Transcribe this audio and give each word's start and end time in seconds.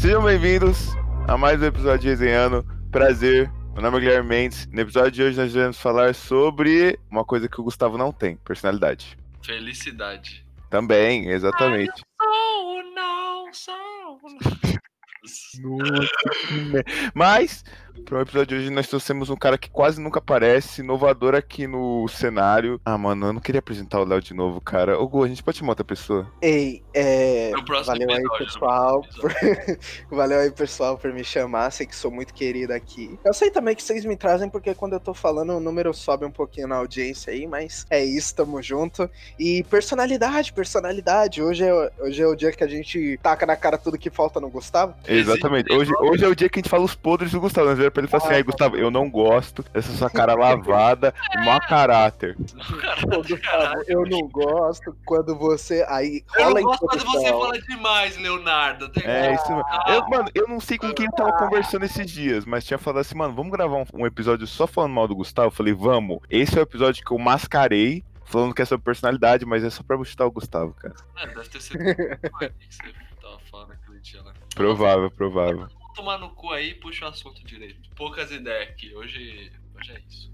Sejam 0.00 0.24
bem-vindos 0.24 0.96
a 1.28 1.36
mais 1.36 1.60
um 1.60 1.66
episódio 1.66 2.00
de 2.00 2.08
Resenhando. 2.08 2.64
Prazer, 2.90 3.52
meu 3.74 3.82
nome 3.82 3.98
é 3.98 4.00
Guilherme 4.00 4.30
Mendes. 4.30 4.66
No 4.68 4.80
episódio 4.80 5.10
de 5.10 5.22
hoje 5.22 5.36
nós 5.36 5.52
vamos 5.52 5.78
falar 5.78 6.14
sobre 6.14 6.98
uma 7.10 7.22
coisa 7.22 7.46
que 7.46 7.60
o 7.60 7.64
Gustavo 7.64 7.98
não 7.98 8.10
tem, 8.10 8.36
personalidade. 8.36 9.18
Felicidade. 9.44 10.42
Também, 10.70 11.28
exatamente. 11.28 12.00
Oh, 12.18 12.82
não, 12.94 13.52
sou. 13.52 14.18
Mas, 17.14 17.62
para 18.04 18.18
o 18.18 18.20
episódio 18.22 18.46
de 18.46 18.54
hoje, 18.64 18.70
nós 18.70 18.88
trouxemos 18.88 19.30
um 19.30 19.36
cara 19.36 19.56
que 19.58 19.70
quase 19.70 20.00
nunca 20.00 20.18
aparece, 20.18 20.80
inovador 20.80 21.34
aqui 21.34 21.66
no 21.66 22.06
cenário. 22.08 22.80
Ah, 22.84 22.98
mano, 22.98 23.26
eu 23.26 23.32
não 23.32 23.40
queria 23.40 23.58
apresentar 23.60 24.00
o 24.00 24.04
Léo 24.04 24.20
de 24.20 24.34
novo, 24.34 24.60
cara. 24.60 24.98
Ô, 24.98 25.06
Gu, 25.08 25.24
a 25.24 25.28
gente 25.28 25.42
pode 25.42 25.58
chamar 25.58 25.72
outra 25.72 25.84
pessoa? 25.84 26.30
Ei, 26.42 26.82
é. 26.94 27.50
Valeu 27.86 28.10
aí, 28.10 28.24
pessoal. 28.38 29.02
por- 29.20 29.32
Valeu 30.10 30.40
aí, 30.40 30.50
pessoal, 30.50 30.98
por 30.98 31.12
me 31.12 31.24
chamar. 31.24 31.70
Sei 31.70 31.86
que 31.86 31.94
sou 31.94 32.10
muito 32.10 32.32
querido 32.34 32.72
aqui. 32.72 33.18
Eu 33.24 33.32
sei 33.34 33.50
também 33.50 33.74
que 33.74 33.82
vocês 33.82 34.04
me 34.04 34.16
trazem, 34.16 34.48
porque 34.48 34.74
quando 34.74 34.94
eu 34.94 35.00
tô 35.00 35.14
falando, 35.14 35.54
o 35.56 35.60
número 35.60 35.92
sobe 35.94 36.24
um 36.24 36.30
pouquinho 36.30 36.68
na 36.68 36.76
audiência 36.76 37.32
aí, 37.32 37.46
mas 37.46 37.86
é 37.90 38.04
isso, 38.04 38.34
tamo 38.34 38.60
junto. 38.62 39.08
E 39.38 39.62
personalidade, 39.64 40.52
personalidade. 40.52 41.42
Hoje 41.42 41.64
é, 41.64 41.92
hoje 42.00 42.22
é 42.22 42.26
o 42.26 42.34
dia 42.34 42.52
que 42.52 42.64
a 42.64 42.68
gente 42.68 43.18
taca 43.22 43.46
na 43.46 43.56
cara 43.56 43.78
tudo 43.78 43.98
que 43.98 44.10
falta 44.10 44.40
no 44.40 44.48
Gustavo. 44.50 44.94
Exatamente. 45.06 45.72
Hoje, 45.72 45.92
hoje 46.00 46.24
é 46.24 46.28
o 46.28 46.34
dia 46.34 46.48
que 46.48 46.58
a 46.58 46.62
gente 46.62 46.70
fala 46.70 46.84
os 46.84 46.94
podres 46.94 47.32
do 47.32 47.40
Gustavo. 47.40 47.68
Nós 47.68 47.78
vira 47.90 47.92
pra 47.92 48.00
ele 48.00 48.08
e 48.08 48.10
fala 48.10 48.24
assim: 48.24 48.34
aí, 48.34 48.42
Gustavo, 48.42 48.76
eu 48.76 48.90
não 48.90 49.10
gosto 49.10 49.62
dessa 49.72 49.92
sua 49.92 50.08
cara 50.10 50.34
lavada 50.34 51.12
e 51.34 51.44
mau 51.44 51.60
caráter. 51.60 52.36
Ô, 52.38 53.22
Gustavo, 53.22 53.82
eu 53.86 54.02
não 54.06 54.28
gosto 54.28 54.96
quando 55.04 55.36
você. 55.36 55.84
Aí 55.88 56.22
Eu 56.36 56.44
rola 56.44 56.54
não 56.60 56.62
gosto 56.62 56.86
quando 56.86 57.00
você 57.00 57.06
introdução. 57.18 57.40
fala 57.40 57.58
demais, 57.60 58.16
Leonardo. 58.16 58.88
Tem- 58.90 59.04
É 59.06 59.34
isso 59.34 59.48
mesmo. 59.48 59.64
Ah. 59.68 59.84
Eu, 59.88 60.08
mano, 60.08 60.30
eu 60.34 60.48
não 60.48 60.60
sei 60.60 60.78
com 60.78 60.92
quem 60.92 61.06
eu 61.06 61.12
tava 61.12 61.32
conversando 61.38 61.84
esses 61.84 62.10
dias, 62.10 62.44
mas 62.44 62.64
tinha 62.64 62.78
falado 62.78 63.00
assim, 63.00 63.14
mano, 63.16 63.34
vamos 63.34 63.52
gravar 63.52 63.76
um, 63.76 63.84
um 63.94 64.06
episódio 64.06 64.46
só 64.46 64.66
falando 64.66 64.92
mal 64.94 65.08
do 65.08 65.14
Gustavo? 65.16 65.48
Eu 65.48 65.52
falei, 65.52 65.72
vamos. 65.74 66.18
Esse 66.30 66.56
é 66.56 66.60
o 66.60 66.62
episódio 66.62 67.04
que 67.04 67.10
eu 67.12 67.18
mascarei, 67.18 68.04
falando 68.24 68.54
que 68.54 68.62
é 68.62 68.64
sobre 68.64 68.84
personalidade, 68.84 69.44
mas 69.44 69.64
é 69.64 69.70
só 69.70 69.82
pra 69.82 70.02
chutar 70.04 70.26
o 70.26 70.30
Gustavo, 70.30 70.72
cara. 70.74 70.94
É, 71.18 71.26
deve 71.26 71.48
ter 71.48 71.60
sido 71.60 71.80
o 71.82 71.94
que 71.94 72.52
você 72.70 72.92
tava 73.20 73.38
falando 73.50 73.72
aquele 73.72 74.00
dia 74.00 74.22
lá. 74.22 74.32
Provável, 74.54 75.10
provável. 75.10 75.66
Tomar 75.94 76.18
no 76.18 76.30
cu 76.30 76.50
aí 76.52 76.70
e 76.70 76.74
puxa 76.74 77.04
o 77.04 77.08
assunto 77.08 77.44
direito. 77.44 77.88
Poucas 77.94 78.30
ideias 78.30 78.70
aqui. 78.70 78.94
Hoje, 78.94 79.52
hoje 79.74 79.92
é 79.92 80.00
isso. 80.08 80.32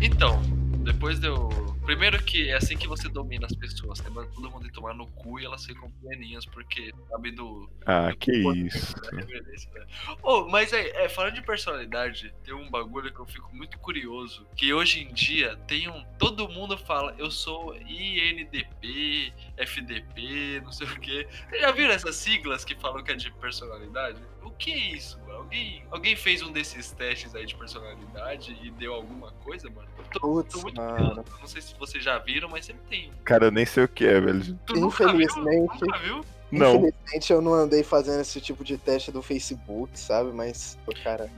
Então, 0.00 0.40
depois 0.82 1.18
deu. 1.18 1.69
Primeiro 1.90 2.22
que 2.22 2.48
é 2.48 2.54
assim 2.54 2.76
que 2.76 2.86
você 2.86 3.08
domina 3.08 3.46
as 3.46 3.52
pessoas. 3.52 3.98
Você 3.98 4.08
manda 4.10 4.30
todo 4.32 4.48
mundo 4.48 4.64
ir 4.64 4.70
tomar 4.70 4.94
no 4.94 5.08
cu 5.08 5.40
e 5.40 5.44
elas 5.44 5.66
ficam 5.66 5.90
pleninhas 6.00 6.46
porque 6.46 6.94
sabe 7.10 7.32
do. 7.32 7.68
Ah, 7.84 8.10
do 8.10 8.16
que 8.16 8.30
isso. 8.30 8.94
né? 9.12 9.24
Beleza, 9.24 9.68
né? 9.74 9.84
Ô, 10.22 10.46
mas 10.48 10.72
é, 10.72 11.04
é, 11.04 11.08
falando 11.08 11.34
de 11.34 11.42
personalidade, 11.42 12.32
tem 12.44 12.54
um 12.54 12.70
bagulho 12.70 13.12
que 13.12 13.18
eu 13.18 13.26
fico 13.26 13.52
muito 13.52 13.76
curioso. 13.80 14.46
Que 14.54 14.72
hoje 14.72 15.00
em 15.02 15.12
dia 15.12 15.56
tem 15.66 15.88
um. 15.88 16.04
Todo 16.16 16.48
mundo 16.48 16.78
fala, 16.78 17.12
eu 17.18 17.28
sou 17.28 17.74
INDP, 17.76 19.32
FDP, 19.56 20.60
não 20.62 20.70
sei 20.70 20.86
o 20.86 21.00
quê. 21.00 21.26
Vocês 21.48 21.60
já 21.60 21.72
viram 21.72 21.90
essas 21.92 22.14
siglas 22.14 22.64
que 22.64 22.76
falam 22.76 23.02
que 23.02 23.10
é 23.10 23.16
de 23.16 23.32
personalidade? 23.32 24.22
O 24.44 24.50
que 24.52 24.72
é 24.72 24.78
isso, 24.94 25.18
mano? 25.20 25.38
Alguém, 25.40 25.82
alguém 25.90 26.14
fez 26.14 26.42
um 26.42 26.52
desses 26.52 26.92
testes 26.92 27.34
aí 27.34 27.46
de 27.46 27.56
personalidade 27.56 28.56
e 28.62 28.70
deu 28.70 28.94
alguma 28.94 29.32
coisa, 29.32 29.68
mano? 29.70 29.88
Eu 29.98 30.04
tô, 30.04 30.20
Putz, 30.20 30.54
tô 30.54 30.62
muito 30.62 30.76
mano. 30.80 30.96
curioso. 30.96 31.40
Não 31.40 31.46
sei 31.46 31.62
se 31.62 31.74
vocês 31.80 32.04
já 32.04 32.18
viram, 32.18 32.48
mas 32.48 32.66
sempre 32.66 32.82
tem. 32.88 33.10
Cara, 33.24 33.46
eu 33.46 33.50
nem 33.50 33.66
sei 33.66 33.84
o 33.84 33.88
que 33.88 34.04
é, 34.06 34.20
velho. 34.20 34.54
Tu 34.66 34.74
nunca 34.74 35.06
viu? 35.12 35.20
Infelizmente. 35.22 35.80
Nunca 35.80 35.98
viu? 35.98 36.24
Não. 36.52 36.74
Infelizmente 36.76 37.32
eu 37.32 37.40
não 37.40 37.54
andei 37.54 37.84
fazendo 37.84 38.20
esse 38.20 38.40
tipo 38.40 38.64
de 38.64 38.76
teste 38.76 39.12
do 39.12 39.22
Facebook, 39.22 39.96
sabe? 39.98 40.32
Mas, 40.32 40.76
pô, 40.84 40.92
cara. 41.04 41.30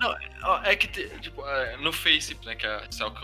Ó, 0.43 0.59
É 0.65 0.75
que, 0.75 0.87
tipo, 1.21 1.47
é, 1.47 1.77
no 1.77 1.93
Face, 1.93 2.35
né, 2.47 2.55
que 2.55 2.67
é 2.67 2.81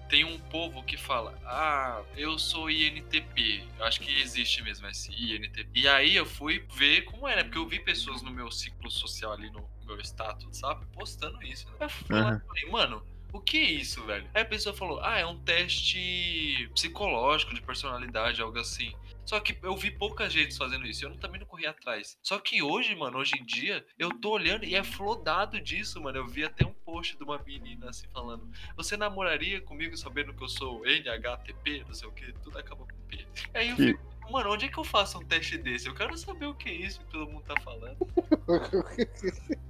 tem 0.09 0.23
um 0.25 0.39
povo 0.39 0.83
que 0.83 0.97
fala, 0.99 1.35
ah, 1.47 2.03
eu 2.17 2.39
sou 2.39 2.71
INTP. 2.71 3.65
Eu 3.79 3.85
acho 3.87 4.01
que 4.01 4.21
existe 4.21 4.63
mesmo 4.63 4.87
esse 4.87 5.11
INTP. 5.11 5.67
E 5.75 5.89
aí 5.89 6.15
eu 6.15 6.27
fui 6.27 6.63
ver 6.75 7.03
como 7.03 7.27
era, 7.27 7.43
porque 7.43 7.59
eu 7.59 7.67
vi 7.67 7.81
pessoas 7.81 8.21
no 8.23 8.31
meu 8.31 8.51
ciclo 8.51 8.91
social 8.91 9.33
ali 9.33 9.51
no 9.51 9.67
meu 9.87 9.99
status, 10.03 10.59
sabe, 10.59 10.85
postando 10.93 11.43
isso. 11.43 11.67
Né? 11.81 11.89
Eu 12.11 12.17
lá 12.17 12.31
Uhum. 12.33 12.41
falei, 12.47 12.71
mano, 12.71 13.03
o 13.33 13.41
que 13.41 13.59
é 13.59 13.71
isso, 13.71 14.05
velho? 14.05 14.29
Aí 14.35 14.43
a 14.43 14.47
pessoa 14.47 14.75
falou, 14.75 15.01
ah, 15.03 15.19
é 15.19 15.27
um 15.27 15.39
teste 15.39 16.69
psicológico 16.75 17.55
de 17.55 17.61
personalidade, 17.61 18.41
algo 18.41 18.59
assim. 18.59 18.93
Só 19.29 19.39
que 19.41 19.59
eu 19.63 19.77
vi 19.77 19.91
pouca 19.91 20.31
gente 20.31 20.57
fazendo 20.57 20.87
isso, 20.87 21.05
eu 21.05 21.15
também 21.19 21.39
não 21.39 21.47
corri 21.47 21.67
atrás. 21.67 22.17
Só 22.23 22.39
que 22.39 22.63
hoje, 22.63 22.95
mano, 22.95 23.19
hoje 23.19 23.33
em 23.39 23.45
dia, 23.45 23.85
eu 23.99 24.11
tô 24.11 24.31
olhando 24.31 24.65
e 24.65 24.75
é 24.75 24.83
flodado 24.83 25.61
disso, 25.61 26.01
mano. 26.01 26.17
Eu 26.17 26.27
vi 26.27 26.45
até 26.45 26.65
um 26.65 26.73
post 26.73 27.15
de 27.15 27.23
uma 27.23 27.39
menina 27.47 27.91
assim 27.91 28.09
falando: 28.09 28.51
Você 28.75 28.97
namoraria 28.97 29.61
comigo 29.61 29.95
sabendo 29.99 30.33
que 30.33 30.43
eu 30.43 30.49
sou 30.49 30.83
NHTP, 30.87 31.85
não 31.87 31.93
sei 31.93 32.09
o 32.09 32.13
que, 32.13 32.33
tudo 32.43 32.57
acaba 32.57 32.87
com 32.87 32.99
P. 33.07 33.27
Aí 33.53 33.69
eu 33.69 33.77
fico, 33.77 34.01
mano, 34.31 34.51
onde 34.51 34.65
é 34.65 34.69
que 34.69 34.79
eu 34.79 34.85
faço 34.85 35.19
um 35.19 35.25
teste 35.25 35.59
desse? 35.59 35.89
Eu 35.89 35.95
quero 35.95 36.17
saber 36.17 36.47
o 36.47 36.55
que 36.55 36.71
é 36.71 36.75
isso 36.75 37.01
que 37.01 37.11
todo 37.11 37.31
mundo 37.31 37.45
tá 37.45 37.61
falando. 37.61 37.99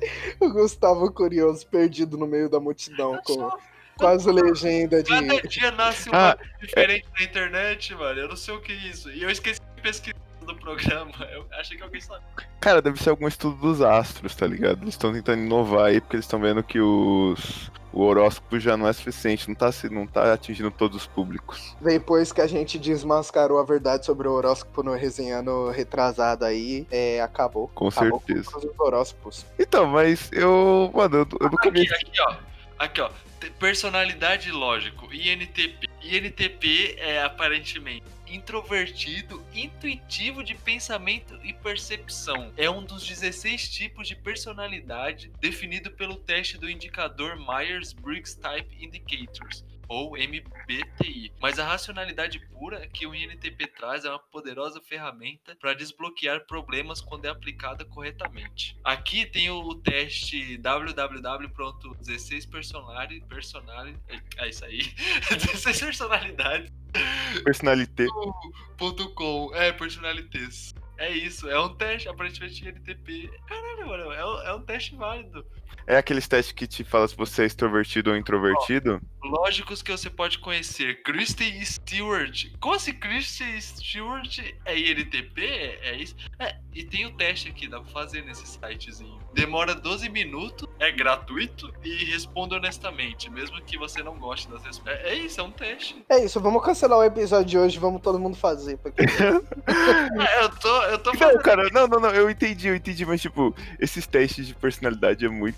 o 0.40 0.50
Gustavo 0.50 1.10
curioso, 1.12 1.66
perdido 1.66 2.16
no 2.16 2.26
meio 2.26 2.48
da 2.48 2.60
multidão, 2.60 3.20
com, 3.24 3.50
com 3.96 4.06
as 4.06 4.24
legendas 4.24 5.04
de. 5.04 5.10
Cada 5.10 5.48
dia 5.48 5.70
nasce 5.72 6.08
Ah, 6.12 6.36
bagulho 6.36 6.50
diferente 6.60 7.06
na 7.18 7.24
internet, 7.24 7.94
mano. 7.94 8.20
Eu 8.20 8.28
não 8.28 8.36
sei 8.36 8.54
o 8.54 8.60
que 8.60 8.72
é 8.72 8.76
isso. 8.76 9.10
E 9.10 9.22
eu 9.22 9.30
esqueci 9.30 9.60
de 9.76 9.82
pesquisar 9.82 10.15
do 10.46 10.56
programa. 10.56 11.12
Eu 11.32 11.46
achei 11.52 11.76
que 11.76 11.82
alguém 11.82 12.00
sabia. 12.00 12.26
Cara, 12.60 12.80
deve 12.80 13.02
ser 13.02 13.10
algum 13.10 13.28
estudo 13.28 13.56
dos 13.56 13.82
astros, 13.82 14.34
tá 14.34 14.46
ligado? 14.46 14.82
Eles 14.82 14.94
estão 14.94 15.12
tentando 15.12 15.42
inovar 15.42 15.86
aí, 15.86 16.00
porque 16.00 16.16
eles 16.16 16.24
estão 16.24 16.40
vendo 16.40 16.62
que 16.62 16.80
os. 16.80 17.70
O 17.92 18.02
horóscopo 18.02 18.60
já 18.60 18.76
não 18.76 18.86
é 18.86 18.92
suficiente, 18.92 19.48
não 19.48 19.54
tá, 19.54 19.70
não 19.90 20.06
tá 20.06 20.34
atingindo 20.34 20.70
todos 20.70 20.98
os 20.98 21.06
públicos. 21.06 21.74
Depois 21.80 22.30
que 22.30 22.42
a 22.42 22.46
gente 22.46 22.78
desmascarou 22.78 23.58
a 23.58 23.64
verdade 23.64 24.04
sobre 24.04 24.28
o 24.28 24.32
horóscopo 24.32 24.82
no 24.82 24.94
resenhando 24.94 25.70
retrasado 25.70 26.44
aí, 26.44 26.86
é, 26.90 27.22
acabou. 27.22 27.68
Com 27.68 27.88
acabou 27.88 28.22
certeza. 28.26 28.50
Com 28.50 28.58
os 28.58 28.78
horóscopos. 28.78 29.46
Então, 29.58 29.86
mas 29.86 30.30
eu. 30.30 30.90
Mano, 30.94 31.16
eu, 31.16 31.28
eu 31.40 31.50
nunca. 31.50 31.70
Aqui, 31.70 31.94
aqui, 31.94 32.20
ó. 32.20 32.36
Aqui, 32.78 33.00
ó. 33.00 33.10
Personalidade 33.58 34.50
lógico. 34.50 35.08
INTP. 35.10 35.88
INTP 36.02 36.96
é 36.98 37.22
aparentemente 37.22 38.15
introvertido, 38.26 39.44
intuitivo 39.54 40.42
de 40.42 40.54
pensamento 40.54 41.38
e 41.42 41.52
percepção. 41.52 42.52
É 42.56 42.68
um 42.68 42.84
dos 42.84 43.06
16 43.06 43.68
tipos 43.68 44.08
de 44.08 44.16
personalidade 44.16 45.30
definido 45.40 45.90
pelo 45.90 46.16
teste 46.16 46.58
do 46.58 46.68
indicador 46.68 47.36
Myers-Briggs 47.36 48.38
Type 48.38 48.84
Indicators. 48.84 49.64
Ou 49.88 50.12
MBTI. 50.16 51.32
Mas 51.40 51.58
a 51.58 51.64
racionalidade 51.66 52.38
pura 52.52 52.86
que 52.88 53.06
o 53.06 53.14
INTP 53.14 53.66
traz 53.68 54.04
é 54.04 54.10
uma 54.10 54.18
poderosa 54.18 54.80
ferramenta 54.80 55.56
para 55.60 55.74
desbloquear 55.74 56.46
problemas 56.46 57.00
quando 57.00 57.26
é 57.26 57.28
aplicada 57.28 57.84
corretamente. 57.84 58.76
Aqui 58.82 59.26
tem 59.26 59.50
o 59.50 59.74
teste 59.76 60.56
www.16 60.58 62.50
personalidade, 62.50 63.20
personalidade, 63.28 63.96
é 64.38 64.48
isso 64.48 64.64
aí, 64.64 64.80
16 65.30 65.80
personalidades 65.80 66.72
Personalité. 67.44 68.06
ponto 68.76 69.08
com, 69.14 69.50
é, 69.54 69.72
personalities. 69.72 70.74
É 70.98 71.10
isso, 71.10 71.48
é 71.48 71.60
um 71.60 71.74
teste, 71.74 72.08
aparentemente 72.08 72.66
INTP. 72.66 73.30
Caralho, 73.46 73.86
mano, 73.86 74.12
é 74.12 74.24
um, 74.24 74.40
é 74.42 74.54
um 74.54 74.62
teste 74.62 74.96
válido. 74.96 75.44
É 75.86 75.96
aqueles 75.96 76.26
testes 76.26 76.52
que 76.52 76.66
te 76.66 76.82
fala 76.82 77.06
se 77.06 77.16
você 77.16 77.42
é 77.42 77.46
extrovertido 77.46 78.10
ou 78.10 78.16
introvertido? 78.16 79.00
Lógicos 79.22 79.82
que 79.82 79.90
você 79.90 80.10
pode 80.10 80.38
conhecer. 80.38 81.02
Kristen 81.02 81.64
Stewart. 81.64 82.46
Como 82.60 82.74
assim 82.74 82.92
Kristen 82.92 83.60
Stewart 83.60 84.38
é 84.64 84.78
INTP? 84.78 85.42
É 85.82 85.96
isso? 85.96 86.14
É, 86.38 86.56
e 86.72 86.84
tem 86.84 87.06
o 87.06 87.12
teste 87.12 87.48
aqui, 87.48 87.68
dá 87.68 87.80
pra 87.80 87.90
fazer 87.90 88.22
nesse 88.22 88.46
sitezinho. 88.46 89.18
Demora 89.32 89.74
12 89.74 90.08
minutos, 90.08 90.68
é 90.78 90.90
gratuito 90.90 91.72
e 91.84 92.04
responda 92.04 92.56
honestamente, 92.56 93.30
mesmo 93.30 93.60
que 93.62 93.78
você 93.78 94.02
não 94.02 94.18
goste 94.18 94.48
das 94.48 94.62
respostas. 94.62 95.00
É, 95.04 95.10
é 95.10 95.14
isso, 95.14 95.40
é 95.40 95.44
um 95.44 95.50
teste. 95.50 96.04
É 96.08 96.24
isso, 96.24 96.40
vamos 96.40 96.64
cancelar 96.64 96.98
o 96.98 97.04
episódio 97.04 97.46
de 97.46 97.58
hoje, 97.58 97.78
vamos 97.78 98.00
todo 98.00 98.18
mundo 98.18 98.36
fazer. 98.36 98.78
Porque... 98.78 99.02
É, 99.66 100.44
eu 100.44 100.48
tô, 100.48 100.82
eu 100.84 100.98
tô 100.98 101.12
Não, 101.12 101.38
cara, 101.38 101.68
não, 101.72 101.86
não, 101.86 102.00
não, 102.00 102.10
eu 102.10 102.30
entendi, 102.30 102.68
eu 102.68 102.74
entendi, 102.74 103.04
mas 103.04 103.20
tipo, 103.20 103.54
esses 103.78 104.06
testes 104.06 104.46
de 104.46 104.54
personalidade 104.54 105.24
é 105.24 105.28
muito. 105.28 105.55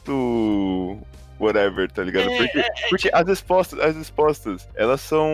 Whatever, 1.38 1.90
tá 1.90 2.02
ligado? 2.02 2.28
É, 2.30 2.36
porque 2.36 2.58
é, 2.58 2.68
porque 2.90 3.10
as 3.12 3.26
respostas, 3.26 3.78
as 3.80 3.96
respostas, 3.96 4.68
elas 4.74 5.00
são. 5.00 5.28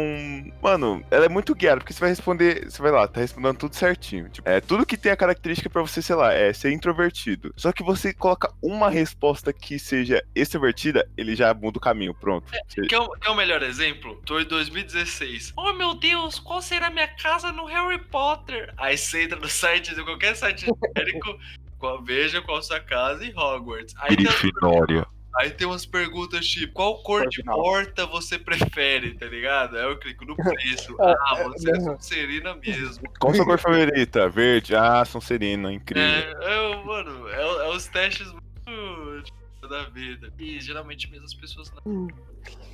Mano, 0.62 1.02
ela 1.10 1.24
é 1.24 1.28
muito 1.28 1.54
guiada, 1.54 1.78
porque 1.80 1.92
você 1.92 2.00
vai 2.00 2.10
responder. 2.10 2.70
Você 2.70 2.80
vai 2.82 2.90
lá, 2.92 3.08
tá 3.08 3.20
respondendo 3.20 3.56
tudo 3.56 3.74
certinho. 3.74 4.28
Tipo, 4.28 4.48
é 4.48 4.60
tudo 4.60 4.86
que 4.86 4.96
tem 4.96 5.12
a 5.12 5.16
característica 5.16 5.70
pra 5.70 5.82
você, 5.82 6.02
sei 6.02 6.14
lá, 6.16 6.32
é 6.32 6.52
ser 6.52 6.72
introvertido. 6.72 7.52
Só 7.56 7.72
que 7.72 7.82
você 7.82 8.12
coloca 8.12 8.52
uma 8.62 8.90
resposta 8.90 9.52
que 9.52 9.78
seja 9.78 10.22
extrovertida, 10.34 11.08
ele 11.16 11.34
já 11.34 11.52
muda 11.54 11.78
o 11.78 11.80
caminho, 11.80 12.14
pronto. 12.14 12.50
Você- 12.68 12.82
Quer 12.82 12.98
o, 12.98 13.08
quer 13.10 13.30
o 13.30 13.34
melhor 13.34 13.62
exemplo? 13.62 14.20
Tô 14.26 14.38
em 14.38 14.44
2016. 14.44 15.52
Oh 15.56 15.72
meu 15.72 15.94
Deus, 15.94 16.38
qual 16.38 16.60
será 16.60 16.90
minha 16.90 17.08
casa 17.08 17.50
no 17.52 17.64
Harry 17.64 17.98
Potter? 17.98 18.72
Aí 18.76 18.96
você 18.98 19.22
entra 19.22 19.38
no 19.38 19.48
site 19.48 19.94
de 19.94 20.02
qualquer 20.04 20.36
site 20.36 20.66
genérico, 20.66 21.38
qual- 21.84 22.02
veja 22.02 22.40
qual 22.40 22.62
sua 22.62 22.80
casa 22.80 23.24
em 23.26 23.36
Hogwarts. 23.36 23.94
Aí 23.98 24.16
tem, 24.16 24.24
Grifinória. 24.24 25.06
aí 25.36 25.50
tem 25.50 25.66
umas 25.66 25.84
perguntas 25.84 26.46
tipo, 26.46 26.72
qual 26.72 27.02
cor 27.02 27.28
de 27.28 27.42
porta 27.42 28.06
você 28.06 28.38
prefere, 28.38 29.14
tá 29.14 29.26
ligado? 29.26 29.76
Aí 29.76 29.84
eu 29.84 29.98
clico 29.98 30.24
no 30.24 30.34
preço. 30.34 30.96
É, 31.00 31.12
Ah, 31.12 31.36
é, 31.40 31.44
você 31.44 31.70
é 31.70 31.72
não. 31.74 31.96
Sonserina 31.96 32.54
mesmo. 32.54 33.02
Qual 33.20 33.34
sua 33.34 33.44
cor 33.44 33.58
favorita? 33.58 34.28
Verde. 34.30 34.74
Ah, 34.74 35.04
Sonserina, 35.04 35.70
incrível. 35.72 36.02
É, 36.08 36.56
eu, 36.56 36.84
mano, 36.84 37.28
é, 37.28 37.40
é 37.42 37.68
os 37.68 37.86
testes 37.86 38.26
muito 38.32 39.22
tipo, 39.24 39.68
da 39.68 39.82
vida. 39.84 40.32
E 40.38 40.58
geralmente 40.60 41.10
mesmo 41.10 41.26
as 41.26 41.34
pessoas 41.34 41.70
não. 41.84 42.08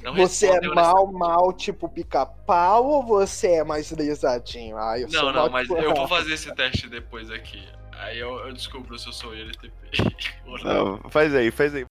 não 0.04 0.14
Você 0.14 0.46
é 0.46 0.50
respondem 0.52 0.74
mal, 0.74 1.12
mal, 1.12 1.52
tipo 1.52 1.88
pica-pau, 1.88 2.84
ou 2.86 3.02
você 3.04 3.54
é 3.54 3.64
mais 3.64 3.90
lisadinho? 3.90 4.76
Ah, 4.76 4.98
eu 4.98 5.08
sou 5.10 5.22
Não, 5.24 5.32
não, 5.32 5.40
mal, 5.42 5.50
mas 5.50 5.66
tipo, 5.66 5.80
eu 5.80 5.94
vou 5.94 6.06
fazer 6.08 6.34
esse 6.34 6.54
teste 6.54 6.88
depois 6.88 7.28
aqui. 7.30 7.62
Aí 8.02 8.18
eu, 8.18 8.30
eu 8.46 8.52
descubro 8.52 8.98
se 8.98 9.06
eu 9.06 9.12
sou 9.12 9.36
INTP 9.36 9.70
ou 10.46 10.58
não. 10.58 10.98
Não, 11.02 11.10
faz 11.10 11.34
aí, 11.34 11.50
faz 11.50 11.74
aí. 11.74 11.84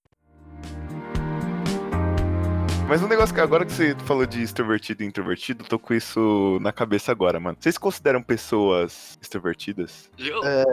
Mas 2.88 3.04
um 3.04 3.08
negócio 3.08 3.36
que 3.36 3.40
agora 3.40 3.64
que 3.64 3.72
você 3.72 3.96
falou 4.06 4.26
de 4.26 4.42
extrovertido 4.42 5.04
e 5.04 5.06
introvertido, 5.06 5.64
eu 5.64 5.68
tô 5.68 5.78
com 5.78 5.94
isso 5.94 6.58
na 6.60 6.72
cabeça 6.72 7.12
agora, 7.12 7.40
mano. 7.40 7.56
Vocês 7.60 7.78
consideram 7.78 8.24
pessoas 8.24 9.16
extrovertidas? 9.22 10.10
Eu 10.18 10.44
É, 10.44 10.66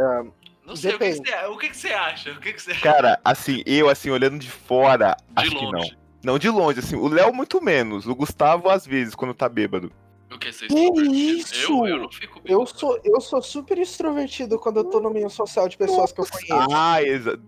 não 0.67 0.75
sei, 0.75 0.95
o 0.95 0.99
que, 0.99 1.11
que 1.11 1.15
você, 1.17 1.47
o 1.47 1.59
que, 1.59 1.69
que 1.69 1.77
você 1.77 1.93
acha? 1.93 2.33
O 2.33 2.41
que, 2.41 2.53
que 2.55 2.63
você 2.63 2.71
acha 2.71 2.81
Cara, 2.81 3.21
assim, 3.23 3.63
eu, 3.67 3.91
assim, 3.91 4.09
olhando 4.09 4.39
de 4.39 4.51
fora, 4.51 5.15
de 5.29 5.43
acho 5.43 5.51
que 5.51 5.63
não. 5.63 5.73
longe? 5.73 5.99
Não, 6.25 6.39
de 6.39 6.49
longe, 6.49 6.79
assim, 6.79 6.97
o 6.97 7.07
Léo 7.07 7.35
muito 7.35 7.63
menos, 7.63 8.07
o 8.07 8.15
Gustavo 8.15 8.71
às 8.71 8.87
vezes, 8.87 9.15
quando 9.15 9.35
tá 9.35 9.49
bêbado. 9.49 9.93
O 10.37 10.39
que 10.39 10.53
você 10.53 10.67
Que 10.67 11.03
isso? 11.03 11.55
Eu, 11.55 11.87
eu 11.87 11.99
não 11.99 12.11
fico 12.11 12.41
bem. 12.41 12.53
eu 12.53 12.67
sou, 12.67 13.01
eu 13.03 13.21
sou 13.21 13.41
super 13.41 13.79
extrovertido 13.79 14.59
quando 14.59 14.79
eu 14.79 14.85
tô 14.85 15.01
no 15.01 15.11
meio 15.11 15.31
social 15.31 15.69
de 15.69 15.77
pessoas 15.77 16.13
que 16.13 16.21
eu 16.21 16.27
conheço. 16.27 16.75
Ah, 16.75 16.99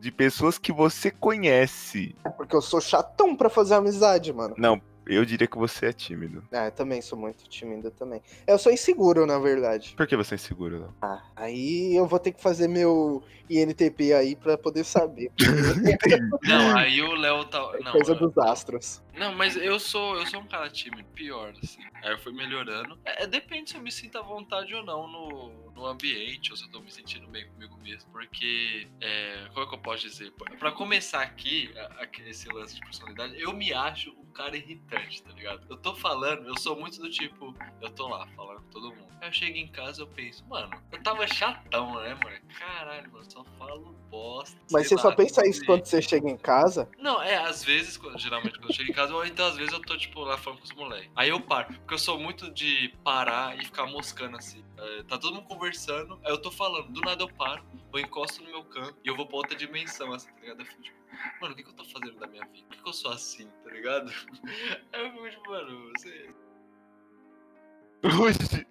de 0.00 0.10
pessoas 0.10 0.58
que 0.58 0.72
você 0.72 1.10
conhece. 1.10 2.16
Porque 2.36 2.56
eu 2.56 2.62
sou 2.62 2.80
chatão 2.80 3.36
pra 3.36 3.50
fazer 3.50 3.74
amizade, 3.74 4.32
mano. 4.32 4.54
Não, 4.56 4.80
eu 5.08 5.24
diria 5.24 5.46
que 5.46 5.56
você 5.58 5.86
é 5.86 5.92
tímido. 5.92 6.42
Ah, 6.52 6.66
eu 6.66 6.72
também 6.72 7.00
sou 7.02 7.18
muito 7.18 7.48
tímido 7.48 7.90
também. 7.90 8.22
Eu 8.46 8.58
sou 8.58 8.72
inseguro, 8.72 9.26
na 9.26 9.38
verdade. 9.38 9.94
Por 9.96 10.06
que 10.06 10.16
você 10.16 10.34
é 10.34 10.36
inseguro, 10.36 10.78
Léo? 10.80 10.94
Ah, 11.02 11.22
aí 11.36 11.94
eu 11.96 12.06
vou 12.06 12.18
ter 12.18 12.32
que 12.32 12.42
fazer 12.42 12.68
meu 12.68 13.22
INTP 13.48 14.12
aí 14.12 14.36
pra 14.36 14.56
poder 14.58 14.84
saber. 14.84 15.30
Não, 16.42 16.76
aí 16.76 17.00
o 17.02 17.14
Léo 17.14 17.44
tá. 17.44 17.58
Não, 17.82 17.92
Coisa 17.92 18.12
eu- 18.12 18.16
dos 18.18 18.36
astros. 18.38 19.02
não, 19.16 19.34
mas 19.34 19.56
eu 19.56 19.78
sou, 19.80 20.16
eu 20.16 20.26
sou 20.26 20.40
um 20.40 20.46
cara 20.46 20.68
tímido, 20.70 21.04
pior, 21.14 21.52
assim. 21.62 21.80
Aí 22.02 22.12
eu 22.12 22.18
fui 22.18 22.32
melhorando. 22.32 22.98
É, 23.04 23.26
depende 23.26 23.70
se 23.70 23.76
eu 23.76 23.82
me 23.82 23.90
sinto 23.90 24.18
à 24.18 24.22
vontade 24.22 24.74
ou 24.74 24.84
não 24.84 25.08
no, 25.08 25.72
no 25.74 25.86
ambiente, 25.86 26.50
ou 26.50 26.56
se 26.56 26.64
eu 26.64 26.70
tô 26.70 26.80
me 26.80 26.90
sentindo 26.92 27.26
bem 27.28 27.46
comigo 27.48 27.76
mesmo. 27.82 28.10
Porque, 28.12 28.86
é, 29.00 29.46
como 29.52 29.66
é 29.66 29.68
que 29.68 29.74
eu 29.74 29.78
posso 29.80 30.02
dizer? 30.08 30.30
Pra- 30.32 30.56
Pra 30.56 30.72
começar 30.72 31.22
aqui, 31.22 31.70
a- 31.76 32.04
a- 32.04 32.28
esse 32.28 32.48
lance 32.48 32.74
de 32.74 32.80
personalidade, 32.80 33.40
eu 33.40 33.52
me 33.52 33.72
acho 33.72 34.10
um 34.10 34.32
cara 34.32 34.56
irritante, 34.56 34.97
tá 35.22 35.32
ligado? 35.32 35.60
Eu 35.68 35.76
tô 35.76 35.94
falando, 35.94 36.46
eu 36.46 36.58
sou 36.58 36.78
muito 36.78 37.00
do 37.00 37.10
tipo, 37.10 37.54
eu 37.80 37.90
tô 37.90 38.08
lá 38.08 38.26
falando 38.36 38.60
com 38.62 38.70
todo 38.70 38.90
mundo. 38.94 39.08
Aí 39.20 39.28
eu 39.28 39.32
chego 39.32 39.56
em 39.56 39.66
casa 39.66 40.02
eu 40.02 40.06
penso, 40.06 40.44
mano, 40.46 40.70
eu 40.92 41.02
tava 41.02 41.26
chatão, 41.26 41.94
né, 42.00 42.16
mano? 42.22 42.36
Caralho, 42.58 43.10
mano, 43.12 43.24
só 43.30 43.44
falo 43.58 43.94
bosta. 44.10 44.56
Mas 44.70 44.86
você 44.88 44.96
só 44.96 45.08
lá, 45.08 45.14
pensa 45.16 45.42
não 45.42 45.50
isso 45.50 45.64
quando 45.64 45.84
você 45.84 46.00
chega 46.00 46.28
em 46.28 46.36
casa? 46.36 46.88
Não, 46.98 47.20
é, 47.22 47.36
às 47.36 47.64
vezes, 47.64 47.96
quando- 47.96 48.18
geralmente 48.18 48.58
quando 48.58 48.70
eu 48.70 48.74
chego 48.74 48.90
em 48.90 48.94
casa, 48.94 49.14
ou 49.14 49.24
então 49.26 49.46
às 49.46 49.56
vezes 49.56 49.72
eu 49.72 49.80
tô, 49.80 49.96
tipo, 49.96 50.20
lá 50.20 50.38
falando 50.38 50.60
com 50.60 50.64
os 50.64 50.72
moleques. 50.72 51.10
Aí 51.16 51.28
eu 51.30 51.40
paro, 51.40 51.74
porque 51.74 51.94
eu 51.94 51.98
sou 51.98 52.18
muito 52.18 52.50
de 52.52 52.94
parar 53.02 53.58
e 53.58 53.64
ficar 53.64 53.86
moscando 53.86 54.36
assim. 54.36 54.64
É, 54.78 55.02
tá 55.02 55.18
todo 55.18 55.34
mundo 55.34 55.46
conversando, 55.46 56.18
aí 56.24 56.30
eu 56.30 56.38
tô 56.38 56.50
falando, 56.52 56.88
do 56.92 57.00
nada 57.00 57.22
eu 57.22 57.28
paro, 57.28 57.62
eu 57.92 57.98
encosto 58.00 58.42
no 58.42 58.50
meu 58.50 58.64
canto 58.64 58.96
e 59.04 59.08
eu 59.08 59.16
vou 59.16 59.26
pra 59.26 59.36
outra 59.38 59.56
dimensão, 59.56 60.12
assim, 60.12 60.28
tá 60.32 60.40
ligado? 60.40 60.60
Eu 60.60 60.66
fico, 60.66 60.82
tipo, 60.82 60.98
mano, 61.40 61.54
o 61.54 61.56
que, 61.56 61.62
que 61.62 61.70
eu 61.70 61.74
tô 61.74 61.84
fazendo 61.84 62.18
da 62.18 62.26
minha 62.26 62.44
vida? 62.46 62.66
Por 62.68 62.76
que, 62.76 62.82
que 62.82 62.88
eu 62.88 62.92
sou 62.92 63.10
assim, 63.12 63.48
tá 63.64 63.70
ligado? 63.70 64.10
Aí 64.92 65.04
eu 65.06 65.12
fico, 65.12 65.30
tipo, 65.30 65.50
mano, 65.50 65.90
você. 65.96 66.28
Eu 68.00 68.10
pensei 68.10 68.64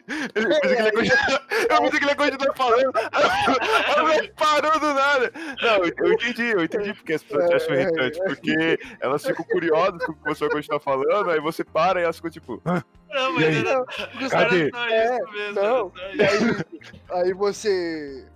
que 0.61 0.67
ele 0.67 0.83
ia 0.83 0.91
continuar, 0.93 1.47
eu 1.69 1.81
pensei 1.81 1.99
que 1.99 2.05
ele 2.05 2.11
ia 2.11 2.15
continuar 2.15 2.55
falando. 2.55 2.91
A 3.97 4.01
mulher 4.01 4.33
parou 4.35 4.79
do 4.79 4.93
nada. 4.93 5.31
Não, 5.61 5.75
eu 5.83 6.13
entendi, 6.13 6.43
eu 6.51 6.63
entendi 6.63 6.93
porque 6.93 7.13
as 7.13 7.23
pessoas 7.23 7.49
te 7.49 7.55
acham 7.55 7.75
irritante. 7.75 8.19
Porque 8.23 8.79
elas 9.01 9.25
ficam 9.25 9.43
curiosas 9.45 10.05
com 10.05 10.13
o 10.13 10.15
que 10.15 10.23
você 10.23 10.45
vai 10.45 10.55
continuar 10.55 10.79
falando, 10.79 11.29
aí 11.29 11.41
você 11.41 11.65
para 11.65 11.99
e 11.99 12.03
elas 12.03 12.15
ficam 12.15 12.31
tipo. 12.31 12.61
"Hã? 12.65 12.81
Não, 13.09 13.33
mas 13.33 13.43
era, 13.43 13.73
Não, 13.73 13.85
era 14.21 14.29
Cadê? 14.29 14.69
só 14.71 14.87
É, 14.87 15.15
isso 15.17 15.31
mesmo, 15.33 15.53
não. 15.61 15.91
E 15.97 16.23
isso. 16.23 16.65
aí, 17.11 17.23
aí 17.25 17.33
você. 17.33 18.27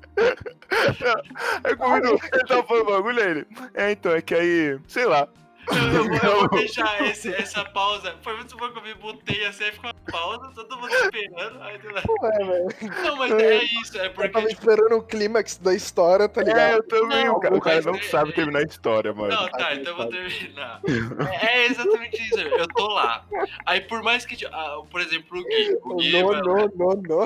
Aí 1.64 1.76
comigo, 1.76 2.20
ele 2.34 2.46
tava 2.48 2.64
falando 2.64 2.86
bagulho 2.86 3.24
aí. 3.24 3.46
É, 3.74 3.92
então, 3.92 4.12
é 4.14 4.22
que 4.22 4.36
aí, 4.36 4.80
sei 4.88 5.06
lá. 5.06 5.28
Eu, 5.72 5.94
eu 5.96 6.04
vou, 6.06 6.30
eu 6.30 6.40
vou 6.40 6.50
deixar 6.50 7.02
esse- 7.06 7.34
essa 7.34 7.64
pausa. 7.66 8.16
Foi 8.22 8.36
muito 8.36 8.56
bom 8.58 8.70
que 8.72 8.78
eu 8.80 8.84
me 8.84 8.94
botei 8.96 9.46
assim, 9.46 9.64
aí 9.66 9.72
ficou 9.72 9.90
uma 9.92 10.12
pausa, 10.12 10.52
todo 10.54 10.78
mundo 10.78 10.92
esperando. 10.94 11.62
Aí 11.62 11.76
Ué, 11.76 12.38
velho. 12.46 12.68
Não, 13.04 13.16
mas 13.18 13.32
é 13.34 13.64
isso, 13.64 13.98
é 14.00 14.08
Eu 14.08 14.12
porque. 14.12 14.30
tava 14.30 14.48
tipo, 14.48 14.60
esperando 14.62 14.98
o 14.98 15.04
clímax 15.04 15.58
da 15.58 15.74
história, 15.74 16.28
tá 16.28 16.42
É, 16.42 16.44
ligado? 16.46 16.74
eu 16.74 16.84
também. 16.88 17.26
Não, 17.26 17.36
o 17.36 17.40
cara, 17.40 17.56
o 17.56 17.62
cara 17.62 17.82
não 17.82 17.96
é- 17.96 18.02
sabe 18.04 18.32
é- 18.32 18.34
terminar 18.34 18.60
a 18.60 18.64
história, 18.64 19.14
mano. 19.14 19.34
Não, 19.34 19.48
tá, 19.50 19.74
então 19.76 19.94
eu 19.94 19.98
vou 19.98 20.08
terminar. 20.08 20.82
É, 21.42 21.46
é 21.62 21.66
exatamente 21.68 22.22
isso. 22.22 22.40
Eu 22.40 22.68
tô 22.68 22.88
lá. 22.88 23.26
Aí 23.66 23.82
por 23.82 24.02
mais 24.04 24.26
que. 24.26 24.46
ah, 24.48 24.82
por 24.90 25.02
exemplo, 25.02 25.40
o 25.40 25.44
Gui. 25.44 25.78
O 25.84 25.96
Gui, 25.96 26.12
Não, 26.22 26.32
não, 26.32 26.72
não, 26.76 27.02
não. 27.02 27.26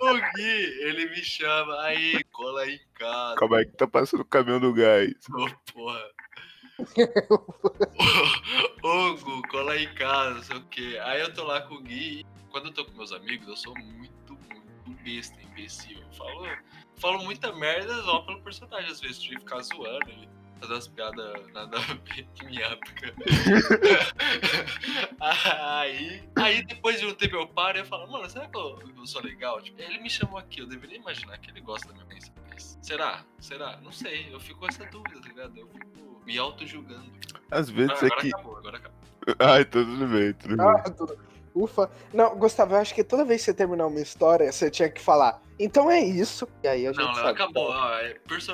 o 0.00 0.14
Gui, 0.34 0.80
ele 0.82 1.06
me 1.10 1.16
chama. 1.22 1.80
Aí, 1.82 2.22
cola 2.32 2.62
aí 2.62 2.74
em 2.74 2.80
casa. 2.98 3.36
Como 3.36 3.54
é 3.56 3.64
que 3.64 3.72
tá 3.72 3.86
passando 3.86 4.20
o 4.20 4.24
caminhão 4.24 4.60
do 4.60 4.72
gás? 4.72 5.12
Ô, 5.30 5.48
porra. 5.72 6.00
Ô, 8.82 9.14
Gu, 9.14 9.42
cola 9.48 9.72
aí 9.72 9.84
em 9.84 9.94
casa, 9.94 10.42
sei 10.42 10.56
o 10.56 10.64
quê. 10.64 10.98
Aí 11.02 11.20
eu 11.20 11.32
tô 11.32 11.44
lá 11.44 11.62
com 11.62 11.74
o 11.74 11.82
Gui. 11.82 12.20
e 12.20 12.26
Quando 12.50 12.66
eu 12.66 12.74
tô 12.74 12.84
com 12.84 12.92
meus 12.96 13.12
amigos, 13.12 13.48
eu 13.48 13.56
sou 13.56 13.74
muito, 13.78 14.38
muito 14.54 15.02
besta, 15.02 15.40
imbecil. 15.42 15.98
Eu 15.98 16.12
falo, 16.12 16.46
falo 16.96 17.24
muita 17.24 17.52
merda 17.52 18.02
só 18.02 18.20
pelo 18.20 18.40
personagem, 18.42 18.90
às 18.90 19.00
vezes, 19.00 19.22
de 19.22 19.30
ficar 19.30 19.62
zoando 19.62 20.10
e 20.10 20.28
fazer 20.60 20.72
umas 20.72 20.88
piadas 20.88 21.52
nada 21.52 21.78
a 21.78 21.80
ver 21.80 22.26
que 22.34 22.46
me 22.46 22.60
época. 22.62 23.14
aí, 25.20 26.22
aí 26.36 26.64
depois 26.64 27.00
de 27.00 27.06
um 27.06 27.14
tempo 27.14 27.36
eu 27.36 27.46
paro 27.48 27.78
e 27.78 27.80
eu 27.80 27.86
falo, 27.86 28.10
mano, 28.10 28.28
será 28.28 28.48
que 28.48 28.56
eu, 28.56 28.78
eu 28.96 29.06
sou 29.06 29.22
legal? 29.22 29.60
Tipo, 29.62 29.80
ele 29.80 29.98
me 29.98 30.10
chamou 30.10 30.38
aqui, 30.38 30.60
eu 30.60 30.66
deveria 30.66 30.96
imaginar 30.96 31.38
que 31.38 31.50
ele 31.50 31.60
gosta 31.60 31.88
da 31.88 32.04
minha 32.04 32.16
pensa. 32.16 32.32
mas 32.48 32.78
Será? 32.82 33.24
Será? 33.38 33.78
Não 33.82 33.92
sei, 33.92 34.28
eu 34.32 34.40
fico 34.40 34.60
com 34.60 34.68
essa 34.68 34.84
dúvida, 34.86 35.20
tá 35.20 35.28
ligado? 35.28 35.58
Eu 35.58 35.68
fico 35.68 36.05
me 36.26 36.36
auto-julgando. 36.38 37.04
Às 37.50 37.68
Ah, 37.68 37.72
vezes 37.72 38.02
é 38.02 38.06
agora 38.06 38.20
que. 38.20 38.28
acabou, 38.34 38.56
agora 38.58 38.76
acabou. 38.78 38.96
Ai, 39.38 39.64
tudo 39.64 40.06
bem, 40.08 40.32
tudo 40.34 40.56
bem. 40.56 40.66
Ah, 40.66 40.90
tudo- 40.90 41.18
Ufa. 41.54 41.90
Não, 42.12 42.36
Gustavo, 42.36 42.74
eu 42.74 42.78
acho 42.78 42.94
que 42.94 43.02
toda 43.02 43.24
vez 43.24 43.40
que 43.40 43.46
você 43.46 43.54
terminar 43.54 43.86
uma 43.86 44.00
história, 44.00 44.52
você 44.52 44.70
tinha 44.70 44.90
que 44.90 45.00
falar, 45.00 45.40
então 45.58 45.90
é 45.90 46.00
isso. 46.00 46.46
E 46.62 46.68
aí 46.68 46.86
a 46.86 46.92
gente 46.92 47.00
Não, 47.00 47.08
não, 47.08 47.14
sabe. 47.14 47.30
acabou. 47.30 47.72
Ah, 47.72 47.98
é 48.02 48.14
perso... 48.28 48.52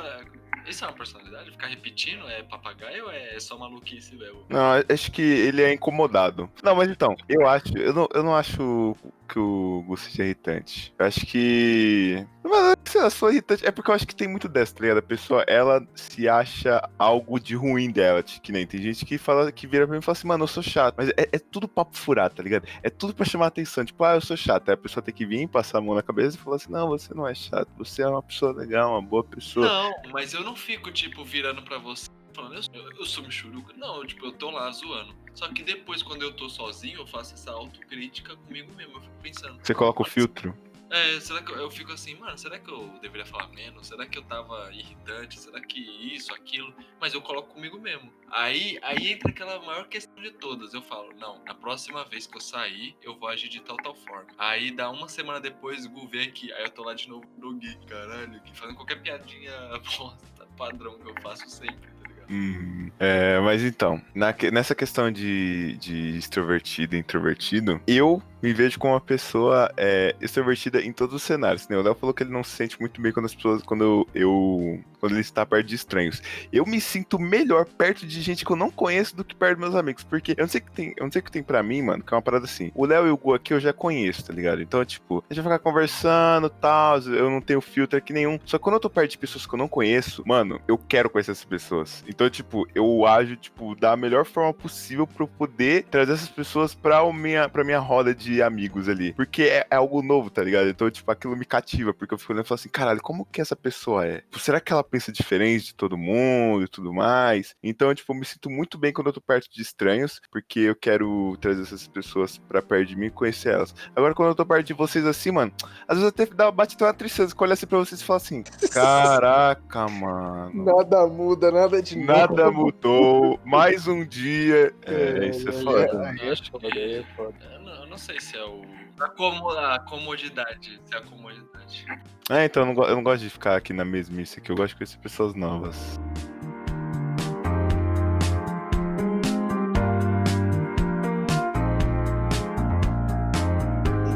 Isso 0.65 0.85
é 0.85 0.87
uma 0.87 0.95
personalidade? 0.97 1.51
Ficar 1.51 1.67
repetindo 1.67 2.25
é 2.29 2.45
papagaio 2.45 3.07
ou 3.07 3.11
é 3.11 3.41
só 3.41 3.59
maluquice, 3.59 4.15
velho? 4.17 4.47
Não, 4.49 4.61
acho 4.89 5.11
que 5.11 5.21
ele 5.21 5.61
é 5.61 5.73
incomodado. 5.75 6.49
Não, 6.63 6.77
mas 6.77 6.89
então, 6.89 7.17
eu 7.29 7.49
acho. 7.49 7.77
Eu 7.77 7.93
não, 7.93 8.09
eu 8.15 8.23
não 8.23 8.37
acho 8.37 8.95
que 9.29 9.41
o 9.41 9.83
Gus 9.89 10.03
seja 10.03 10.23
irritante. 10.23 10.95
Eu 10.97 11.07
acho 11.07 11.27
que. 11.27 12.25
Mas, 12.45 12.95
lá, 12.95 13.11
sou 13.11 13.31
irritante. 13.31 13.67
É 13.67 13.71
porque 13.71 13.91
eu 13.91 13.95
acho 13.95 14.07
que 14.07 14.15
tem 14.15 14.29
muito 14.29 14.49
dessa, 14.49 14.75
tá 14.75 14.81
ligado? 14.83 14.99
A 14.99 15.03
pessoa, 15.03 15.45
ela 15.47 15.87
se 15.95 16.29
acha 16.29 16.89
algo 16.99 17.39
de 17.39 17.55
ruim 17.55 17.91
dela. 17.91 18.23
Que 18.23 18.53
nem 18.53 18.67
tem 18.67 18.81
gente 18.81 19.05
que 19.05 19.19
fala, 19.19 19.53
que 19.53 19.67
vira 19.67 19.87
pra 19.87 19.95
mim 19.95 20.01
e 20.01 20.05
fala 20.05 20.17
assim, 20.17 20.27
mano, 20.27 20.45
eu 20.45 20.49
sou 20.49 20.63
chato. 20.63 20.95
Mas 20.97 21.11
é, 21.11 21.29
é 21.33 21.39
tudo 21.39 21.69
papo 21.69 21.97
furado, 21.97 22.35
tá 22.35 22.43
ligado? 22.43 22.67
É 22.83 22.91
tudo 22.91 23.15
pra 23.15 23.25
chamar 23.25 23.47
atenção. 23.47 23.85
Tipo, 23.85 24.05
ah, 24.05 24.15
eu 24.15 24.21
sou 24.21 24.37
chato. 24.37 24.69
Aí 24.69 24.75
a 24.75 24.79
pessoa 24.79 25.03
tem 25.03 25.15
que 25.15 25.25
vir, 25.25 25.49
passar 25.49 25.79
a 25.79 25.81
mão 25.81 25.95
na 25.95 26.03
cabeça 26.03 26.37
e 26.37 26.41
falar 26.41 26.57
assim, 26.57 26.73
não, 26.73 26.89
você 26.89 27.15
não 27.15 27.27
é 27.27 27.35
chato. 27.35 27.69
Você 27.79 28.03
é 28.03 28.09
uma 28.09 28.23
pessoa 28.23 28.53
legal, 28.53 28.93
uma 28.93 29.03
boa 29.03 29.25
pessoa. 29.25 29.67
Não, 29.67 29.93
mas 30.13 30.33
eu 30.33 30.43
não 30.43 30.57
fico, 30.57 30.91
tipo, 30.91 31.25
virando 31.25 31.63
pra 31.63 31.79
você 31.79 32.11
falando, 32.35 32.55
eu, 32.55 32.63
eu, 32.73 32.93
eu 32.99 33.07
sou 33.07 33.23
michuruca. 33.23 33.75
Não, 33.77 33.99
eu, 33.99 34.07
tipo, 34.07 34.25
eu 34.25 34.33
tô 34.33 34.51
lá 34.51 34.71
zoando. 34.71 35.15
Só 35.35 35.49
que 35.49 35.63
depois, 35.63 36.03
quando 36.03 36.23
eu 36.23 36.33
tô 36.33 36.49
sozinho, 36.49 37.01
eu 37.01 37.07
faço 37.07 37.35
essa 37.35 37.51
autocrítica 37.51 38.37
comigo 38.37 38.73
mesmo. 38.75 38.97
Eu 38.97 39.01
fico 39.01 39.15
pensando. 39.23 39.59
Você 39.63 39.75
coloca 39.75 40.03
o 40.03 40.05
filtro. 40.05 40.55
É, 40.93 41.19
será 41.21 41.41
que 41.41 41.51
eu, 41.51 41.57
eu 41.57 41.71
fico 41.71 41.91
assim, 41.91 42.15
mano, 42.17 42.37
será 42.37 42.59
que 42.59 42.71
eu 42.71 42.87
deveria 43.01 43.25
falar 43.25 43.49
menos? 43.49 43.87
Será 43.87 44.05
que 44.07 44.19
eu 44.19 44.23
tava 44.25 44.71
irritante? 44.75 45.41
Será 45.41 45.59
que 45.59 45.81
isso, 45.81 46.35
aquilo? 46.35 46.71
Mas 47.01 47.15
eu 47.15 47.23
coloco 47.23 47.55
comigo 47.55 47.81
mesmo. 47.81 48.13
Aí, 48.31 48.79
aí 48.83 49.11
entra 49.11 49.31
aquela 49.31 49.59
maior 49.63 49.89
questão 49.89 50.23
de 50.23 50.31
todas. 50.33 50.75
Eu 50.75 50.83
falo, 50.83 51.09
não, 51.19 51.43
na 51.47 51.55
próxima 51.55 52.05
vez 52.05 52.27
que 52.27 52.37
eu 52.37 52.43
sair, 52.43 52.95
eu 53.03 53.19
vou 53.19 53.31
agir 53.31 53.49
de 53.49 53.61
tal, 53.63 53.79
tal 53.79 53.95
forma. 53.95 54.27
Aí 54.37 54.71
dá 54.71 54.91
uma 54.91 55.09
semana 55.09 55.41
depois, 55.41 55.87
o 55.87 55.89
Gu 55.89 56.09
vem 56.09 56.29
aqui. 56.29 56.53
Aí 56.53 56.63
eu 56.63 56.71
tô 56.71 56.85
lá 56.85 56.93
de 56.93 57.09
novo 57.09 57.25
no 57.39 57.55
Gui, 57.55 57.75
caralho, 57.87 58.39
Gui, 58.43 58.55
fazendo 58.55 58.77
qualquer 58.77 59.01
piadinha 59.01 59.51
bosta, 59.81 60.47
padrão 60.59 60.99
que 60.99 61.09
eu 61.09 61.15
faço 61.23 61.49
sempre, 61.49 61.89
tá 61.89 62.09
ligado? 62.09 62.31
Hum, 62.31 62.91
é, 63.01 63.41
mas 63.41 63.63
então, 63.63 64.03
na 64.15 64.35
nessa 64.53 64.75
questão 64.75 65.11
de, 65.11 65.75
de 65.79 66.19
extrovertido 66.19 66.95
e 66.97 66.99
introvertido, 66.99 67.81
eu 67.87 68.23
me 68.43 68.53
vejo 68.53 68.79
como 68.79 68.95
uma 68.95 69.01
pessoa 69.01 69.71
é, 69.77 70.15
extrovertida 70.21 70.81
em 70.83 70.93
todos 70.93 71.15
os 71.15 71.23
cenários. 71.23 71.69
Né? 71.69 71.77
O 71.77 71.83
Léo 71.83 71.95
falou 71.95 72.13
que 72.13 72.23
ele 72.23 72.31
não 72.33 72.43
se 72.43 72.51
sente 72.51 72.79
muito 72.81 73.01
bem 73.01 73.13
quando 73.13 73.27
as 73.27 73.35
pessoas, 73.35 73.63
quando 73.63 73.85
eu, 73.85 74.09
eu- 74.15 74.81
quando 75.01 75.13
ele 75.13 75.21
está 75.21 75.45
perto 75.45 75.67
de 75.67 75.75
estranhos. 75.75 76.23
Eu 76.53 76.65
me 76.65 76.81
sinto 76.81 77.19
melhor 77.19 77.65
perto 77.67 78.07
de 78.07 78.21
gente 78.23 78.45
que 78.45 78.53
eu 78.53 78.57
não 78.57 78.71
conheço 78.71 79.17
do 79.17 79.25
que 79.25 79.35
perto 79.35 79.59
dos 79.59 79.69
meus 79.69 79.75
amigos, 79.75 80.05
porque 80.05 80.33
eu 80.33 80.43
não 80.43 80.49
sei 80.49 80.61
o 80.61 80.65
que 80.65 80.71
tem, 80.71 80.95
eu 80.97 81.05
não 81.05 81.11
sei 81.13 81.21
o 81.21 81.25
que 81.25 81.31
tem 81.33 81.43
para 81.43 81.63
mim, 81.63 81.83
mano, 81.83 82.03
que 82.05 82.13
é 82.15 82.17
uma 82.17 82.23
parada 82.23 82.45
assim. 82.45 82.71
O 82.75 82.87
Léo 82.87 83.07
e 83.07 83.11
o 83.11 83.17
Gu 83.17 83.35
aqui 83.35 83.53
eu 83.53 83.59
já 83.61 83.73
conheço, 83.73 84.25
tá 84.25 84.33
ligado? 84.33 84.63
Então, 84.63 84.85
tipo, 84.85 85.25
a 85.29 85.35
gente 85.35 85.43
vai 85.43 85.53
ficar 85.55 85.63
conversando, 85.71 86.49
tal, 86.49 86.99
eu 87.01 87.29
não 87.31 87.41
tenho 87.41 87.61
filtro 87.61 87.99
aqui 87.99 88.13
nenhum. 88.13 88.39
Só 88.45 88.59
que 88.59 88.63
quando 88.63 88.75
eu 88.75 88.81
tô 88.81 88.89
perto 88.91 89.11
de 89.11 89.19
pessoas 89.19 89.45
que 89.47 89.53
eu 89.55 89.59
não 89.59 89.67
conheço, 89.69 90.23
mano, 90.27 90.61
eu 90.69 90.79
quero 90.79 91.11
conhecer 91.11 91.33
essas 91.33 91.45
pessoas. 91.45 92.05
Então, 92.09 92.31
tipo, 92.31 92.67
eu 92.75 93.05
ajo, 93.07 93.35
tipo, 93.37 93.75
da 93.75 93.97
melhor 93.97 94.25
forma 94.25 94.53
possível 94.55 95.07
pra 95.07 95.25
eu 95.25 95.29
poder 95.29 95.85
trazer 95.91 96.13
essas 96.13 96.29
pessoas 96.29 96.75
pra, 96.75 97.03
minha, 97.13 97.49
pra 97.49 97.65
minha 97.65 97.79
roda 97.81 98.15
de 98.15 98.32
amigos 98.41 98.89
ali. 98.89 99.13
Porque 99.13 99.43
é, 99.43 99.67
é 99.71 99.77
algo 99.77 100.01
novo, 100.03 100.31
tá 100.31 100.43
ligado? 100.43 100.69
Então, 100.69 100.91
tipo, 100.91 101.11
aquilo 101.11 101.37
me 101.37 101.45
cativa, 101.45 101.93
porque 101.93 102.15
eu 102.15 102.19
fico 102.19 102.33
olhando 102.33 102.45
e 102.45 102.49
falo 102.49 102.59
assim, 102.61 102.69
caralho, 102.69 103.01
como 103.03 103.27
que 103.27 103.41
essa 103.41 103.57
pessoa 103.57 104.07
é? 104.07 104.19
Tipo, 104.21 104.39
Será 104.39 104.61
que 104.61 104.73
ela 104.73 104.85
pensa 104.85 105.11
diferente 105.13 105.67
de 105.67 105.75
todo 105.75 105.97
mundo 105.99 106.65
e 106.65 106.69
tudo 106.69 106.93
mais? 106.93 107.55
Então, 107.63 107.95
tipo, 107.95 108.13
eu 108.13 108.17
me 108.17 108.25
sinto 108.25 108.49
muito 108.49 108.79
bem 108.79 108.93
quando 108.93 109.09
eu 109.09 109.13
tô 109.13 109.21
perto 109.21 109.49
de 109.53 109.61
estranhos, 109.61 110.21
porque 110.31 110.61
eu 110.61 110.77
quero 110.77 111.37
trazer 111.41 111.63
essas 111.63 111.87
pessoas 111.89 112.39
pra 112.39 112.63
perto 112.63 112.89
de 112.89 112.97
mim 112.97 113.07
e 113.07 113.11
conhecer 113.11 113.53
elas. 113.55 113.75
Agora, 113.95 114.15
quando 114.15 114.29
eu 114.31 114.35
tô 114.35 114.47
perto 114.47 114.67
de 114.67 114.73
vocês 114.73 115.05
assim, 115.05 115.31
mano, 115.33 115.53
às 115.89 115.99
vezes 115.99 116.09
até 116.09 116.27
dá, 116.27 116.51
bate 116.51 116.75
até 116.77 116.85
uma 116.85 116.95
tristeza, 116.95 117.35
que 117.35 117.41
eu 117.43 117.45
olho 117.45 117.53
assim 117.53 117.67
pra 117.67 117.79
vocês 117.79 118.01
e 118.01 118.05
falo 118.05 118.17
assim, 118.19 118.43
caraca, 118.71 119.89
mano. 119.91 120.65
Nada 120.65 121.07
muda, 121.07 121.51
nada 121.51 121.83
de 121.83 121.97
Nada 121.99 122.45
novo. 122.47 122.65
mudou, 122.67 123.41
mais 123.45 123.87
um 123.89 124.05
dia. 124.05 124.73
É, 124.87 124.93
É, 125.23 125.29
isso 125.29 125.49
é 125.49 125.51
é, 125.51 125.63
foda. 125.63 126.09
Aí 126.09 126.29
é 126.29 126.37
foda, 126.37 126.69
aí 126.75 126.93
é 126.95 127.05
foda. 127.17 127.62
Eu 127.63 127.67
não, 127.67 127.75
eu 127.83 127.87
não 127.87 127.99
sei 127.99 128.21
se 128.21 128.37
é 128.37 128.45
o. 128.45 128.63
A, 129.01 129.75
a 129.77 129.79
comodidade. 129.79 130.81
Se 130.85 130.95
é 130.95 130.99
a 130.99 131.03
comodidade. 131.03 131.87
É, 132.29 132.45
então 132.45 132.67
eu 132.67 132.75
não, 132.75 132.85
eu 132.85 132.97
não 132.97 133.03
gosto 133.03 133.23
de 133.23 133.31
ficar 133.31 133.57
aqui 133.57 133.73
na 133.73 133.85
mesmice 133.85 134.41
aqui, 134.41 134.51
eu 134.51 134.57
gosto 134.57 134.71
de 134.71 134.77
conhecer 134.79 134.99
pessoas 134.99 135.35
novas. 135.35 136.01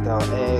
Então, 0.00 0.18
é 0.36 0.55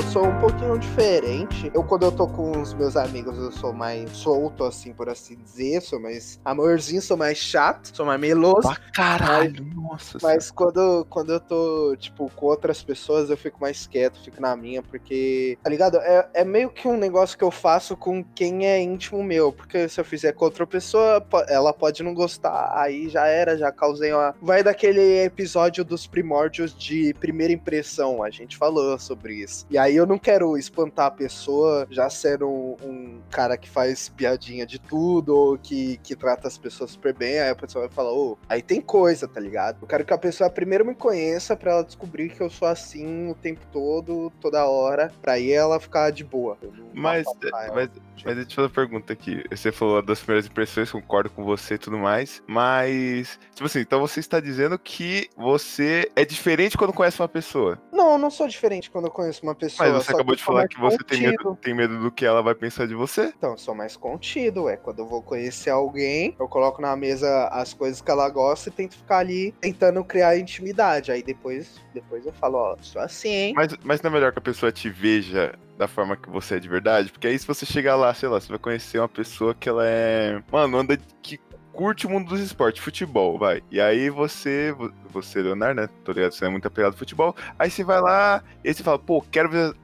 eu 0.00 0.04
sou 0.04 0.26
um 0.26 0.40
pouquinho 0.40 0.78
diferente. 0.78 1.70
Eu, 1.74 1.84
quando 1.84 2.04
eu 2.04 2.12
tô 2.12 2.26
com 2.26 2.58
os 2.58 2.72
meus 2.72 2.96
amigos, 2.96 3.36
eu 3.36 3.52
sou 3.52 3.70
mais 3.70 4.10
solto, 4.12 4.64
assim, 4.64 4.94
por 4.94 5.10
assim 5.10 5.36
dizer. 5.36 5.82
Sou 5.82 6.00
mais 6.00 6.40
amorzinho, 6.42 7.02
sou 7.02 7.18
mais 7.18 7.36
chato, 7.36 7.94
sou 7.94 8.06
mais 8.06 8.18
meloso. 8.18 8.62
Pra 8.62 8.76
caralho, 8.94 9.62
nossa 9.74 10.18
Mas 10.22 10.50
quando, 10.50 11.06
quando 11.10 11.34
eu 11.34 11.40
tô, 11.40 11.94
tipo, 11.98 12.30
com 12.34 12.46
outras 12.46 12.82
pessoas, 12.82 13.28
eu 13.28 13.36
fico 13.36 13.60
mais 13.60 13.86
quieto, 13.86 14.22
fico 14.24 14.40
na 14.40 14.56
minha, 14.56 14.82
porque, 14.82 15.58
tá 15.62 15.68
ligado? 15.68 15.98
É, 15.98 16.26
é 16.32 16.44
meio 16.44 16.70
que 16.70 16.88
um 16.88 16.96
negócio 16.96 17.36
que 17.36 17.44
eu 17.44 17.50
faço 17.50 17.94
com 17.94 18.24
quem 18.24 18.66
é 18.66 18.80
íntimo 18.80 19.22
meu, 19.22 19.52
porque 19.52 19.86
se 19.86 20.00
eu 20.00 20.04
fizer 20.04 20.32
com 20.32 20.46
outra 20.46 20.66
pessoa, 20.66 21.22
ela 21.46 21.74
pode 21.74 22.02
não 22.02 22.14
gostar, 22.14 22.72
aí 22.74 23.10
já 23.10 23.26
era, 23.26 23.58
já 23.58 23.70
causei 23.70 24.14
uma. 24.14 24.34
Vai 24.40 24.62
daquele 24.62 25.24
episódio 25.24 25.84
dos 25.84 26.06
primórdios 26.06 26.74
de 26.74 27.12
primeira 27.20 27.52
impressão, 27.52 28.22
a 28.22 28.30
gente 28.30 28.56
falou 28.56 28.98
sobre 28.98 29.34
isso. 29.34 29.66
E 29.68 29.76
aí 29.76 29.89
eu 29.96 30.06
não 30.06 30.18
quero 30.18 30.56
espantar 30.56 31.06
a 31.06 31.10
pessoa 31.10 31.86
já 31.90 32.08
sendo 32.10 32.48
um, 32.48 32.76
um 32.82 33.20
cara 33.30 33.56
que 33.56 33.68
faz 33.68 34.08
piadinha 34.08 34.66
de 34.66 34.78
tudo, 34.78 35.36
ou 35.36 35.58
que, 35.58 35.98
que 36.02 36.14
trata 36.14 36.48
as 36.48 36.58
pessoas 36.58 36.92
super 36.92 37.14
bem, 37.14 37.40
aí 37.40 37.50
a 37.50 37.54
pessoa 37.54 37.86
vai 37.86 37.94
falar, 37.94 38.12
ô, 38.12 38.38
aí 38.48 38.62
tem 38.62 38.80
coisa, 38.80 39.26
tá 39.26 39.40
ligado? 39.40 39.78
Eu 39.82 39.88
quero 39.88 40.04
que 40.04 40.12
a 40.12 40.18
pessoa 40.18 40.50
primeiro 40.50 40.84
me 40.84 40.94
conheça 40.94 41.56
pra 41.56 41.72
ela 41.72 41.84
descobrir 41.84 42.30
que 42.30 42.40
eu 42.40 42.50
sou 42.50 42.68
assim 42.68 43.30
o 43.30 43.34
tempo 43.34 43.60
todo, 43.72 44.32
toda 44.40 44.66
hora, 44.66 45.12
pra 45.20 45.32
aí 45.32 45.52
ela 45.52 45.80
ficar 45.80 46.10
de 46.10 46.24
boa. 46.24 46.56
Eu 46.62 46.72
Mas, 46.92 47.26
mas, 47.72 47.90
mas 48.24 48.38
eu 48.38 48.44
te 48.44 48.54
faço 48.54 48.68
uma 48.68 48.74
pergunta 48.74 49.12
aqui. 49.12 49.42
Você 49.50 49.72
falou 49.72 50.02
das 50.02 50.20
primeiras 50.20 50.46
impressões, 50.46 50.90
concordo 50.90 51.30
com 51.30 51.44
você 51.44 51.74
e 51.74 51.78
tudo 51.78 51.98
mais. 51.98 52.42
Mas, 52.46 53.38
tipo 53.54 53.66
assim, 53.66 53.80
então 53.80 54.00
você 54.00 54.20
está 54.20 54.40
dizendo 54.40 54.78
que 54.78 55.28
você 55.36 56.10
é 56.14 56.24
diferente 56.24 56.76
quando 56.76 56.92
conhece 56.92 57.20
uma 57.20 57.28
pessoa. 57.28 57.80
Não, 57.92 58.12
eu 58.12 58.18
não 58.18 58.30
sou 58.30 58.46
diferente 58.46 58.90
quando 58.90 59.06
eu 59.06 59.10
conheço 59.10 59.42
uma 59.42 59.54
pessoa. 59.54 59.79
Mas 59.80 60.04
você 60.04 60.12
acabou 60.12 60.34
de 60.36 60.42
falar 60.42 60.68
que 60.68 60.78
você 60.78 60.98
tem 60.98 61.22
medo, 61.22 61.58
tem 61.60 61.74
medo 61.74 61.98
do 61.98 62.10
que 62.10 62.24
ela 62.24 62.42
vai 62.42 62.54
pensar 62.54 62.86
de 62.86 62.94
você. 62.94 63.32
Então, 63.36 63.52
eu 63.52 63.58
sou 63.58 63.74
mais 63.74 63.96
contido, 63.96 64.68
é. 64.68 64.76
Quando 64.76 65.00
eu 65.00 65.06
vou 65.06 65.22
conhecer 65.22 65.70
alguém, 65.70 66.34
eu 66.38 66.48
coloco 66.48 66.80
na 66.80 66.94
mesa 66.96 67.48
as 67.48 67.74
coisas 67.74 68.00
que 68.00 68.10
ela 68.10 68.28
gosta 68.28 68.68
e 68.68 68.72
tento 68.72 68.96
ficar 68.96 69.18
ali 69.18 69.52
tentando 69.60 70.02
criar 70.04 70.38
intimidade. 70.38 71.10
Aí 71.10 71.22
depois, 71.22 71.80
depois 71.92 72.24
eu 72.26 72.32
falo, 72.32 72.58
ó, 72.58 72.76
sou 72.80 73.00
assim, 73.00 73.30
hein? 73.30 73.52
Mas, 73.56 73.76
mas 73.82 74.02
não 74.02 74.10
é 74.10 74.12
melhor 74.12 74.32
que 74.32 74.38
a 74.38 74.42
pessoa 74.42 74.70
te 74.70 74.88
veja 74.88 75.52
da 75.76 75.88
forma 75.88 76.14
que 76.14 76.28
você 76.28 76.56
é 76.56 76.60
de 76.60 76.68
verdade? 76.68 77.10
Porque 77.10 77.26
aí 77.26 77.38
se 77.38 77.46
você 77.46 77.64
chegar 77.64 77.96
lá, 77.96 78.12
sei 78.12 78.28
lá, 78.28 78.38
você 78.38 78.48
vai 78.48 78.58
conhecer 78.58 78.98
uma 78.98 79.08
pessoa 79.08 79.54
que 79.54 79.68
ela 79.68 79.86
é. 79.86 80.42
Mano, 80.52 80.76
anda 80.76 80.98
que 81.22 81.40
curte 81.72 82.06
o 82.06 82.10
mundo 82.10 82.28
dos 82.28 82.40
esportes, 82.40 82.82
futebol, 82.82 83.38
vai. 83.38 83.62
E 83.70 83.80
aí 83.80 84.10
você, 84.10 84.72
vo- 84.72 84.92
você, 85.10 85.40
Leonardo, 85.42 85.80
né? 85.80 85.88
Tô 86.04 86.12
ligado, 86.12 86.32
você 86.32 86.44
é 86.44 86.48
muito 86.48 86.66
apegado 86.68 86.92
ao 86.92 86.98
futebol. 86.98 87.34
Aí 87.58 87.70
você 87.70 87.82
vai 87.84 88.00
lá 88.00 88.42
e 88.64 88.72
você 88.72 88.82
fala, 88.82 88.98
pô, 88.98 89.22
quero 89.30 89.48
ver. 89.48 89.74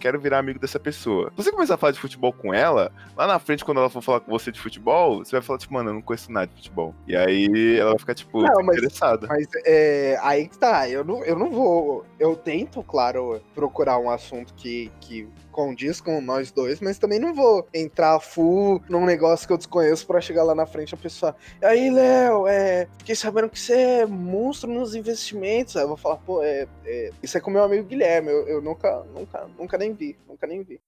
Quero 0.00 0.18
virar 0.18 0.38
amigo 0.38 0.58
dessa 0.58 0.80
pessoa. 0.80 1.30
Se 1.36 1.44
você 1.44 1.52
começar 1.52 1.74
a 1.74 1.76
falar 1.76 1.92
de 1.92 1.98
futebol 2.00 2.32
com 2.32 2.54
ela, 2.54 2.90
lá 3.14 3.26
na 3.26 3.38
frente, 3.38 3.62
quando 3.62 3.76
ela 3.76 3.90
for 3.90 4.00
falar 4.00 4.20
com 4.20 4.30
você 4.30 4.50
de 4.50 4.58
futebol, 4.58 5.18
você 5.18 5.32
vai 5.32 5.42
falar, 5.42 5.58
tipo, 5.58 5.74
mano, 5.74 5.90
eu 5.90 5.94
não 5.94 6.00
conheço 6.00 6.32
nada 6.32 6.46
de 6.46 6.54
futebol. 6.54 6.94
E 7.06 7.14
aí 7.14 7.76
ela 7.78 7.90
vai 7.90 7.98
ficar, 7.98 8.14
tipo, 8.14 8.40
Não, 8.40 8.62
mas- 8.62 8.78
interessada. 8.78 9.26
Mas 9.26 9.46
é, 9.66 10.18
aí 10.22 10.48
que 10.48 10.56
tá, 10.56 10.88
eu 10.88 11.04
não, 11.04 11.22
eu 11.26 11.38
não 11.38 11.50
vou. 11.50 12.06
Eu 12.18 12.34
tento, 12.34 12.82
claro, 12.82 13.38
procurar 13.54 13.98
um 13.98 14.08
assunto 14.08 14.54
que, 14.54 14.90
que 14.98 15.28
condiz 15.56 16.02
com 16.02 16.20
nós 16.20 16.52
dois, 16.52 16.80
mas 16.80 16.98
também 16.98 17.18
não 17.18 17.34
vou 17.34 17.66
entrar 17.72 18.20
full 18.20 18.82
num 18.90 19.06
negócio 19.06 19.46
que 19.46 19.52
eu 19.54 19.56
desconheço 19.56 20.06
pra 20.06 20.20
chegar 20.20 20.42
lá 20.44 20.54
na 20.54 20.66
frente 20.66 20.94
a 20.94 20.98
pessoa. 20.98 21.34
Aí, 21.62 21.90
Léo, 21.90 22.46
é, 22.46 22.86
fiquei 22.98 23.14
sabendo 23.14 23.48
que 23.48 23.58
você 23.58 23.72
é 23.74 24.06
monstro 24.06 24.70
nos 24.70 24.94
investimentos. 24.94 25.74
Aí 25.74 25.84
eu 25.84 25.88
vou 25.88 25.96
falar, 25.96 26.16
pô, 26.18 26.42
é, 26.42 26.68
é, 26.84 27.10
isso 27.22 27.38
é 27.38 27.40
com 27.40 27.50
meu 27.50 27.62
amigo 27.62 27.88
Guilherme. 27.88 28.28
Eu, 28.28 28.46
eu 28.46 28.60
nunca, 28.60 29.02
nunca, 29.14 29.48
nunca 29.58 29.78
nem 29.78 29.94
vi, 29.94 30.14
nunca 30.28 30.46
nem 30.46 30.62
vi. 30.62 30.78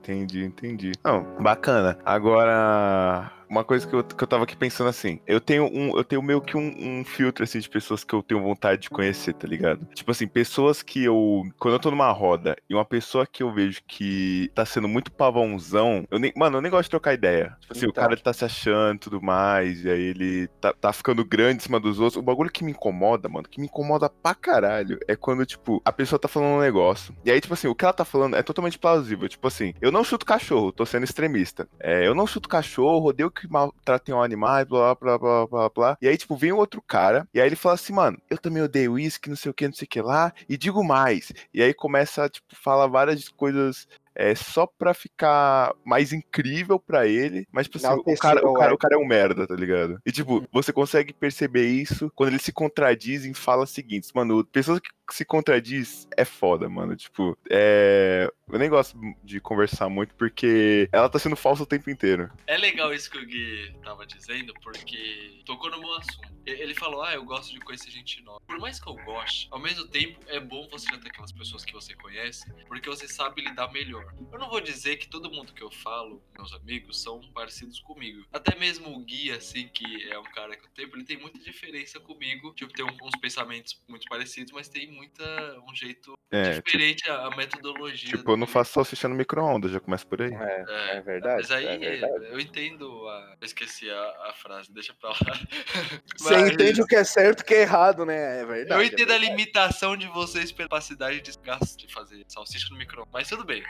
Entendi, 0.00 0.44
entendi. 0.44 0.92
Não, 1.02 1.22
bacana. 1.42 1.98
Agora, 2.04 3.32
uma 3.48 3.64
coisa 3.64 3.86
que 3.86 3.94
eu, 3.94 4.02
que 4.04 4.22
eu 4.22 4.28
tava 4.28 4.44
aqui 4.44 4.56
pensando 4.56 4.88
assim, 4.88 5.20
eu 5.26 5.40
tenho 5.40 5.64
um, 5.66 5.96
eu 5.96 6.04
tenho 6.04 6.22
meio 6.22 6.40
que 6.40 6.56
um, 6.56 7.00
um 7.00 7.04
filtro 7.04 7.44
assim 7.44 7.58
de 7.58 7.68
pessoas 7.68 8.04
que 8.04 8.14
eu 8.14 8.22
tenho 8.22 8.42
vontade 8.42 8.82
de 8.82 8.90
conhecer, 8.90 9.34
tá 9.34 9.46
ligado? 9.46 9.84
Tipo 9.94 10.10
assim, 10.10 10.26
pessoas 10.26 10.82
que 10.82 11.04
eu, 11.04 11.42
quando 11.58 11.74
eu 11.74 11.80
tô 11.80 11.90
numa 11.90 12.10
roda 12.12 12.56
e 12.68 12.74
uma 12.74 12.84
pessoa 12.84 13.26
que 13.26 13.42
eu 13.42 13.52
vejo 13.52 13.80
que 13.86 14.50
tá 14.54 14.64
sendo 14.64 14.88
muito 14.88 15.12
pavãozão, 15.12 16.06
eu 16.10 16.18
nem, 16.18 16.32
mano, 16.36 16.58
eu 16.58 16.62
nem 16.62 16.70
gosto 16.70 16.84
de 16.84 16.90
trocar 16.90 17.14
ideia. 17.14 17.56
Tipo 17.60 17.72
assim, 17.72 17.86
o 17.86 17.90
Então. 17.90 18.02
cara 18.02 18.14
ele 18.14 18.22
tá 18.22 18.32
se 18.32 18.44
achando 18.44 18.96
e 18.96 19.00
tudo 19.00 19.22
mais, 19.22 19.84
e 19.84 19.90
aí 19.90 20.00
ele 20.02 20.48
tá, 20.60 20.72
tá 20.72 20.92
ficando 20.92 21.24
grande 21.24 21.56
em 21.58 21.60
cima 21.60 21.78
dos 21.80 21.98
outros. 22.00 22.16
O 22.16 22.22
bagulho 22.22 22.50
que 22.50 22.64
me 22.64 22.72
incomoda, 22.72 23.28
mano, 23.28 23.48
que 23.48 23.60
me 23.60 23.66
incomoda 23.66 24.08
pra 24.08 24.34
caralho, 24.34 24.98
é 25.08 25.16
quando, 25.16 25.44
tipo, 25.46 25.80
a 25.84 25.92
pessoa 25.92 26.18
tá 26.18 26.28
falando 26.28 26.56
um 26.56 26.60
negócio, 26.60 27.14
e 27.24 27.30
aí, 27.30 27.40
tipo 27.40 27.54
assim, 27.54 27.68
o 27.68 27.74
que 27.74 27.84
ela 27.84 27.92
tá 27.92 28.04
falando 28.04 28.36
é 28.36 28.42
totalmente 28.42 28.78
plausível. 28.78 29.28
Tipo 29.28 29.46
assim, 29.48 29.74
eu 29.80 29.90
não 29.92 30.04
chuto 30.04 30.24
cachorro, 30.26 30.72
tô 30.72 30.84
sendo 30.86 31.04
extremista. 31.04 31.68
É, 31.80 32.06
eu 32.06 32.14
não 32.14 32.26
chuto 32.26 32.48
cachorro, 32.48 33.08
odeio 33.08 33.30
que 33.34 33.50
maltratem 33.50 34.14
animais, 34.14 34.66
blá, 34.66 34.94
blá, 34.94 35.18
blá, 35.18 35.46
blá, 35.46 35.46
blá, 35.46 35.68
blá. 35.68 35.98
E 36.00 36.08
aí, 36.08 36.16
tipo, 36.16 36.36
vem 36.36 36.52
outro 36.52 36.80
cara, 36.80 37.28
e 37.34 37.40
aí 37.40 37.46
ele 37.46 37.56
fala 37.56 37.74
assim, 37.74 37.92
mano, 37.92 38.20
eu 38.30 38.38
também 38.38 38.62
odeio 38.62 38.98
isso, 38.98 39.20
que 39.20 39.28
não 39.28 39.36
sei 39.36 39.50
o 39.50 39.54
que, 39.54 39.66
não 39.66 39.74
sei 39.74 39.86
o 39.86 39.88
que 39.88 40.00
lá, 40.00 40.32
e 40.48 40.56
digo 40.56 40.82
mais. 40.84 41.32
E 41.52 41.62
aí 41.62 41.74
começa, 41.74 42.28
tipo, 42.28 42.46
falar 42.54 42.86
várias 42.86 43.28
coisas 43.28 43.86
é 44.14 44.34
só 44.34 44.66
pra 44.66 44.94
ficar 44.94 45.74
mais 45.84 46.12
incrível 46.12 46.78
pra 46.78 47.06
ele, 47.06 47.46
mas 47.50 47.66
tipo 47.66 47.78
assim, 47.78 47.86
o 47.88 48.16
cara, 48.16 48.48
o, 48.48 48.54
cara, 48.54 48.66
ego. 48.66 48.74
o 48.74 48.78
cara 48.78 48.94
é 48.94 48.98
um 48.98 49.06
merda, 49.06 49.46
tá 49.46 49.56
ligado? 49.56 50.00
E 50.06 50.12
tipo, 50.12 50.46
você 50.52 50.72
consegue 50.72 51.12
perceber 51.12 51.66
isso 51.66 52.10
quando 52.14 52.30
ele 52.30 52.38
se 52.38 52.52
contradiz 52.52 53.24
em 53.24 53.34
falas 53.34 53.70
seguintes. 53.70 54.12
Mano, 54.12 54.44
pessoas 54.44 54.78
que 54.78 54.88
se 55.10 55.24
contradiz 55.24 56.06
é 56.16 56.24
foda, 56.24 56.68
mano. 56.68 56.94
Tipo, 56.94 57.36
é. 57.50 58.30
Eu 58.50 58.58
nem 58.58 58.68
gosto 58.68 58.98
de 59.22 59.40
conversar 59.40 59.88
muito 59.88 60.14
porque 60.14 60.88
ela 60.92 61.08
tá 61.08 61.18
sendo 61.18 61.36
falsa 61.36 61.62
o 61.62 61.66
tempo 61.66 61.90
inteiro. 61.90 62.30
É 62.46 62.56
legal 62.56 62.92
isso 62.94 63.10
que 63.10 63.18
o 63.18 63.26
Gui 63.26 63.74
tava 63.82 64.06
dizendo, 64.06 64.52
porque 64.62 65.40
tocou 65.44 65.70
no 65.70 65.80
meu 65.80 65.94
assunto. 65.94 66.34
Ele 66.46 66.74
falou, 66.74 67.02
ah, 67.02 67.14
eu 67.14 67.24
gosto 67.24 67.52
de 67.52 67.60
conhecer 67.60 67.90
gente 67.90 68.22
nova. 68.22 68.40
Por 68.46 68.58
mais 68.58 68.78
que 68.78 68.86
eu 68.86 68.94
goste, 68.96 69.48
ao 69.50 69.58
mesmo 69.58 69.86
tempo 69.88 70.20
é 70.28 70.38
bom 70.38 70.68
você 70.70 70.86
já 70.90 70.98
ter 70.98 71.08
aquelas 71.08 71.32
pessoas 71.32 71.64
que 71.64 71.72
você 71.72 71.94
conhece, 71.94 72.44
porque 72.68 72.88
você 72.88 73.08
sabe 73.08 73.42
lidar 73.42 73.72
melhor. 73.72 74.04
Eu 74.30 74.38
não 74.38 74.50
vou 74.50 74.60
dizer 74.60 74.96
que 74.96 75.08
todo 75.08 75.30
mundo 75.30 75.54
que 75.54 75.62
eu 75.62 75.70
falo, 75.70 76.22
meus 76.36 76.52
amigos, 76.52 77.00
são 77.02 77.20
parecidos 77.32 77.80
comigo. 77.80 78.26
Até 78.32 78.54
mesmo 78.58 78.94
o 78.94 79.00
Gui, 79.04 79.30
assim, 79.32 79.68
que 79.68 80.08
é 80.10 80.18
um 80.18 80.24
cara 80.24 80.54
que 80.56 80.66
eu 80.66 80.70
tenho, 80.74 80.90
ele 80.94 81.04
tem 81.04 81.18
muita 81.18 81.38
diferença 81.38 81.98
comigo. 81.98 82.52
Tipo, 82.54 82.72
tem 82.72 82.84
uns 82.84 83.18
pensamentos 83.20 83.82
muito 83.88 84.06
parecidos, 84.08 84.52
mas 84.52 84.68
tem 84.68 84.90
muita. 84.90 85.24
um 85.66 85.74
jeito 85.74 86.12
É, 86.30 86.54
tipo, 86.56 86.66
diferente 86.66 87.08
a, 87.08 87.26
a 87.26 87.36
metodologia. 87.36 88.10
tipo, 88.10 88.33
eu 88.34 88.38
não 88.38 88.46
faço 88.46 88.72
salsicha 88.72 89.08
no 89.08 89.14
micro-ondas, 89.14 89.70
já 89.70 89.80
começa 89.80 90.04
por 90.06 90.20
aí. 90.20 90.32
É, 90.32 90.64
É, 90.68 90.96
é 90.96 91.00
verdade. 91.00 91.36
Mas 91.36 91.50
aí 91.50 91.66
é 91.66 91.78
verdade. 91.78 92.26
eu 92.26 92.40
entendo 92.40 93.08
a. 93.08 93.36
Eu 93.40 93.46
esqueci 93.46 93.90
a, 93.90 94.28
a 94.28 94.32
frase, 94.34 94.72
deixa 94.72 94.94
pra 94.94 95.10
lá. 95.10 95.16
Você 96.16 96.34
Mas 96.34 96.52
entende 96.52 96.82
o 96.82 96.86
que 96.86 96.96
é 96.96 97.04
certo 97.04 97.40
e 97.40 97.42
o 97.42 97.46
que 97.46 97.54
é 97.54 97.62
errado, 97.62 98.04
né? 98.04 98.40
É 98.40 98.44
verdade. 98.44 98.80
Eu 98.80 98.84
é 98.84 98.86
entendo 98.86 99.10
a 99.10 99.18
verdade. 99.18 99.30
limitação 99.30 99.96
de 99.96 100.06
vocês 100.08 100.52
pela 100.52 100.68
capacidade 100.68 101.20
de 101.20 101.32
gasto 101.42 101.76
de 101.78 101.92
fazer 101.92 102.24
salsicha 102.28 102.68
no 102.70 102.76
micro 102.76 103.06
mas 103.12 103.28
tudo 103.28 103.44
bem. 103.44 103.62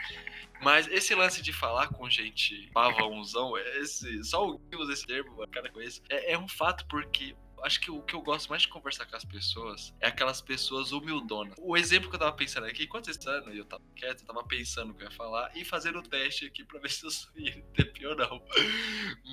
Mas 0.63 0.87
esse 0.89 1.15
lance 1.15 1.43
de 1.43 1.53
falar 1.53 1.89
com 1.89 2.09
gente 2.09 2.71
pavãozão, 2.73 3.57
esse, 3.59 4.23
só 4.25 4.47
o 4.49 4.59
Gui 4.59 4.77
usa 4.77 4.93
esse 4.93 5.07
termo, 5.07 5.37
cara 5.49 5.71
é, 6.09 6.33
é 6.33 6.39
um 6.39 6.49
fato 6.49 6.87
porque 6.87 7.37
acho 7.65 7.81
que 7.81 7.91
o 7.91 8.01
que 8.03 8.15
eu 8.15 8.21
gosto 8.21 8.49
mais 8.49 8.63
de 8.63 8.69
conversar 8.69 9.07
com 9.07 9.17
as 9.17 9.25
pessoas 9.25 9.95
é 10.01 10.07
aquelas 10.07 10.41
pessoas 10.41 10.93
humildonas. 10.93 11.55
O 11.59 11.77
exemplo 11.77 12.09
que 12.09 12.17
eu 12.17 12.21
tava 12.21 12.33
pensando 12.33 12.67
aqui, 12.67 12.85
enquanto 12.85 13.07
vocês 13.07 13.17
estavam 13.17 13.53
e 13.53 13.59
eu 13.59 13.65
tava 13.65 13.83
quieto, 13.97 14.21
eu 14.21 14.27
tava 14.27 14.45
pensando 14.45 14.91
o 14.91 14.95
que 14.95 15.03
eu 15.03 15.09
ia 15.09 15.17
falar 15.17 15.51
e 15.55 15.65
fazendo 15.65 15.99
o 15.99 16.03
teste 16.03 16.47
aqui 16.47 16.65
pra 16.65 16.79
ver 16.79 16.91
se 16.93 17.05
eu 17.05 17.11
sou 17.11 17.31
INTP 17.37 18.07
ou 18.07 18.17
não. 18.17 18.43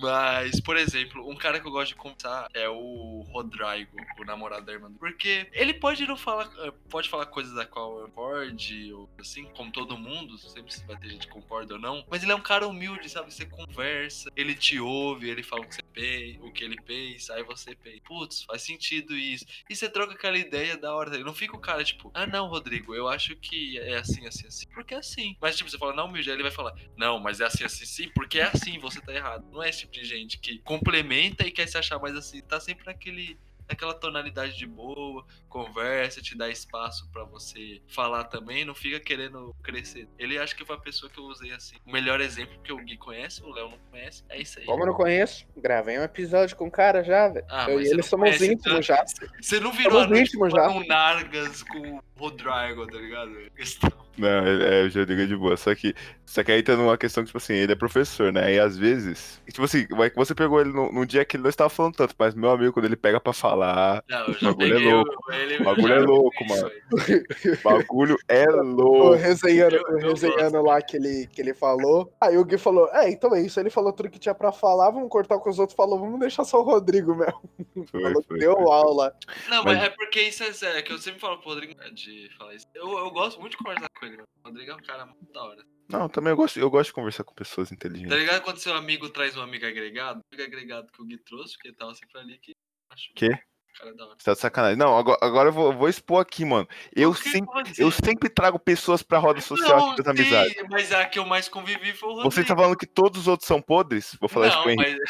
Mas, 0.02 0.60
por 0.60 0.78
exemplo, 0.78 1.30
um 1.30 1.36
cara 1.36 1.60
que 1.60 1.68
eu 1.68 1.72
gosto 1.72 1.90
de 1.90 1.96
conversar 1.96 2.48
é 2.54 2.70
o 2.70 3.26
Rodrigo, 3.30 3.98
o 4.20 4.24
namorado 4.24 4.66
da 4.66 4.74
irmã. 4.74 4.92
Porque 5.00 5.50
ele 5.54 5.74
pode 5.74 6.06
não 6.06 6.18
falar, 6.18 6.50
eh, 6.60 6.72
pode 6.90 7.10
falar 7.10 7.26
coisas 7.26 7.54
da 7.54 7.66
qual 7.66 8.00
eu 8.00 8.08
concorde, 8.22 8.94
ou 8.94 9.10
assim, 9.20 9.46
como 9.56 9.72
todo 9.72 9.98
mundo, 9.98 10.38
sempre 10.38 10.74
se 10.74 10.86
vai 10.86 10.98
ter 10.98 11.10
gente 11.10 11.28
que 11.28 11.34
concorda 11.34 11.74
ou 11.74 11.80
não. 11.80 12.06
Mas 12.10 12.24
ele 12.24 12.32
é 12.32 12.36
um 12.36 12.42
cara 12.42 12.68
humilde, 12.68 13.10
sabe? 13.10 13.34
Você 13.34 13.46
conversa, 13.46 14.30
ele 14.36 14.54
te 14.54 14.80
ouve, 14.80 15.30
ele 15.30 15.44
fala 15.44 15.64
o 15.64 15.68
que 15.68 15.76
você 15.76 15.84
pensa, 15.84 16.46
o 16.46 16.52
que 16.52 16.64
ele 16.64 16.82
pensa, 16.82 17.34
aí 17.34 17.44
você 17.44 17.76
pensa, 17.76 18.02
faz 18.48 18.64
sentido 18.64 19.16
isso. 19.16 19.46
E 19.70 19.76
você 19.76 19.90
troca 19.90 20.14
aquela 20.14 20.38
ideia 20.38 20.78
da 20.78 20.94
hora, 20.94 21.18
não 21.20 21.34
fica 21.34 21.56
o 21.56 21.60
cara 21.60 21.84
tipo, 21.84 22.12
ah 22.14 22.26
não, 22.26 22.48
Rodrigo, 22.48 22.96
eu 22.96 23.08
acho 23.08 23.36
que 23.36 23.78
é 23.80 23.98
assim, 23.98 24.26
assim, 24.28 24.48
assim, 24.48 24.68
porque 24.74 24.94
é 24.94 24.98
assim. 24.98 25.36
Mas 25.42 25.58
tipo, 25.58 25.70
você 25.70 25.78
fala, 25.78 25.94
não, 25.94 26.14
aí 26.14 26.28
ele 26.28 26.44
vai 26.44 26.52
falar, 26.52 26.76
não, 26.98 27.20
mas 27.20 27.40
é 27.40 27.46
assim, 27.46 27.64
assim, 27.64 27.86
sim, 27.86 28.10
porque 28.14 28.40
é 28.40 28.44
assim, 28.44 28.80
você 28.80 29.02
tá 29.02 29.14
errado. 29.14 29.50
Não 29.52 29.64
é 29.64 29.70
esse 29.70 29.80
tipo 29.82 29.94
de 29.94 30.04
gente 30.04 30.40
que 30.40 30.60
complementa 30.60 31.46
e 31.46 31.52
quer 31.52 31.68
se 31.68 31.78
achar 31.78 32.00
mais 32.00 32.16
assim, 32.16 32.42
tá 32.42 32.60
sempre 32.60 32.86
naquele 32.86 33.38
naquela 33.72 33.94
tonalidade 33.94 34.58
de 34.58 34.68
boa, 34.68 35.26
conversa, 35.48 36.22
te 36.22 36.38
dá 36.38 36.50
espaço 36.50 37.10
pra 37.12 37.24
você 37.24 37.82
falar 37.88 38.26
também, 38.26 38.66
não 38.66 38.76
fica 38.76 39.00
querendo 39.00 39.56
crescer. 39.64 40.08
Ele 40.20 40.38
acho 40.38 40.56
que 40.56 40.66
foi 40.66 40.76
a 40.76 40.80
pessoa 40.80 41.10
que 41.10 41.20
eu 41.20 41.24
usei 41.24 41.52
assim. 41.52 41.76
O 41.86 41.92
melhor 41.92 42.20
exemplo 42.20 42.60
que 42.62 42.74
o 42.74 42.78
Gui 42.78 42.98
conhece, 42.98 43.42
o 43.44 43.52
Léo 43.52 43.70
não 43.70 43.78
conhece, 43.90 44.24
é 44.30 44.42
isso 44.42 44.60
aí. 44.60 44.66
Como 44.66 44.84
eu 44.84 44.88
não 44.88 44.94
conheço, 44.94 45.46
gravei 45.56 45.98
um 45.98 46.04
episódio 46.04 46.56
com 46.56 46.68
o 46.68 46.72
cara 46.72 47.04
já, 47.04 47.30
velho. 47.30 47.46
Ah, 47.50 47.70
eu 47.70 47.82
e 47.82 47.90
não 47.92 48.04
somos 48.04 48.42
íntimos 48.42 48.86
já. 48.86 49.04
Você 49.42 49.60
não 49.60 49.72
virou 49.74 50.04
Somos 50.04 50.20
íntimos 50.20 50.52
já. 50.54 50.68
com 50.68 50.86
Nargas 50.86 51.64
com 51.64 51.98
o 51.98 52.04
Rodrigo, 52.18 52.86
tá 52.88 52.98
ligado? 52.98 53.52
Questão. 53.56 53.90
Não, 54.18 54.28
é, 54.28 54.64
é, 54.82 54.82
eu 54.84 54.90
já 54.90 55.06
digo 55.06 55.26
de 55.26 55.36
boa. 55.36 55.56
Só 55.58 55.74
que, 55.74 55.96
só 56.26 56.44
que 56.44 56.52
aí 56.52 56.62
tá 56.62 56.76
numa 56.76 56.98
questão 56.98 57.24
que, 57.24 57.28
tipo 57.28 57.38
assim, 57.38 57.54
ele 57.54 57.72
é 57.72 57.76
professor, 57.76 58.32
né? 58.32 58.54
E 58.54 58.60
às 58.60 58.78
vezes, 58.78 59.42
tipo 59.48 59.64
assim, 59.64 59.88
vai 59.92 60.10
que 60.10 60.16
você 60.16 60.36
pegou 60.36 60.60
ele 60.60 60.72
num, 60.72 60.92
num 60.92 61.06
dia 61.06 61.24
que 61.26 61.36
ele 61.38 61.44
não 61.44 61.50
estava 61.50 61.70
falando 61.70 61.96
tanto, 61.96 62.14
mas 62.20 62.36
meu 62.36 62.52
amigo, 62.52 62.74
quando 62.74 62.86
ele 62.86 62.96
pega 62.96 63.20
pra 63.20 63.34
falar, 63.34 64.04
Não, 64.10 64.20
eu 64.28 64.34
O 64.34 64.42
bagulho 64.56 64.76
é 64.78 64.92
louco. 64.94 65.12
o- 65.30 65.34
ele. 65.34 65.58
O 65.58 65.64
bagulho 65.64 65.94
é 65.94 66.00
louco, 66.00 66.46
mano. 66.48 66.72
o 66.92 67.64
bagulho 67.64 68.18
é 68.28 68.46
O 68.50 68.62
louco. 68.64 69.14
resenhando, 69.16 69.76
Eu- 69.76 69.84
o 69.84 70.00
eu 70.00 70.10
resenhando 70.10 70.62
lá 70.62 70.82
que 70.82 70.98
ele, 70.98 71.28
que 71.32 71.42
ele 71.42 71.54
falou. 71.54 72.14
Aí 72.20 72.38
o 72.38 72.46
Gui 72.46 72.58
falou: 72.58 72.90
É, 72.94 73.10
então 73.10 73.34
é 73.36 73.42
isso. 73.42 73.60
Ele 73.60 73.70
falou 73.70 73.94
tudo 73.94 74.10
que 74.10 74.20
tinha 74.20 74.36
pra 74.36 74.52
falar. 74.52 74.90
Vamos 74.92 75.10
cortar 75.10 75.36
o 75.36 75.42
que 75.42 75.50
os 75.50 75.60
outros 75.60 75.76
falou. 75.76 76.00
Vamos 76.00 76.20
deixar 76.20 76.44
só 76.44 76.60
o 76.60 76.64
Rodrigo 76.64 77.16
mesmo. 77.16 77.42
Foi, 77.90 78.02
falou 78.04 78.22
que 78.22 78.28
foi, 78.28 78.40
deu 78.40 78.54
foi. 78.56 78.64
aula. 78.72 79.14
Não, 79.50 79.64
mas... 79.64 79.78
Mas- 79.78 79.84
é 79.88 79.90
porque 79.90 80.22
isso 80.22 80.44
é 80.44 80.52
sério, 80.54 80.84
que 80.84 80.92
eu 80.92 80.98
sempre 80.98 81.20
falo 81.20 81.38
pro 81.38 81.50
Rodrigo 81.50 81.74
né, 81.80 81.90
de 81.94 82.30
falar 82.38 82.54
isso. 82.56 82.68
Eu, 82.76 82.90
eu 82.98 83.10
gosto 83.12 83.40
muito 83.40 83.52
de 83.52 83.58
conversar 83.58 83.88
com 84.02 84.06
ele, 84.08 84.18
mano. 84.18 84.28
O 84.44 84.48
Rodrigo 84.48 84.72
é 84.72 84.76
um 84.76 84.82
cara 84.82 85.06
muito 85.06 85.32
da 85.32 85.44
hora. 85.44 85.64
Não, 85.88 86.10
também 86.10 86.32
eu 86.32 86.38
gosto, 86.38 86.60
eu 86.60 86.70
gosto 86.70 86.88
de 86.88 86.94
conversar 86.94 87.24
com 87.24 87.34
pessoas 87.34 87.70
Tá 87.70 87.76
inteligentes. 87.76 88.18
ligado 88.18 88.42
quando 88.42 88.58
seu 88.58 88.74
amigo 88.74 89.10
traz 89.10 89.38
um 89.38 89.42
amigo 89.42 89.66
agregado? 89.66 90.20
O 90.20 90.36
amigo 90.36 90.48
agregado 90.48 90.92
que 90.92 91.02
o 91.02 91.06
Gui 91.06 91.18
trouxe, 91.20 91.54
porque 91.54 91.68
ele 91.70 91.76
tava 91.76 91.94
sempre 91.94 92.20
ali 92.20 92.38
que. 92.40 92.54
Acho 92.92 93.12
Quê? 93.16 93.28
o 93.30 93.78
Cara 93.78 93.92
é 93.92 93.94
da 93.94 94.06
hora. 94.06 94.16
Você 94.18 94.26
tá 94.26 94.34
de 94.34 94.40
sacanagem. 94.40 94.78
Não, 94.78 94.98
agora, 94.98 95.20
agora 95.22 95.50
eu 95.50 95.54
vou, 95.54 95.74
vou 95.74 95.88
expor 95.88 96.22
aqui, 96.22 96.44
mano. 96.44 96.68
Eu, 96.96 97.14
que 97.14 97.30
sempre, 97.30 97.64
que 97.64 97.84
eu 97.84 97.92
sempre 97.92 98.30
trago 98.30 98.60
pessoas 98.60 99.04
pra 99.04 99.18
roda 99.20 99.40
social 99.42 99.96
das 99.96 100.08
amizades. 100.08 100.56
mas 100.70 100.92
a 100.92 101.06
que 101.06 101.20
eu 101.20 101.26
mais 101.26 101.48
convivi 101.48 101.94
foi 101.94 102.10
o 102.10 102.14
Rodrigo. 102.14 102.32
Você 102.32 102.44
tá 102.44 102.56
falando 102.56 102.78
que 102.78 102.88
todos 102.88 103.22
os 103.22 103.28
outros 103.28 103.48
são 103.48 103.62
podres? 103.62 104.18
Vou 104.20 104.28
falar 104.28 104.48
isso 104.48 104.58
não, 104.58 104.64
pro 104.64 104.72
Henrique. 104.72 105.02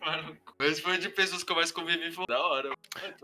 mas... 0.00 0.49
mas 0.60 0.78
foi 0.80 0.98
de 0.98 1.08
pessoas 1.08 1.42
que 1.42 1.50
eu 1.50 1.56
mais 1.56 1.72
convivi, 1.72 2.12
foi 2.12 2.26
da 2.26 2.38
hora. 2.38 2.70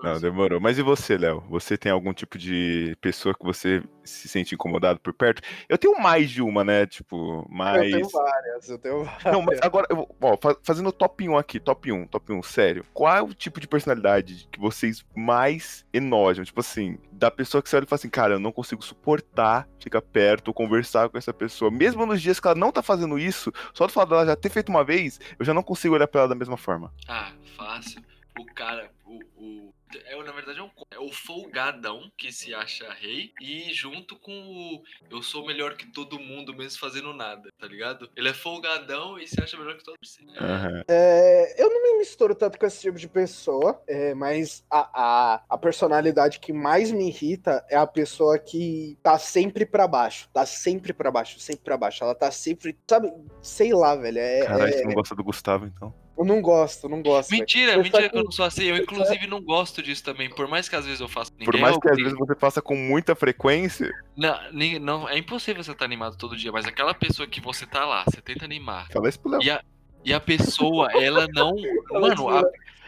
Não, 0.02 0.18
demorou. 0.20 0.60
Mas 0.60 0.78
e 0.78 0.82
você, 0.82 1.16
Léo? 1.18 1.44
Você 1.50 1.76
tem 1.76 1.92
algum 1.92 2.12
tipo 2.12 2.38
de 2.38 2.96
pessoa 3.00 3.34
que 3.34 3.44
você 3.44 3.82
se 4.04 4.28
sente 4.28 4.54
incomodado 4.54 4.98
por 5.00 5.12
perto? 5.12 5.42
Eu 5.68 5.76
tenho 5.76 5.98
mais 6.00 6.30
de 6.30 6.40
uma, 6.42 6.64
né? 6.64 6.86
Tipo, 6.86 7.46
mais. 7.50 7.92
Eu 7.92 7.98
tenho 7.98 8.08
várias, 8.08 8.68
eu 8.68 8.78
tenho 8.78 9.04
várias. 9.04 9.24
Não, 9.32 9.42
mas 9.42 9.58
agora, 9.62 9.86
eu, 9.90 10.08
ó, 10.20 10.36
fa- 10.40 10.56
fazendo 10.62 10.90
top 10.92 11.28
1 11.28 11.36
aqui, 11.36 11.60
top 11.60 11.92
1, 11.92 12.06
top 12.06 12.32
1, 12.32 12.42
sério. 12.42 12.84
Qual 12.94 13.14
é 13.14 13.20
o 13.22 13.34
tipo 13.34 13.60
de 13.60 13.68
personalidade 13.68 14.48
que 14.50 14.58
vocês 14.58 15.04
mais 15.14 15.84
enojam? 15.92 16.44
Tipo 16.44 16.60
assim, 16.60 16.98
da 17.12 17.30
pessoa 17.30 17.62
que 17.62 17.68
você 17.68 17.76
olha 17.76 17.84
e 17.84 17.88
fala 17.88 17.98
assim, 17.98 18.10
cara, 18.10 18.34
eu 18.34 18.40
não 18.40 18.52
consigo 18.52 18.82
suportar 18.84 19.68
ficar 19.80 20.02
perto 20.02 20.48
ou 20.48 20.54
conversar 20.54 21.08
com 21.08 21.18
essa 21.18 21.32
pessoa. 21.32 21.70
Mesmo 21.70 22.04
nos 22.06 22.20
dias 22.20 22.40
que 22.40 22.46
ela 22.46 22.56
não 22.56 22.72
tá 22.72 22.82
fazendo 22.82 23.18
isso, 23.18 23.52
só 23.72 23.86
do 23.86 23.92
fato 23.92 24.08
dela 24.10 24.26
já 24.26 24.36
ter 24.36 24.50
feito 24.50 24.68
uma 24.68 24.82
vez, 24.84 25.20
eu 25.38 25.44
já 25.44 25.54
não 25.54 25.62
consigo 25.62 25.94
olhar 25.94 26.06
pra 26.08 26.22
ela 26.22 26.28
da 26.28 26.34
mesma 26.34 26.56
forma. 26.56 26.92
Ah, 27.08 27.25
fácil. 27.56 28.02
O 28.38 28.44
cara, 28.44 28.90
o. 29.04 29.18
o 29.36 29.74
é, 30.04 30.22
na 30.22 30.32
verdade, 30.32 30.58
é, 30.58 30.62
um, 30.62 30.70
é 30.90 30.98
o 30.98 31.10
folgadão 31.10 32.10
que 32.18 32.30
se 32.30 32.52
acha 32.52 32.92
rei 32.92 33.32
e 33.40 33.72
junto 33.72 34.16
com 34.16 34.32
o 34.32 34.82
eu 35.10 35.22
sou 35.22 35.46
melhor 35.46 35.74
que 35.74 35.86
todo 35.86 36.18
mundo 36.18 36.52
mesmo 36.54 36.78
fazendo 36.78 37.14
nada, 37.14 37.50
tá 37.58 37.66
ligado? 37.66 38.10
Ele 38.14 38.28
é 38.28 38.34
folgadão 38.34 39.18
e 39.18 39.26
se 39.26 39.40
acha 39.40 39.56
melhor 39.56 39.76
que 39.76 39.84
todo 39.84 39.96
mundo. 39.96 40.38
Aham. 40.38 40.82
É, 40.88 41.62
eu 41.62 41.70
não 41.70 41.82
me 41.82 41.98
misturo 41.98 42.34
tanto 42.34 42.58
com 42.58 42.66
esse 42.66 42.80
tipo 42.80 42.98
de 42.98 43.08
pessoa, 43.08 43.80
é, 43.86 44.12
mas 44.12 44.64
a, 44.70 44.90
a, 44.92 45.44
a 45.48 45.56
personalidade 45.56 46.38
que 46.40 46.52
mais 46.52 46.90
me 46.90 47.08
irrita 47.08 47.64
é 47.70 47.76
a 47.76 47.86
pessoa 47.86 48.38
que 48.38 48.98
tá 49.02 49.18
sempre 49.18 49.64
pra 49.64 49.88
baixo. 49.88 50.28
Tá 50.32 50.44
sempre 50.44 50.92
pra 50.92 51.10
baixo, 51.10 51.38
sempre 51.40 51.64
pra 51.64 51.78
baixo. 51.78 52.04
Ela 52.04 52.14
tá 52.14 52.30
sempre. 52.30 52.76
Sabe, 52.86 53.10
sei 53.40 53.72
lá, 53.72 53.94
velho. 53.94 54.18
É, 54.18 54.44
Caralho, 54.44 54.68
é- 54.68 54.72
você 54.72 54.84
não 54.84 54.94
gosta 54.94 55.14
do 55.14 55.24
Gustavo, 55.24 55.64
então. 55.64 56.05
Eu 56.18 56.24
não 56.24 56.40
gosto, 56.40 56.88
não 56.88 57.02
gosto. 57.02 57.30
Mentira, 57.30 57.76
mentira 57.76 58.08
que 58.08 58.16
eu 58.16 58.24
não 58.24 58.30
sou 58.30 58.44
assim. 58.44 58.64
Eu, 58.64 58.76
inclusive, 58.76 59.26
não 59.26 59.40
gosto 59.40 59.82
disso 59.82 60.02
também. 60.02 60.28
Por 60.30 60.48
mais 60.48 60.68
que 60.68 60.76
às 60.76 60.84
vezes 60.84 61.00
eu 61.00 61.08
faça. 61.08 61.30
Por 61.32 61.40
ninguém 61.40 61.60
mais 61.60 61.76
é 61.76 61.80
que 61.80 61.90
às 61.90 61.96
vezes 61.96 62.18
você 62.18 62.34
faça 62.34 62.62
com 62.62 62.74
muita 62.76 63.14
frequência, 63.14 63.90
Não, 64.16 64.38
nem- 64.52 64.78
não, 64.78 65.08
é 65.08 65.18
impossível 65.18 65.62
você 65.62 65.72
estar 65.72 65.84
animado 65.84 66.16
todo 66.16 66.36
dia, 66.36 66.50
mas 66.50 66.66
aquela 66.66 66.94
pessoa 66.94 67.26
que 67.28 67.40
você 67.40 67.66
tá 67.66 67.84
lá, 67.84 68.04
você 68.04 68.20
tenta 68.20 68.44
animar. 68.44 68.88
fala 68.92 69.08
isso 69.08 69.20
pro 69.20 69.32
Léo. 69.32 69.42
E 69.42 69.50
a, 69.50 69.62
e 70.04 70.14
a 70.14 70.20
pessoa, 70.20 70.88
ela 70.92 71.26
não. 71.32 71.54
Mano, 71.92 72.28
a, 72.28 72.42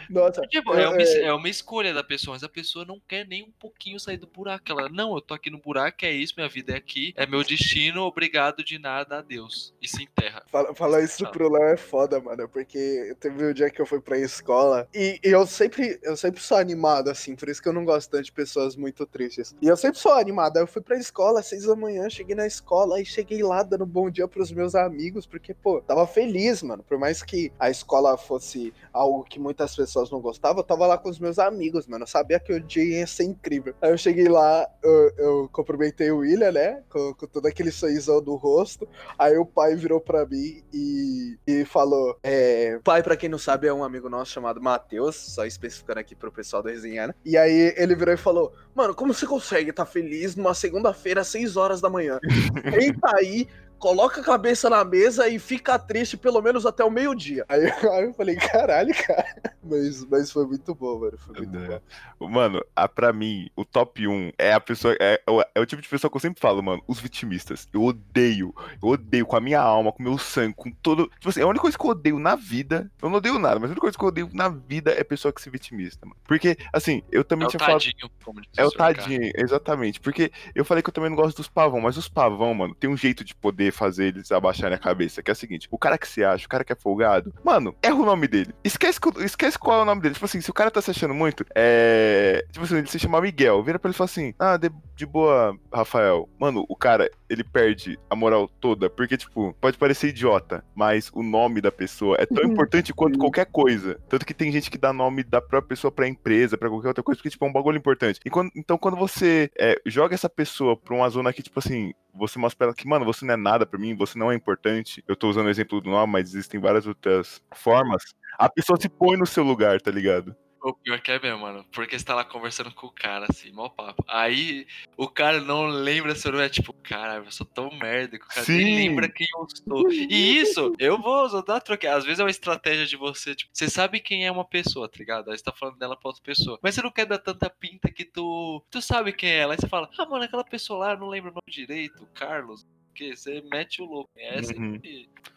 Nossa, 0.09 0.43
tipo, 0.43 0.73
é, 0.75 0.89
uma, 0.89 1.03
é, 1.03 1.21
é 1.25 1.33
uma 1.33 1.49
escolha 1.49 1.93
da 1.93 2.03
pessoa, 2.05 2.35
mas 2.35 2.43
a 2.45 2.49
pessoa 2.49 2.85
não 2.85 3.01
quer 3.07 3.27
nem 3.27 3.43
um 3.43 3.51
pouquinho 3.59 3.99
sair 4.01 4.17
do 4.17 4.27
buraco. 4.27 4.65
Ela, 4.71 4.89
não, 4.89 5.15
eu 5.15 5.21
tô 5.21 5.35
aqui 5.35 5.51
no 5.51 5.59
buraco, 5.59 6.05
é 6.05 6.11
isso, 6.13 6.35
minha 6.37 6.49
vida 6.49 6.73
é 6.73 6.77
aqui, 6.77 7.13
é 7.17 7.27
meu 7.27 7.43
destino, 7.45 8.03
obrigado 8.03 8.65
de 8.65 8.79
nada, 8.79 9.19
adeus. 9.19 9.75
E 9.81 9.89
se 9.89 10.03
enterra. 10.03 10.43
Fala- 10.51 10.75
Falar 10.75 11.03
isso 11.03 11.27
pro 11.31 11.51
Léo 11.51 11.65
é 11.65 11.77
foda, 11.77 12.21
mano, 12.21 12.49
porque 12.49 13.15
teve 13.21 13.45
um 13.45 13.53
dia 13.53 13.71
que 13.71 13.81
eu 13.81 13.87
fui 13.87 14.01
pra 14.01 14.19
escola 14.19 14.89
e, 14.95 15.19
e 15.25 15.29
eu 15.29 15.47
sempre 15.47 15.99
eu 16.03 16.17
sempre 16.17 16.41
sou 16.41 16.57
animado, 16.57 17.09
assim, 17.11 17.35
por 17.35 17.49
isso 17.49 17.61
que 17.63 17.69
eu 17.69 17.73
não 17.73 17.85
gosto 17.85 18.11
tanto 18.11 18.25
de 18.25 18.33
pessoas 18.33 18.77
muito 18.77 19.05
tristes. 19.07 19.55
E 19.61 19.67
eu 19.67 19.77
sempre 19.77 19.99
sou 19.99 20.13
animado, 20.13 20.57
aí 20.57 20.63
eu 20.63 20.67
fui 20.67 20.83
pra 20.83 20.97
escola 20.97 21.41
às 21.41 21.47
seis 21.47 21.65
da 21.65 21.75
manhã, 21.75 22.09
cheguei 22.09 22.35
na 22.35 22.47
escola 22.47 23.01
e 23.01 23.05
cheguei 23.05 23.43
lá 23.43 23.63
dando 23.63 23.85
bom 23.87 24.09
dia 24.11 24.29
pros 24.29 24.53
meus 24.53 24.75
amigos, 24.75 25.27
porque, 25.27 25.53
pô, 25.55 25.81
tava 25.81 26.07
feliz, 26.07 26.63
mano, 26.63 26.83
por 26.83 26.99
mais 26.99 27.23
que 27.23 27.51
a 27.59 27.71
escola 27.71 28.17
fosse 28.17 28.73
algo 28.93 29.25
que 29.25 29.39
muitas 29.41 29.75
pessoas 29.75 29.98
pessoas 29.99 30.11
não 30.11 30.21
gostavam, 30.21 30.61
eu 30.61 30.65
tava 30.65 30.87
lá 30.87 30.97
com 30.97 31.09
os 31.09 31.19
meus 31.19 31.39
amigos, 31.39 31.87
mano. 31.87 32.05
Eu 32.05 32.07
sabia 32.07 32.39
que 32.39 32.53
o 32.53 32.61
dia 32.61 33.01
ia 33.01 33.07
ser 33.07 33.25
incrível. 33.25 33.75
Aí 33.83 33.91
eu 33.91 33.99
cheguei 33.99 34.29
lá, 34.29 34.67
eu, 34.83 35.13
eu 35.17 35.51
cumprimentei 35.53 36.11
o 36.11 36.19
William, 36.19 36.53
né? 36.53 36.83
Com, 36.89 37.15
com 37.15 37.27
todo 37.27 37.47
aquele 37.47 37.71
sorrisão 37.71 38.23
do 38.23 38.37
rosto. 38.37 38.89
Aí 39.19 39.37
o 39.37 39.47
pai 39.47 39.75
virou 39.75 40.01
pra 40.01 40.25
mim 40.25 40.63
e, 40.73 41.39
e 41.47 41.65
falou: 41.65 42.17
é, 42.23 42.79
Pai, 42.85 43.03
pra 43.03 43.17
quem 43.17 43.29
não 43.29 43.39
sabe, 43.39 43.67
é 43.67 43.73
um 43.73 43.85
amigo 43.85 44.09
nosso 44.09 44.31
chamado 44.31 44.61
Matheus, 44.61 45.17
só 45.17 45.45
especificando 45.45 46.01
aqui 46.01 46.15
pro 46.15 46.33
pessoal 46.33 46.63
do 46.63 46.69
Resenhana. 46.69 47.15
E 47.25 47.37
aí 47.37 47.75
ele 47.77 47.95
virou 47.95 48.15
e 48.15 48.19
falou: 48.19 48.53
Mano, 48.75 48.95
como 48.95 49.13
você 49.13 49.27
consegue 49.27 49.71
estar 49.71 49.85
tá 49.85 49.91
feliz 49.91 50.37
numa 50.37 50.55
segunda-feira 50.55 51.23
às 51.23 51.29
6 51.29 51.57
horas 51.57 51.81
da 51.81 51.91
manhã? 51.91 52.19
Eita 52.81 53.17
aí, 53.17 53.49
coloca 53.79 54.21
a 54.21 54.25
cabeça 54.25 54.69
na 54.69 54.85
mesa 54.85 55.29
e 55.29 55.39
fica 55.39 55.79
triste 55.79 56.17
pelo 56.17 56.43
menos 56.43 56.67
até 56.67 56.85
o 56.85 56.91
meio-dia. 56.91 57.45
Aí, 57.49 57.65
aí, 57.93 58.05
eu 58.05 58.15
falei, 58.15 58.37
caralho, 58.37 58.95
cara. 59.07 59.27
Mas, 59.63 60.05
mas 60.05 60.31
foi 60.31 60.47
muito 60.47 60.75
bom, 60.75 60.99
mano. 61.01 61.19
Foi 61.19 61.37
muito 61.37 61.57
é. 61.57 61.81
bom. 62.19 62.29
Mano, 62.29 62.65
a, 62.75 62.89
pra 62.89 63.13
mim, 63.13 63.49
o 63.55 63.65
top 63.65 64.07
1 64.07 64.33
é 64.39 64.53
a 64.53 64.61
pessoa. 64.61 64.97
É, 65.01 65.23
é, 65.55 65.61
o 65.61 65.67
tipo 65.67 65.81
de 65.81 65.89
pessoa 65.89 66.11
que 66.11 66.17
eu 66.17 66.21
sempre 66.21 66.41
falo, 66.41 66.63
mano. 66.63 66.83
Os 66.87 66.99
vitimistas. 66.99 67.69
Eu 67.73 67.85
odeio. 67.85 68.55
Eu 68.83 68.89
odeio 68.89 69.27
com 69.27 69.37
a 69.37 69.41
minha 69.41 69.61
alma, 69.61 69.93
com 69.93 70.01
o 70.01 70.03
meu 70.03 70.19
sangue, 70.19 70.55
com 70.55 70.71
todo. 70.71 71.11
Tipo 71.19 71.29
assim, 71.29 71.43
a 71.43 71.47
única 71.47 71.63
coisa 71.63 71.79
que 71.79 71.85
eu 71.85 71.91
odeio 71.91 72.19
na 72.19 72.35
vida. 72.35 72.91
Eu 73.01 73.09
não 73.09 73.19
odeio 73.19 73.39
nada, 73.39 73.61
mas 73.61 73.71
a 73.71 73.73
única 73.73 73.83
coisa 73.83 73.97
que 73.97 74.05
eu 74.05 74.09
odeio 74.09 74.31
na 74.33 74.49
vida 74.49 74.91
é 74.91 75.05
pessoa 75.05 75.33
que 75.33 75.41
se 75.41 75.51
vitimista, 75.51 76.05
mano. 76.05 76.19
Porque, 76.25 76.57
assim, 76.73 77.03
eu 77.13 77.25
também 77.25 77.47
é 77.47 77.51
tinha 77.51 77.61
falado. 77.61 77.85
Como 78.25 78.41
é 78.57 78.65
o 78.65 78.71
tadinho, 78.71 79.31
exatamente. 79.37 80.01
Porque 80.01 80.33
eu 80.55 80.65
falei 80.65 80.83
que 80.83 80.89
eu 80.89 80.95
também 80.95 81.11
não 81.11 81.17
gosto 81.17 81.37
dos 81.37 81.49
pavão, 81.49 81.81
mas 81.81 81.97
os 81.97 82.09
pavão, 82.09 82.55
mano, 82.55 82.75
tem 82.75 82.89
um 82.89 82.97
jeito 82.97 83.25
de 83.25 83.35
poder 83.35 83.68
fazer 83.73 84.07
eles 84.07 84.33
abaixarem 84.33 84.77
a 84.77 84.81
cabeça, 84.81 85.23
que 85.23 85.31
é 85.31 85.33
o 85.33 85.37
seguinte, 85.37 85.69
o 85.71 85.79
cara 85.79 85.99
que 85.99 86.09
se 86.09 86.25
acha, 86.25 86.47
o 86.47 86.49
cara 86.49 86.65
que 86.65 86.73
é 86.73 86.77
folgado, 86.77 87.33
mano, 87.45 87.75
erra 87.83 87.95
o 87.95 88.05
nome 88.05 88.27
dele. 88.27 88.55
Esquece, 88.65 88.99
esquece 89.19 89.59
qual 89.59 89.81
é 89.81 89.83
o 89.83 89.87
nome 89.87 90.01
dele. 90.01 90.15
Tipo 90.15 90.27
assim, 90.27 90.41
se 90.41 90.51
o 90.51 90.55
cara 90.55 90.71
tá 90.71 90.81
se 90.81 90.91
achando 90.91 91.15
muito, 91.15 91.45
é... 91.55 92.45
Tipo 92.53 92.65
assim, 92.65 92.79
ele 92.79 92.87
se 92.87 92.99
chama 92.99 93.21
Miguel, 93.21 93.63
vira 93.63 93.79
pra 93.79 93.89
ele 93.89 93.95
e 93.95 93.99
fala 93.99 94.07
assim, 94.07 94.35
ah, 94.39 94.57
de, 94.57 94.71
de 94.99 95.07
boa, 95.07 95.57
Rafael. 95.73 96.29
Mano, 96.39 96.67
o 96.69 96.75
cara, 96.75 97.09
ele 97.31 97.45
perde 97.45 97.99
a 98.11 98.17
moral 98.17 98.49
toda, 98.49 98.91
porque, 98.91 99.17
tipo, 99.17 99.55
pode 99.61 99.79
parecer 99.79 100.09
idiota, 100.09 100.65
mas 100.75 101.11
o 101.15 101.23
nome 101.23 101.61
da 101.61 101.71
pessoa 101.71 102.17
é 102.19 102.27
tão 102.27 102.43
importante 102.45 102.93
quanto 102.93 103.19
qualquer 103.19 103.47
coisa. 103.47 103.99
Tanto 104.09 104.27
que 104.27 104.35
tem 104.35 104.51
gente 104.51 104.71
que 104.71 104.77
dá 104.77 104.93
nome 104.93 105.23
da 105.23 105.41
própria 105.41 105.69
pessoa 105.69 105.93
pra 105.93 106.09
empresa, 106.09 106.59
pra 106.59 106.69
qualquer 106.69 106.89
outra 106.89 107.05
coisa, 107.05 107.19
porque, 107.19 107.31
tipo, 107.31 107.45
é 107.45 107.49
um 107.49 107.53
bagulho 107.53 107.79
importante. 107.79 108.21
Quando, 108.29 108.51
então, 108.57 108.77
quando 108.77 108.97
você 108.97 109.49
é, 109.59 109.81
joga 109.87 110.15
essa 110.15 110.29
pessoa 110.29 110.77
pra 110.77 110.95
uma 110.95 111.09
zona 111.09 111.33
que, 111.33 111.43
tipo 111.43 111.61
assim, 111.61 111.93
você 112.13 112.39
mostra 112.39 112.59
pra 112.59 112.67
ela 112.67 112.75
que, 112.75 112.89
mano, 112.89 113.05
você 113.05 113.25
não 113.25 113.35
é 113.35 113.37
nada 113.37 113.65
pra 113.65 113.79
mim, 113.79 113.95
você 113.95 114.19
não 114.19 114.33
é 114.33 114.35
importante. 114.35 115.05
Eu 115.07 115.15
tô 115.15 115.31
usando 115.31 115.47
o 115.47 115.51
exemplo 115.51 115.81
do 115.81 115.91
nome, 115.91 116.13
mas 116.13 116.31
existem 116.31 116.59
várias 116.61 116.87
outras 116.87 117.41
formas. 117.55 118.03
A 118.37 118.49
pessoa 118.49 118.79
se 118.81 118.89
põe 118.89 119.17
no 119.17 119.27
seu 119.27 119.45
lugar, 119.45 119.81
tá 119.81 119.91
ligado? 119.91 120.35
O 120.63 120.73
pior 120.73 121.01
que 121.01 121.13
é 121.13 121.21
mesmo, 121.21 121.41
mano. 121.41 121.65
Porque 121.73 121.99
você 121.99 122.05
tá 122.05 122.15
lá 122.15 122.25
conversando 122.25 122.73
com 122.75 122.89
o 122.89 122.93
cara, 122.93 123.27
assim, 123.31 123.53
mal 123.53 123.71
papo. 123.71 124.05
Aí 124.09 124.67
o 124.97 125.09
cara 125.09 125.41
não 125.41 125.67
lembra 125.67 126.15
seu 126.15 126.33
nome. 126.33 126.45
É 126.45 126.49
tipo, 126.49 126.73
cara, 126.73 127.17
eu 127.17 127.31
sou 127.31 127.47
tão 127.47 127.71
merda 127.71 128.19
que 128.19 128.25
o 128.25 128.29
cara 128.29 128.45
Sim. 128.45 128.57
nem 128.57 128.89
lembra 128.89 129.09
quem 129.09 129.27
eu 129.37 129.47
sou. 129.49 129.91
E 129.93 130.39
isso, 130.39 130.73
eu 130.79 131.01
vou 131.01 131.43
dar 131.45 131.61
troque. 131.61 131.87
Às 131.87 132.05
vezes 132.05 132.19
é 132.19 132.25
uma 132.25 132.31
estratégia 132.31 132.87
de 132.87 132.97
você, 132.97 133.35
tipo, 133.35 133.51
você 133.53 133.71
sabe 133.71 134.01
quem 134.01 134.27
é 134.27 134.33
uma 134.33 134.45
pessoa, 134.45 134.89
tá 134.89 134.99
ligado? 134.99 135.31
Aí 135.31 135.39
você 135.39 135.45
tá 135.45 135.53
falando 135.53 135.79
dela 135.79 135.97
pra 135.97 136.09
outra 136.09 136.23
pessoa. 136.23 136.59
Mas 136.63 136.75
você 136.75 136.83
não 136.83 136.91
quer 136.91 137.07
dar 137.07 137.19
tanta 137.19 137.49
pinta 137.49 137.91
que 137.91 138.05
tu. 138.05 138.65
Tu 138.71 138.83
sabe 138.83 139.13
quem 139.13 139.31
é 139.31 139.39
ela. 139.39 139.55
Aí 139.55 139.61
você 139.61 139.69
fala, 139.69 139.89
ah, 139.97 140.07
mano, 140.07 140.25
aquela 140.25 140.45
pessoa 140.45 140.87
lá, 140.87 140.97
não 140.97 141.09
lembro 141.09 141.31
o 141.31 141.35
nome 141.35 141.51
direito, 141.51 142.07
Carlos. 142.15 142.67
Que 142.95 143.17
você 143.17 143.41
mete 143.43 143.81
o 143.81 143.85
louco. 143.85 144.11
É, 144.17 144.41
uhum. 144.41 144.81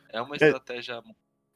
é 0.09 0.21
uma 0.21 0.35
estratégia 0.35 0.93
é 0.93 1.01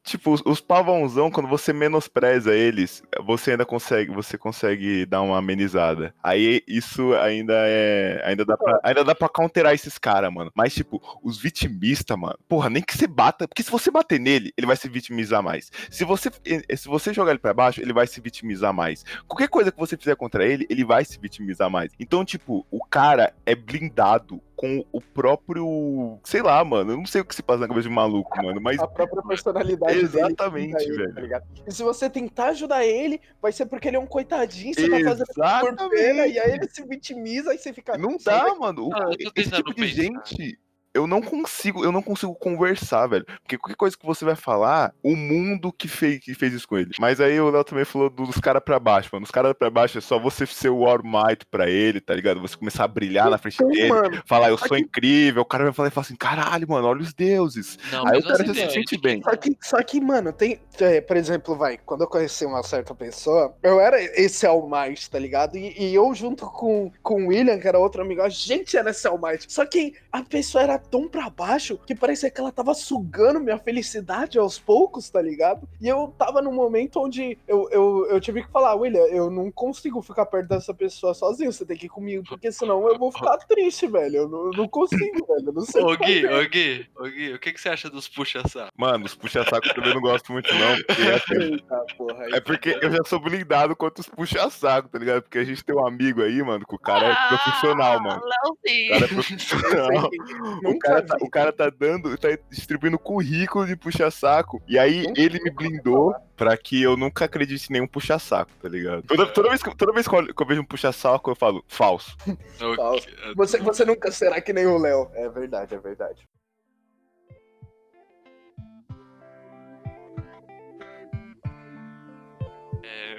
tipo, 0.06 0.32
os, 0.32 0.42
os 0.46 0.62
pavãozão, 0.62 1.32
quando 1.32 1.50
você 1.50 1.74
menospreza 1.74 2.54
eles, 2.54 3.04
você 3.24 3.52
ainda 3.52 3.66
consegue, 3.66 4.12
você 4.12 4.38
consegue 4.38 5.06
dar 5.06 5.22
uma 5.22 5.38
amenizada. 5.38 6.14
Aí 6.24 6.62
isso 6.68 7.14
ainda 7.16 7.54
é. 7.56 8.22
Ainda 8.26 8.46
dá 8.46 8.56
pra, 8.56 8.80
ainda 8.84 9.04
dá 9.04 9.16
pra 9.16 9.28
counterar 9.28 9.74
esses 9.74 9.98
caras, 9.98 10.32
mano. 10.32 10.52
Mas, 10.56 10.74
tipo, 10.74 11.02
os 11.24 11.38
vitimistas, 11.38 12.18
mano, 12.18 12.38
porra, 12.48 12.70
nem 12.70 12.84
que 12.84 12.96
você 12.96 13.08
bata. 13.08 13.48
Porque 13.48 13.64
se 13.64 13.72
você 13.72 13.90
bater 13.90 14.20
nele, 14.20 14.54
ele 14.56 14.68
vai 14.68 14.76
se 14.76 14.88
vitimizar 14.88 15.42
mais. 15.42 15.72
Se 15.90 16.06
você, 16.06 16.30
se 16.76 16.88
você 16.88 17.14
jogar 17.14 17.32
ele 17.32 17.40
pra 17.40 17.54
baixo, 17.54 17.82
ele 17.82 17.94
vai 17.94 18.06
se 18.06 18.22
vitimizar 18.22 18.74
mais. 18.74 19.04
Qualquer 19.28 19.50
coisa 19.50 19.72
que 19.72 19.80
você 19.80 19.98
fizer 19.98 20.16
contra 20.16 20.46
ele, 20.46 20.68
ele 20.70 20.86
vai 20.86 21.04
se 21.04 21.20
vitimizar 21.20 21.70
mais. 21.70 21.92
Então, 22.00 22.24
tipo, 22.24 22.66
o 22.70 22.86
cara 22.86 23.34
é 23.46 23.56
blindado 23.56 24.42
com 24.56 24.86
o 24.92 25.02
próprio. 25.02 26.20
Sei 26.24 26.42
lá, 26.42 26.64
mano. 26.64 26.94
Eu 26.94 26.98
não 26.98 27.06
sei 27.06 27.22
o 27.22 27.26
que 27.26 27.36
se 27.36 27.44
passa 27.44 27.60
na 27.60 27.68
cabeça 27.68 27.88
de 27.88 27.94
maluco, 27.94 28.36
mano. 28.42 28.60
Mas. 28.62 28.80
A 28.80 28.88
própria 28.88 29.22
personalidade 29.24 30.00
Exatamente, 30.00 30.78
dele, 30.78 31.12
velho. 31.14 31.30
Tá 31.30 31.42
e 31.68 31.72
se 31.72 31.84
você 31.84 32.10
tentar 32.10 32.48
ajudar 32.48 32.86
ele, 32.86 33.20
vai 33.42 33.52
ser 33.52 33.66
porque 33.66 33.88
ele 33.88 33.98
é 33.98 34.00
um 34.00 34.08
coitadinho, 34.08 34.74
você 34.74 34.90
tá 34.90 35.00
fazendo 35.04 35.78
por 35.78 35.90
pena, 35.90 36.28
e 36.28 36.40
aí 36.40 36.54
ele 36.54 36.70
se 36.70 36.86
vitimiza 36.86 37.54
e 37.54 37.58
você 37.58 37.74
fica. 37.74 37.98
Não 37.98 38.18
dá, 38.24 38.54
mano. 38.56 38.90
Ah, 38.94 39.10
esse 39.36 39.52
tipo 39.52 39.74
de 39.74 39.88
gente 39.88 40.60
eu 40.96 41.06
não 41.06 41.22
consigo, 41.22 41.84
eu 41.84 41.92
não 41.92 42.02
consigo 42.02 42.34
conversar, 42.34 43.06
velho. 43.08 43.26
Porque 43.42 43.58
qualquer 43.58 43.76
coisa 43.76 43.98
que 43.98 44.06
você 44.06 44.24
vai 44.24 44.36
falar, 44.36 44.94
o 45.04 45.14
mundo 45.16 45.72
que 45.72 45.90
fez, 45.90 46.20
que 46.20 46.34
fez 46.34 46.54
isso 46.54 46.68
com 46.68 46.78
ele. 46.78 46.92
Mas 46.98 47.20
aí 47.20 47.40
o 47.40 47.50
Léo 47.50 47.66
também 47.66 47.84
falou 47.84 48.10
dos 48.10 48.40
caras 48.40 48.64
pra 48.64 48.80
baixo, 48.80 49.10
mano. 49.12 49.26
Os 49.26 49.32
caras 49.32 49.54
pra 49.54 49.70
baixo 49.70 49.98
é 49.98 50.02
só 50.02 50.18
você 50.18 50.46
ser 50.46 50.70
o 50.70 50.86
All 50.86 51.04
Might 51.04 51.46
pra 51.52 51.70
ele, 51.70 52.00
tá 52.00 52.16
ligado? 52.16 52.40
Você 52.40 52.56
começar 52.56 52.86
a 52.86 52.88
brilhar 52.88 53.30
na 53.30 53.38
frente 53.38 53.58
dele, 53.58 53.90
mano, 53.90 54.24
falar, 54.26 54.50
eu 54.50 54.58
sou 54.58 54.78
incrível. 54.78 55.42
O 55.42 55.46
cara 55.46 55.66
vai 55.66 55.74
falar 55.74 55.90
e 55.90 55.92
falar 55.92 56.06
assim, 56.06 56.16
caralho, 56.16 56.70
mano, 56.70 56.88
olha 56.88 57.02
os 57.02 57.14
deuses. 57.14 57.78
Não, 57.92 58.08
aí 58.08 58.20
o 58.20 58.24
cara 58.24 58.44
assim, 58.44 58.54
se 58.54 58.70
sente 58.70 58.98
bem. 58.98 59.22
Só 59.22 59.36
que, 59.36 59.58
só 59.62 59.84
que 59.84 60.00
mano, 60.00 60.32
tem. 60.32 60.62
É, 60.80 61.02
por 61.02 61.18
exemplo, 61.18 61.58
vai, 61.58 61.78
quando 61.78 62.02
eu 62.02 62.08
conheci 62.08 62.46
uma 62.46 62.64
certa 62.64 62.96
pessoa, 62.96 63.54
eu 63.62 63.82
era 63.82 64.02
esse 64.02 64.46
All 64.46 64.70
Might, 64.70 65.10
tá 65.10 65.20
ligado? 65.20 65.58
E, 65.58 65.76
e 65.78 65.94
eu, 65.94 66.14
junto 66.16 66.46
com, 66.46 66.90
com 67.04 67.24
o 67.24 67.28
William, 67.28 67.60
que 67.60 67.68
era 67.68 67.78
outro 67.78 68.02
amigo, 68.02 68.22
a 68.22 68.30
gente 68.30 68.78
era 68.78 68.92
esse 68.92 69.06
All 69.06 69.20
Might. 69.22 69.52
Só 69.52 69.66
que 69.66 69.94
a 70.10 70.24
pessoa 70.24 70.64
era 70.64 70.85
tão 70.90 71.08
pra 71.08 71.30
baixo 71.30 71.78
que 71.86 71.96
parecia 71.96 72.30
que 72.30 72.40
ela 72.40 72.52
tava 72.52 72.74
sugando 72.74 73.40
minha 73.40 73.58
felicidade 73.58 74.38
aos 74.38 74.60
poucos, 74.60 75.10
tá 75.10 75.22
ligado? 75.22 75.68
E 75.82 75.88
eu 75.88 76.14
tava 76.18 76.42
num 76.42 76.54
momento 76.54 77.02
onde 77.02 77.38
eu, 77.48 77.70
eu, 77.72 78.08
eu 78.10 78.22
tive 78.22 78.44
que 78.44 78.52
falar, 78.52 78.76
William, 78.76 79.06
eu 79.08 79.30
não 79.30 79.52
consigo 79.52 80.02
ficar 80.02 80.26
perto 80.26 80.50
dessa 80.50 80.74
pessoa 80.74 81.14
sozinho, 81.14 81.52
você 81.52 81.66
tem 81.66 81.78
que 81.78 81.88
ir 81.88 81.90
comigo, 81.90 82.24
porque 82.28 82.52
senão 82.52 82.88
eu 82.88 82.98
vou 82.98 83.12
ficar 83.12 83.38
triste, 83.38 83.88
velho. 83.88 84.16
Eu 84.16 84.30
não, 84.30 84.46
eu 84.46 84.52
não 84.52 84.68
consigo, 84.68 85.26
velho. 85.26 85.48
Eu 85.48 85.54
não 85.54 85.62
sei. 85.62 85.82
Ô, 85.82 85.96
Gui, 85.98 86.26
ô, 86.26 86.50
Gui, 86.50 86.88
ô, 86.96 87.04
Gui, 87.04 87.34
o 87.34 87.40
que, 87.40 87.54
que 87.54 87.62
você 87.62 87.70
acha 87.70 87.90
dos 87.90 88.08
puxa-saco? 88.08 88.72
Mano, 88.78 89.06
os 89.06 89.16
puxa-saco 89.16 89.68
eu 89.68 89.74
também 89.74 89.94
não 89.94 90.02
gosto 90.02 90.32
muito, 90.32 90.54
não. 90.54 90.76
Porque 90.86 91.02
é, 91.02 91.16
assim, 91.16 91.54
Eita, 91.54 91.86
porra, 91.98 92.26
é 92.34 92.40
porque 92.40 92.78
eu 92.82 92.92
já 92.92 93.04
sou 93.06 93.20
blindado 93.20 93.76
contra 93.76 94.02
os 94.02 94.10
puxa-saco, 94.10 94.90
tá 94.90 95.00
ligado? 95.00 95.24
Porque 95.24 95.38
a 95.38 95.44
gente 95.44 95.64
tem 95.64 95.76
um 95.76 95.86
amigo 95.86 96.22
aí, 96.22 96.42
mano, 96.42 96.66
que 96.66 96.76
o 96.76 96.80
cara 96.80 97.08
é 97.08 97.12
ah, 97.12 97.28
profissional, 97.28 98.02
mano. 98.02 98.22
Não, 98.22 98.58
sim. 98.66 98.88
O 98.88 98.94
cara 98.94 99.06
é 99.06 99.08
profissional. 99.08 100.10
o 100.76 100.80
cara 100.80 101.02
tá, 101.02 101.18
o 101.22 101.30
cara 101.30 101.54
tá 101.54 101.70
dando, 101.70 102.18
tá 102.18 102.30
distribuindo 102.50 103.00
currículo 103.00 103.66
de 103.66 103.76
puxa-saco. 103.76 104.62
E 104.68 104.78
aí 104.78 105.06
ele 105.16 105.40
me 105.44 105.50
blindou 105.50 106.16
pra 106.36 106.58
que 106.58 106.82
eu 106.82 106.98
nunca 106.98 107.26
acredite 107.26 107.70
em 107.70 107.74
nenhum 107.74 107.88
puxa-saco, 107.88 108.52
tá 108.62 108.70
ligado? 108.70 109.04
Toda, 109.04 109.26
toda, 109.28 109.50
vez, 109.50 109.64
que, 109.64 109.76
toda 109.76 109.94
vez 109.94 110.08
que 110.08 110.16
eu 110.16 110.48
vejo 110.48 110.62
um 110.62 110.66
puxa-saco, 110.66 111.32
eu 111.32 111.36
falo, 111.36 111.64
falso. 111.68 112.16
falso. 112.76 113.08
Você, 113.36 113.60
você 113.60 113.86
nunca 113.86 114.12
será 114.12 114.42
que 114.42 114.54
nem 114.54 114.66
o 114.66 114.78
Léo. 114.78 115.10
É 115.14 115.30
verdade, 115.30 115.76
é 115.76 115.80
verdade. 115.80 116.28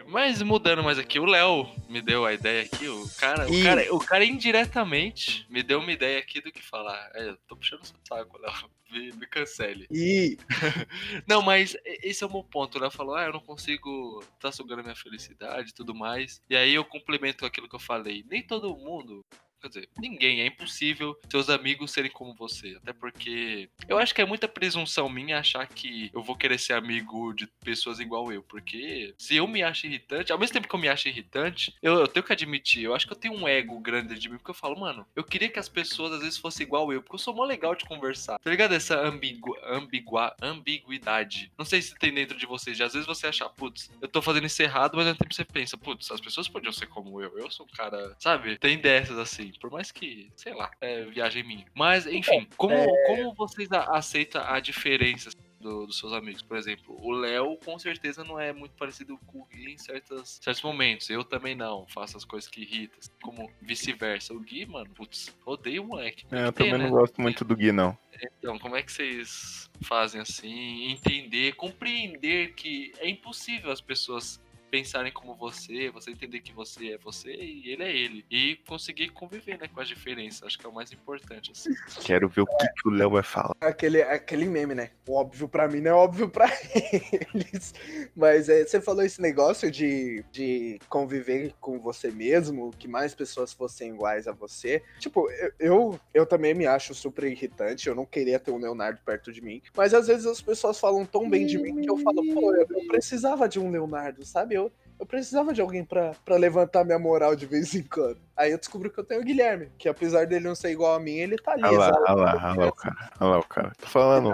Mas 0.06 0.40
mudando 0.42 0.82
mais 0.82 0.98
aqui, 0.98 1.18
o 1.18 1.24
Léo 1.24 1.68
me 1.88 2.00
deu 2.00 2.24
a 2.24 2.32
ideia 2.32 2.62
aqui, 2.62 2.88
o 2.88 3.08
cara, 3.18 3.46
o 3.48 3.62
cara, 3.62 3.94
o 3.94 3.98
cara 3.98 4.24
indiretamente 4.24 5.46
me 5.50 5.62
deu 5.62 5.80
uma 5.80 5.92
ideia 5.92 6.18
aqui 6.18 6.40
do 6.40 6.52
que 6.52 6.62
falar. 6.62 7.10
É, 7.14 7.30
eu 7.30 7.36
tô 7.48 7.56
puxando 7.56 7.84
seu 7.84 7.96
saco, 8.06 8.38
Léo. 8.38 8.52
Me, 8.88 9.10
me 9.14 9.26
cancele. 9.26 9.84
E... 9.90 10.38
não, 11.26 11.42
mas 11.42 11.76
esse 11.84 12.22
é 12.22 12.26
o 12.28 12.30
meu 12.30 12.44
ponto. 12.44 12.78
O 12.78 12.80
Léo 12.80 12.88
falou: 12.88 13.16
ah, 13.16 13.24
eu 13.24 13.32
não 13.32 13.40
consigo 13.40 14.24
tá 14.38 14.52
sugando 14.52 14.84
minha 14.84 14.94
felicidade 14.94 15.70
e 15.70 15.74
tudo 15.74 15.92
mais. 15.92 16.40
E 16.48 16.54
aí 16.54 16.72
eu 16.72 16.84
complemento 16.84 17.44
aquilo 17.44 17.68
que 17.68 17.74
eu 17.74 17.80
falei. 17.80 18.24
Nem 18.30 18.44
todo 18.44 18.76
mundo 18.76 19.26
Quer 19.60 19.68
dizer, 19.68 19.88
ninguém. 19.98 20.40
É 20.40 20.46
impossível 20.46 21.18
seus 21.28 21.48
amigos 21.48 21.90
serem 21.90 22.10
como 22.10 22.34
você. 22.34 22.76
Até 22.82 22.92
porque 22.92 23.68
eu 23.88 23.98
acho 23.98 24.14
que 24.14 24.20
é 24.20 24.24
muita 24.24 24.48
presunção 24.48 25.08
minha 25.08 25.38
achar 25.38 25.66
que 25.66 26.10
eu 26.12 26.22
vou 26.22 26.36
querer 26.36 26.58
ser 26.58 26.74
amigo 26.74 27.32
de 27.32 27.46
pessoas 27.64 27.98
igual 27.98 28.32
eu. 28.32 28.42
Porque 28.42 29.14
se 29.18 29.36
eu 29.36 29.46
me 29.46 29.62
acho 29.62 29.86
irritante, 29.86 30.32
ao 30.32 30.38
mesmo 30.38 30.52
tempo 30.52 30.68
que 30.68 30.74
eu 30.74 30.80
me 30.80 30.88
acho 30.88 31.08
irritante, 31.08 31.74
eu, 31.82 31.94
eu 31.94 32.08
tenho 32.08 32.24
que 32.24 32.32
admitir, 32.32 32.84
eu 32.84 32.94
acho 32.94 33.06
que 33.06 33.12
eu 33.12 33.18
tenho 33.18 33.34
um 33.34 33.48
ego 33.48 33.78
grande 33.80 34.18
de 34.18 34.28
mim. 34.28 34.36
Porque 34.36 34.50
eu 34.50 34.54
falo, 34.54 34.78
mano, 34.78 35.06
eu 35.14 35.24
queria 35.24 35.48
que 35.48 35.58
as 35.58 35.68
pessoas 35.68 36.12
às 36.12 36.20
vezes 36.20 36.38
fossem 36.38 36.66
igual 36.66 36.92
eu. 36.92 37.02
Porque 37.02 37.16
eu 37.16 37.20
sou 37.20 37.34
mó 37.34 37.44
legal 37.44 37.74
de 37.74 37.84
conversar. 37.84 38.38
Tá 38.38 38.50
ligado? 38.50 38.74
Essa 38.74 39.00
ambigu, 39.00 39.56
ambigua, 39.64 40.34
ambiguidade. 40.40 41.52
Não 41.58 41.64
sei 41.64 41.82
se 41.82 41.94
tem 41.94 42.12
dentro 42.12 42.36
de 42.36 42.46
vocês. 42.46 42.80
Às 42.80 42.92
vezes 42.92 43.06
você 43.06 43.26
acha, 43.26 43.48
putz, 43.48 43.90
eu 44.00 44.08
tô 44.08 44.20
fazendo 44.22 44.46
isso 44.46 44.62
errado, 44.62 44.96
mas 44.96 45.06
ao 45.06 45.12
mesmo 45.12 45.18
tempo 45.18 45.34
você 45.34 45.44
pensa, 45.44 45.76
putz, 45.76 46.10
as 46.10 46.20
pessoas 46.20 46.48
podiam 46.48 46.72
ser 46.72 46.86
como 46.86 47.20
eu. 47.20 47.38
Eu 47.38 47.50
sou 47.50 47.66
um 47.66 47.76
cara, 47.76 48.16
sabe? 48.18 48.58
Tem 48.58 48.78
dessas 48.78 49.18
assim. 49.18 49.45
Por 49.52 49.70
mais 49.70 49.90
que, 49.92 50.30
sei 50.36 50.54
lá, 50.54 50.70
é 50.80 51.04
viagem 51.04 51.42
minha. 51.42 51.66
Mas, 51.74 52.06
enfim, 52.06 52.46
como, 52.56 52.74
é... 52.74 53.06
como 53.06 53.34
vocês 53.34 53.70
aceitam 53.72 54.42
a 54.42 54.58
diferença 54.60 55.30
do- 55.60 55.86
dos 55.86 55.98
seus 55.98 56.12
amigos. 56.12 56.42
Por 56.42 56.56
exemplo, 56.56 56.96
o 57.00 57.10
Léo 57.12 57.56
com 57.64 57.78
certeza 57.78 58.22
não 58.22 58.38
é 58.38 58.52
muito 58.52 58.72
parecido 58.72 59.18
com 59.26 59.38
o 59.40 59.44
Gui 59.46 59.72
em 59.72 59.78
certas, 59.78 60.38
certos 60.42 60.62
momentos. 60.62 61.08
Eu 61.10 61.24
também 61.24 61.54
não, 61.54 61.86
faço 61.88 62.16
as 62.16 62.24
coisas 62.24 62.48
que 62.48 62.60
irritam. 62.62 62.98
assim, 62.98 63.10
Como 63.22 63.50
vice-versa. 63.62 64.32
O 64.34 64.40
Gui, 64.40 64.66
mano, 64.66 64.88
putz, 64.94 65.34
odeio 65.44 65.82
o 65.82 65.86
moleque. 65.88 66.24
É, 66.30 66.46
eu 66.46 66.52
Tem, 66.52 66.66
também 66.70 66.78
né? 66.86 66.90
não 66.90 66.96
gosto 66.98 67.20
muito 67.20 67.44
do 67.44 67.56
Gui, 67.56 67.72
não. 67.72 67.96
Então, 68.38 68.58
como 68.58 68.76
é 68.76 68.82
que 68.82 68.92
vocês 68.92 69.70
fazem 69.82 70.20
assim? 70.20 70.90
Entender, 70.90 71.54
compreender 71.54 72.54
que 72.54 72.92
é 72.98 73.08
impossível 73.08 73.70
as 73.70 73.80
pessoas 73.80 74.40
pensarem 74.70 75.12
como 75.12 75.34
você, 75.34 75.90
você 75.90 76.10
entender 76.10 76.40
que 76.40 76.52
você 76.52 76.92
é 76.92 76.98
você 76.98 77.32
e 77.32 77.70
ele 77.70 77.82
é 77.82 77.96
ele. 77.96 78.24
E 78.30 78.56
conseguir 78.66 79.08
conviver, 79.10 79.58
né, 79.58 79.68
com 79.72 79.80
as 79.80 79.88
diferenças. 79.88 80.42
Acho 80.42 80.58
que 80.58 80.66
é 80.66 80.68
o 80.68 80.74
mais 80.74 80.92
importante, 80.92 81.52
assim. 81.52 81.70
Quero 82.04 82.28
ver 82.28 82.42
o 82.42 82.46
que, 82.46 82.66
que 82.66 82.88
o 82.88 82.90
Léo 82.90 83.10
vai 83.10 83.22
falar. 83.22 83.54
Aquele, 83.60 84.02
aquele 84.02 84.46
meme, 84.46 84.74
né? 84.74 84.90
O 85.08 85.14
óbvio 85.14 85.48
pra 85.48 85.68
mim 85.68 85.80
não 85.80 85.90
é 85.90 85.94
óbvio 85.94 86.28
pra 86.28 86.46
eles. 87.34 87.74
Mas 88.14 88.48
é, 88.48 88.64
você 88.64 88.80
falou 88.80 89.02
esse 89.02 89.20
negócio 89.20 89.70
de, 89.70 90.24
de 90.30 90.78
conviver 90.88 91.54
com 91.60 91.78
você 91.78 92.10
mesmo, 92.10 92.70
que 92.78 92.88
mais 92.88 93.14
pessoas 93.14 93.52
fossem 93.52 93.94
iguais 93.94 94.26
a 94.26 94.32
você. 94.32 94.82
Tipo, 94.98 95.30
eu, 95.30 95.52
eu, 95.58 96.00
eu 96.14 96.26
também 96.26 96.54
me 96.54 96.66
acho 96.66 96.94
super 96.94 97.24
irritante, 97.24 97.88
eu 97.88 97.94
não 97.94 98.06
queria 98.06 98.38
ter 98.38 98.50
um 98.50 98.58
Leonardo 98.58 99.00
perto 99.04 99.32
de 99.32 99.40
mim. 99.40 99.62
Mas 99.76 99.94
às 99.94 100.06
vezes 100.06 100.26
as 100.26 100.40
pessoas 100.40 100.78
falam 100.78 101.04
tão 101.04 101.28
bem 101.28 101.46
de 101.46 101.58
mim 101.58 101.80
que 101.80 101.90
eu 101.90 101.98
falo, 101.98 102.22
pô, 102.34 102.54
eu, 102.54 102.66
eu 102.68 102.86
precisava 102.86 103.48
de 103.48 103.58
um 103.58 103.70
Leonardo, 103.70 104.24
sabe? 104.24 104.54
Eu, 104.54 104.65
eu 104.98 105.06
precisava 105.06 105.52
de 105.52 105.60
alguém 105.60 105.84
pra, 105.84 106.12
pra 106.24 106.36
levantar 106.36 106.84
minha 106.84 106.98
moral 106.98 107.36
de 107.36 107.46
vez 107.46 107.74
em 107.74 107.82
quando. 107.82 108.18
Aí 108.36 108.50
eu 108.50 108.58
descobri 108.58 108.90
que 108.90 108.98
eu 108.98 109.04
tenho 109.04 109.20
o 109.20 109.24
Guilherme, 109.24 109.70
que 109.78 109.88
apesar 109.88 110.26
dele 110.26 110.44
não 110.44 110.54
ser 110.54 110.70
igual 110.70 110.94
a 110.94 111.00
mim, 111.00 111.16
ele 111.16 111.36
tá 111.36 111.52
ali. 111.52 111.64
Olha 111.64 111.78
lá, 111.78 111.86
olha 111.88 112.14
lá, 112.14 112.50
olha 112.50 112.60
lá 112.60 112.66
o 112.68 112.72
cara. 112.72 113.10
Olha 113.20 113.30
lá 113.30 113.38
o 113.38 113.44
cara. 113.44 113.72
Tô 113.78 113.86
falando, 113.86 114.32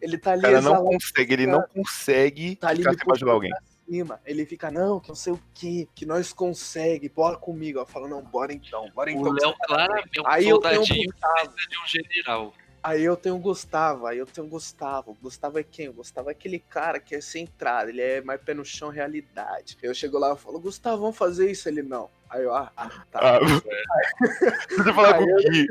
Ele 0.00 0.18
tá 0.18 0.32
ali 0.32 0.40
o 0.40 0.42
cara 0.42 0.60
não 0.60 0.84
consegue, 0.84 1.32
ele 1.32 1.46
não 1.46 1.62
consegue 1.62 2.56
tá 2.56 2.68
ali 2.68 2.78
ficar 2.82 2.94
sem 2.94 3.06
bajular 3.06 3.34
alguém. 3.34 3.52
cima. 3.88 4.20
Ele 4.24 4.46
fica, 4.46 4.70
não, 4.70 5.00
que 5.00 5.08
não 5.08 5.16
sei 5.16 5.32
o 5.32 5.40
que, 5.54 5.88
que 5.94 6.06
nós 6.06 6.32
consegue, 6.32 7.08
bora 7.08 7.36
comigo. 7.36 7.78
Eu 7.78 7.86
falo, 7.86 8.08
não, 8.08 8.22
bora 8.22 8.52
então, 8.52 8.90
bora 8.94 9.10
O 9.10 9.14
então. 9.14 9.32
Léo 9.32 9.54
claramente 9.66 10.18
é 10.18 10.22
um 10.22 10.26
Aí 10.26 10.48
eu 10.48 10.58
tenho 10.60 10.82
o 10.82 10.86
Gustavo, 10.86 11.54
de 11.56 11.78
um 11.78 11.86
general. 11.86 12.54
Aí 12.82 13.04
eu 13.04 13.16
tenho 13.16 13.36
o 13.36 13.38
Gustavo, 13.38 14.06
aí 14.06 14.18
eu 14.18 14.26
tenho 14.26 14.46
o 14.46 14.50
Gustavo. 14.50 15.16
Gustavo 15.22 15.58
é 15.58 15.62
quem? 15.62 15.88
O 15.88 15.92
Gustavo 15.92 16.28
é 16.28 16.32
aquele 16.32 16.58
cara 16.58 16.98
que 16.98 17.14
é 17.14 17.20
centrado, 17.20 17.90
ele 17.90 18.00
é 18.00 18.20
mais 18.20 18.40
pé 18.40 18.54
no 18.54 18.64
chão, 18.64 18.88
realidade. 18.88 19.76
Eu 19.82 19.94
chego 19.94 20.18
lá 20.18 20.34
e 20.34 20.38
falo, 20.38 20.60
Gustavo, 20.60 21.02
vamos 21.02 21.16
fazer 21.16 21.50
isso? 21.50 21.68
Ele, 21.68 21.82
não. 21.82 22.10
Aí 22.28 22.42
eu, 22.42 22.54
ah, 22.54 22.72
ah, 22.76 22.90
tá. 23.10 23.20
Ah, 23.22 23.38
você 24.68 24.92
falar 24.92 25.18
com 25.18 25.24
o 25.24 25.36
Gui. 25.36 25.66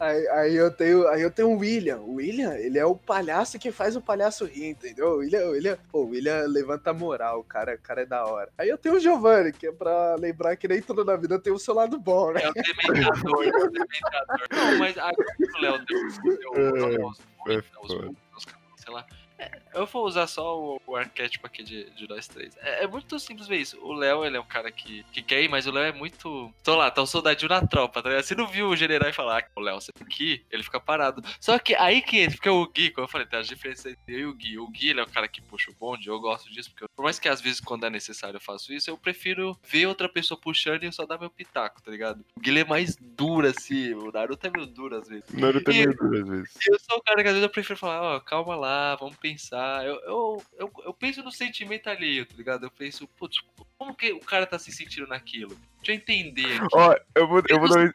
Aí, 0.00 0.28
aí 0.28 0.56
eu 0.56 0.70
tenho, 0.70 1.06
aí 1.08 1.22
eu 1.22 1.30
tenho 1.30 1.50
o 1.50 1.58
William. 1.58 1.98
O 1.98 2.14
William, 2.14 2.54
ele 2.54 2.78
é 2.78 2.84
o 2.84 2.96
palhaço 2.96 3.58
que 3.58 3.70
faz 3.70 3.96
o 3.96 4.00
palhaço 4.00 4.44
rir, 4.44 4.70
entendeu? 4.70 5.08
O 5.08 5.16
William, 5.18 5.46
o 5.46 5.50
William, 5.50 5.78
pô, 5.90 6.00
o 6.00 6.08
William 6.08 6.44
levanta 6.46 6.90
a 6.90 6.94
moral, 6.94 7.40
o 7.40 7.44
cara, 7.44 7.74
o 7.74 7.78
cara 7.78 8.02
é 8.02 8.06
da 8.06 8.24
hora. 8.24 8.50
Aí 8.58 8.68
eu 8.68 8.78
tenho 8.78 8.96
o 8.96 9.00
Giovanni, 9.00 9.52
que 9.52 9.66
é 9.66 9.72
pra 9.72 10.14
lembrar 10.16 10.56
que 10.56 10.68
nem 10.68 10.82
tudo 10.82 11.04
na 11.04 11.16
vida 11.16 11.38
tem 11.38 11.52
o 11.52 11.58
seu 11.58 11.74
lado 11.74 11.98
bom, 11.98 12.32
né? 12.32 12.42
É 12.42 12.48
o 12.50 12.52
dementador, 12.52 13.44
é 13.44 13.64
o 13.64 13.70
dementador. 13.70 14.46
Não, 14.50 14.78
mas 14.78 14.98
agora 14.98 15.34
que 15.36 15.44
o 15.44 15.60
Léo 15.60 15.84
deu, 15.84 16.36
deu, 16.36 16.54
É, 16.54 16.72
deu 16.72 17.06
os, 17.06 17.20
é 17.48 17.58
os, 17.58 17.66
foda. 17.92 18.10
os, 18.36 18.46
sei 18.76 18.92
lá. 18.92 19.06
Eu 19.74 19.86
vou 19.86 20.06
usar 20.06 20.26
só 20.26 20.58
o, 20.58 20.80
o 20.86 20.96
arquétipo 20.96 21.46
aqui 21.46 21.62
de, 21.62 21.90
de 21.90 22.08
nós 22.08 22.26
três. 22.26 22.56
É, 22.58 22.84
é 22.84 22.86
muito 22.86 23.18
simples 23.18 23.46
ver 23.46 23.58
isso. 23.58 23.78
O 23.82 23.92
Léo, 23.92 24.24
ele 24.24 24.36
é 24.36 24.40
um 24.40 24.44
cara 24.46 24.70
que, 24.72 25.04
que 25.12 25.22
quer 25.22 25.42
ir, 25.42 25.48
mas 25.48 25.66
o 25.66 25.70
Léo 25.70 25.84
é 25.84 25.92
muito. 25.92 26.52
Tô 26.64 26.74
lá, 26.76 26.90
tá 26.90 27.02
um 27.02 27.06
soldadinho 27.06 27.48
na 27.48 27.66
tropa, 27.66 28.02
tá 28.02 28.08
ligado? 28.08 28.24
Você 28.24 28.34
não 28.34 28.46
viu 28.46 28.68
o 28.68 28.76
general 28.76 29.12
falar, 29.12 29.40
"Ah, 29.40 29.48
o 29.56 29.60
Léo, 29.60 29.80
você 29.80 29.92
tem 29.92 30.06
que 30.06 30.24
ir, 30.34 30.46
ele 30.50 30.62
fica 30.62 30.80
parado. 30.80 31.22
Só 31.40 31.58
que 31.58 31.74
aí 31.74 32.00
que 32.02 32.18
entra, 32.20 32.36
porque 32.36 32.48
o 32.48 32.66
Gui, 32.68 32.90
como 32.90 33.04
eu 33.04 33.08
falei, 33.10 33.26
tem 33.26 33.38
as 33.38 33.46
diferenças 33.46 33.86
entre 33.92 34.14
eu 34.14 34.18
e 34.20 34.26
o 34.26 34.34
Gui. 34.34 34.58
O 34.58 34.68
Gui, 34.68 34.90
ele 34.90 35.00
é 35.00 35.02
o 35.02 35.10
cara 35.10 35.28
que 35.28 35.40
puxa 35.42 35.70
o 35.70 35.74
bonde, 35.74 36.08
eu 36.08 36.18
gosto 36.20 36.50
disso, 36.50 36.70
porque 36.70 36.84
eu- 36.84 36.88
por 36.96 37.02
mais 37.02 37.18
que 37.18 37.28
às 37.28 37.40
vezes, 37.40 37.60
quando 37.60 37.84
é 37.86 37.90
necessário, 37.90 38.36
eu 38.36 38.40
faço 38.40 38.72
isso, 38.72 38.90
eu 38.90 38.96
prefiro 38.98 39.56
ver 39.64 39.86
outra 39.86 40.08
pessoa 40.08 40.40
puxando 40.40 40.82
e 40.82 40.86
eu 40.86 40.92
só 40.92 41.04
dar 41.06 41.18
meu 41.18 41.30
pitaco, 41.30 41.82
tá 41.82 41.90
ligado? 41.90 42.24
O 42.36 42.40
Gui 42.40 42.58
é 42.58 42.64
mais 42.64 42.96
duro, 42.96 43.46
assim, 43.46 43.92
o 43.94 44.10
Naruto 44.10 44.46
é 44.46 44.50
meio 44.50 44.66
duro 44.66 44.96
às 44.96 45.08
vezes. 45.08 45.24
Naruto 45.32 45.70
é 45.70 45.74
E- 45.74 45.78
meio 45.86 45.96
duro 45.96 46.22
às 46.22 46.28
vezes. 46.28 46.54
Eu 46.66 46.78
sou 46.80 46.98
o 46.98 47.02
cara 47.02 47.22
que 47.22 47.28
às 47.28 47.34
vezes 47.34 47.42
eu 47.42 47.50
prefiro 47.50 47.78
falar, 47.78 48.02
ó, 48.16 48.20
calma 48.20 48.56
lá, 48.56 48.96
vamos 48.96 49.16
pensar. 49.16 49.58
Eu, 49.84 49.94
eu, 50.00 50.42
eu, 50.58 50.72
eu 50.84 50.94
penso 50.94 51.22
no 51.22 51.30
sentimento 51.30 51.88
alheio, 51.88 52.26
tá 52.26 52.34
ligado? 52.36 52.64
Eu 52.64 52.70
penso, 52.70 53.06
putz, 53.08 53.38
como 53.76 53.94
que 53.94 54.12
o 54.12 54.20
cara 54.20 54.46
tá 54.46 54.58
se 54.58 54.72
sentindo 54.72 55.06
naquilo? 55.06 55.56
Deixa 55.76 55.92
eu 55.92 55.94
entender. 55.94 56.60
Ó, 56.72 56.94
eu 57.14 57.28
vou, 57.28 57.42
eu 57.48 57.58
vou 57.58 57.68
dar 57.68 57.80
um 57.80 57.90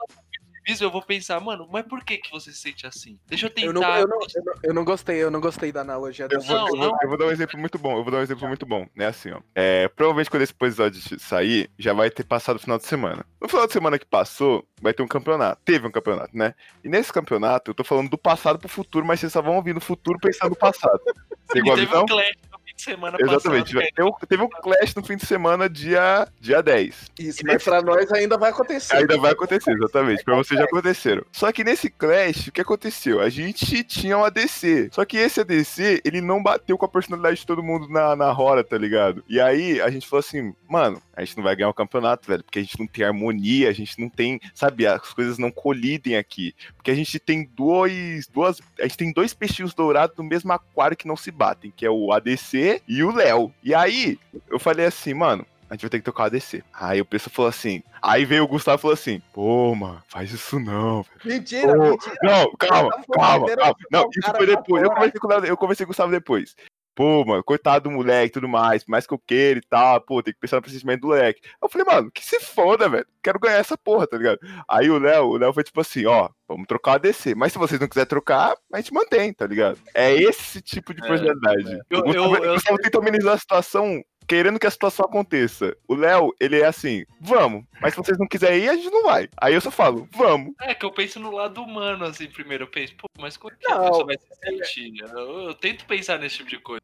Isso 0.68 0.84
eu 0.84 0.90
vou 0.92 1.02
pensar, 1.02 1.40
mano, 1.40 1.68
mas 1.72 1.86
por 1.86 2.04
que 2.04 2.18
que 2.18 2.32
você 2.32 2.52
se 2.52 2.58
sente 2.60 2.88
assim? 2.88 3.20
Deixa 3.28 3.48
eu 3.48 3.50
tentar. 3.50 3.68
Eu 3.68 3.74
não, 3.74 3.82
eu, 3.84 4.08
não, 4.08 4.20
eu, 4.22 4.44
não, 4.46 4.54
eu 4.64 4.74
não 4.74 4.86
gostei, 4.86 5.24
eu 5.24 5.32
não 5.32 5.42
gostei 5.42 5.72
da 5.72 5.82
analogia 5.82 6.28
Eu 6.32 6.42
vou, 6.42 6.56
Não, 6.56 6.68
eu, 6.68 6.78
vou, 6.78 6.98
eu 7.02 7.10
vou 7.10 7.18
dar 7.18 7.26
um 7.26 7.32
exemplo 7.32 7.60
muito 7.60 7.78
bom. 7.78 7.98
Eu 7.98 8.04
vou 8.04 8.12
dar 8.12 8.20
um 8.20 8.24
exemplo 8.24 8.48
muito 8.48 8.66
bom. 8.66 8.88
É 8.98 9.06
assim, 9.06 9.32
ó. 9.32 9.42
É, 9.54 9.88
provavelmente 9.90 10.30
quando 10.30 10.44
esse 10.44 10.54
episódio 10.54 11.20
sair, 11.20 11.70
já 11.78 11.94
vai 11.94 12.10
ter 12.10 12.24
passado 12.24 12.56
o 12.56 12.60
final 12.60 12.78
de 12.78 12.86
semana. 12.86 13.26
No 13.42 13.50
final 13.50 13.68
de 13.68 13.74
semana 13.74 14.00
que 14.00 14.06
passou, 14.06 14.66
vai 14.82 14.94
ter 14.94 15.04
um 15.04 15.08
campeonato. 15.08 15.62
Teve 15.66 15.88
um 15.88 15.92
campeonato, 15.92 16.36
né? 16.38 16.54
E 16.84 16.90
nesse 16.90 17.12
campeonato, 17.12 17.72
eu 17.72 17.76
tô 17.76 17.84
falando 17.84 18.10
do 18.10 18.18
passado 18.18 18.58
pro 18.58 18.70
futuro, 18.70 19.06
mas 19.06 19.20
vocês 19.20 19.34
só 19.34 19.42
vão 19.42 19.56
ouvir 19.56 19.74
no 19.74 19.82
futuro 19.82 20.18
pensando 20.20 20.52
no 20.52 20.56
passado. 20.56 21.00
Você 21.46 21.58
E 21.58 21.62
igual 21.62 21.74
a 21.74 21.78
teve 21.78 21.88
visão? 21.88 22.04
um 22.04 22.06
clash 22.06 22.36
no 22.52 22.60
fim 22.74 22.78
de 22.78 22.84
semana 22.84 23.18
Exatamente. 23.20 23.74
passado. 23.74 23.92
Teve, 23.96 24.10
um- 24.10 24.28
teve 24.28 24.44
um 24.44 24.50
clash 24.50 24.96
no 24.96 25.04
fim 25.04 25.16
de 25.18 25.26
semana, 25.26 25.70
dia, 25.70 26.28
dia 26.40 26.62
10. 26.62 27.12
Isso, 27.20 27.42
mas 27.46 27.64
pra 27.64 27.82
nós 27.82 28.12
ainda 28.12 28.38
vai 28.38 28.50
acontecer. 28.52 28.96
Ainda 28.96 29.18
vai 29.18 29.32
acontecer, 29.32 29.72
exatamente. 29.72 30.24
Pra 30.24 30.36
vocês 30.36 30.60
já 30.60 30.66
aconteceram. 30.66 31.24
Só 31.32 31.52
que 31.52 31.64
nesse 31.64 31.90
Clash, 31.90 32.48
o 32.48 32.52
que 32.52 32.62
aconteceu? 32.62 33.22
A 33.22 33.30
gente 33.30 33.84
tinha 33.84 34.18
um 34.18 34.24
ADC. 34.26 34.90
Só 34.92 35.06
que 35.06 35.18
esse 35.18 35.40
ADC, 35.42 36.02
ele 36.04 36.22
não 36.22 36.42
bateu 36.42 36.78
com 36.78 36.86
a 36.86 36.90
personalidade 36.90 37.38
de 37.40 37.46
todo 37.46 37.64
mundo 37.64 37.88
na, 37.90 38.16
na 38.16 38.38
hora, 38.38 38.64
tá 38.64 38.78
ligado? 38.78 39.24
E 39.28 39.40
aí 39.40 39.80
a 39.82 39.90
gente 39.90 40.08
falou 40.08 40.20
assim, 40.22 40.54
mano, 40.68 41.02
a 41.16 41.24
gente 41.24 41.38
não 41.38 41.44
vai 41.44 41.56
ganhar 41.56 41.70
o 41.70 41.74
campeonato, 41.74 42.28
velho, 42.28 42.44
porque 42.44 42.60
a 42.60 42.62
gente 42.62 42.80
não 42.80 42.88
tem 42.88 43.06
harmonia, 43.06 43.70
a 43.70 43.74
gente 43.74 44.00
não 44.00 44.10
tem, 44.10 44.40
sabe, 44.54 44.86
as 44.88 45.14
coisas 45.14 45.38
não 45.38 45.52
colidem 45.52 46.18
aqui. 46.18 46.54
Porque 46.76 46.92
a 46.92 46.96
gente 46.96 47.20
tem 47.20 47.50
dois, 47.56 48.28
duas, 48.28 48.60
a 48.80 48.84
gente 48.84 48.98
tem 48.98 49.14
dois 49.14 49.34
peixinhos 49.34 49.74
dourados 49.74 50.18
no 50.18 50.24
mesmo 50.24 50.52
aquário 50.52 50.98
que 50.98 51.08
não 51.08 51.16
se 51.16 51.32
batem, 51.32 51.72
que 51.76 51.86
é 51.86 51.90
o 51.90 52.12
ADC 52.12 52.63
e 52.88 53.04
o 53.04 53.12
Léo. 53.12 53.52
E 53.64 53.74
aí, 53.74 54.20
eu 54.50 54.60
falei 54.60 54.86
assim, 54.86 55.14
mano, 55.14 55.46
a 55.70 55.74
gente 55.76 55.82
vai 55.82 55.90
ter 55.90 56.00
que 56.00 56.06
tocar 56.06 56.24
o 56.24 56.26
ADC. 56.28 56.64
Aí 56.74 57.02
o 57.02 57.06
pessoal 57.06 57.34
falou 57.34 57.50
assim. 57.50 57.82
Aí 58.02 58.26
veio 58.26 58.44
o 58.44 58.48
Gustavo 58.48 58.78
e 58.78 58.82
falou 58.82 58.94
assim: 58.94 59.22
Pô, 59.34 59.74
mano, 59.74 60.02
faz 60.08 60.32
isso 60.32 60.60
não. 60.60 61.04
Mentira, 61.26 61.72
Ô, 61.72 61.92
mentira. 61.92 62.16
Não, 62.22 62.52
calma, 62.60 62.92
calma, 63.12 63.48
calma. 63.56 63.76
Não, 63.90 64.10
isso 64.16 64.32
foi 64.36 64.46
depois. 64.46 64.84
Eu 64.84 64.90
conversei 64.92 65.20
com 65.20 65.28
Léo- 65.28 65.46
eu 65.46 65.58
conversei 65.58 65.86
com 65.86 65.90
o 65.90 65.92
Gustavo 65.92 66.12
depois. 66.12 66.56
Pô, 66.96 67.26
mano, 67.26 67.44
coitado 67.44 67.90
do 67.90 67.96
moleque 67.96 68.28
e 68.28 68.32
tudo 68.34 68.48
mais, 68.48 68.84
por 68.84 68.92
mais 68.92 69.08
que 69.08 69.14
eu 69.14 69.18
queira 69.20 69.60
e 69.60 69.64
tal, 69.68 70.00
pô, 70.02 70.22
tem 70.22 70.34
que 70.34 70.40
pensar 70.40 70.58
no 70.58 70.62
procedimento 70.62 71.02
do 71.02 71.08
moleque. 71.08 71.42
Eu 71.62 71.68
falei, 71.68 71.88
mano, 71.88 72.12
que 72.12 72.24
se 72.24 72.40
foda, 72.40 72.88
velho. 72.88 73.06
Quero 73.24 73.40
ganhar 73.40 73.58
essa 73.58 73.78
porra, 73.78 74.06
tá 74.06 74.18
ligado? 74.18 74.40
Aí 74.68 74.90
o 74.92 75.00
Léo, 75.00 75.26
o 75.26 75.38
Léo 75.38 75.54
foi 75.54 75.64
tipo 75.64 75.82
assim, 75.82 76.06
ó, 76.06 76.30
vamos 76.48 76.68
trocar 76.68 76.92
o 76.92 76.96
ADC. 76.96 77.34
Mas 77.36 77.52
se 77.54 77.58
vocês 77.58 77.80
não 77.80 77.88
quiserem 77.88 78.08
trocar, 78.08 78.54
a 78.72 78.78
gente 78.78 78.94
mantém, 78.94 79.34
tá 79.34 79.48
ligado? 79.48 79.80
É 79.96 80.14
esse 80.14 80.62
tipo 80.62 80.94
de 80.94 81.04
É, 81.04 81.08
personalidade. 81.08 81.80
Eu- 81.90 82.00
o 82.00 82.04
Gustavo, 82.04 82.36
eu- 82.36 82.44
eu- 82.44 82.52
o 82.52 82.54
Gustavo 82.56 82.78
tenta 82.78 82.98
amenizar 83.00 83.34
a 83.34 83.38
situação 83.40 84.04
querendo 84.28 84.60
que 84.60 84.68
a 84.68 84.72
situação 84.72 85.06
aconteça. 85.06 85.76
O 85.88 85.96
Léo, 85.96 86.34
ele 86.40 86.60
é 86.60 86.66
assim, 86.66 87.06
vamos, 87.20 87.64
mas 87.82 87.94
se 87.94 88.00
vocês 88.00 88.18
não 88.18 88.28
quiserem 88.28 88.64
ir, 88.64 88.70
a 88.70 88.76
gente 88.76 88.90
não 88.90 89.04
vai. 89.04 89.30
Aí 89.38 89.54
eu 89.54 89.62
só 89.62 89.72
falo, 89.72 90.08
vamos. 90.12 90.54
É 90.62 90.74
que 90.74 90.86
eu 90.86 90.92
penso 90.92 91.20
no 91.20 91.32
lado 91.32 91.62
humano, 91.62 92.06
assim, 92.06 92.28
primeiro. 92.28 92.64
Eu 92.64 92.68
penso, 92.68 92.96
pô, 92.96 93.08
mas 93.20 93.38
como 93.38 93.56
que 93.56 93.68
Não, 93.68 93.78
a 93.78 93.90
pessoa 93.90 94.06
vai 94.06 94.18
se 94.18 94.28
sentir? 94.44 95.02
Eu, 95.02 95.48
eu 95.48 95.54
tento 95.54 95.86
pensar 95.86 96.20
nesse 96.20 96.38
tipo 96.38 96.50
de 96.50 96.60
coisa. 96.60 96.82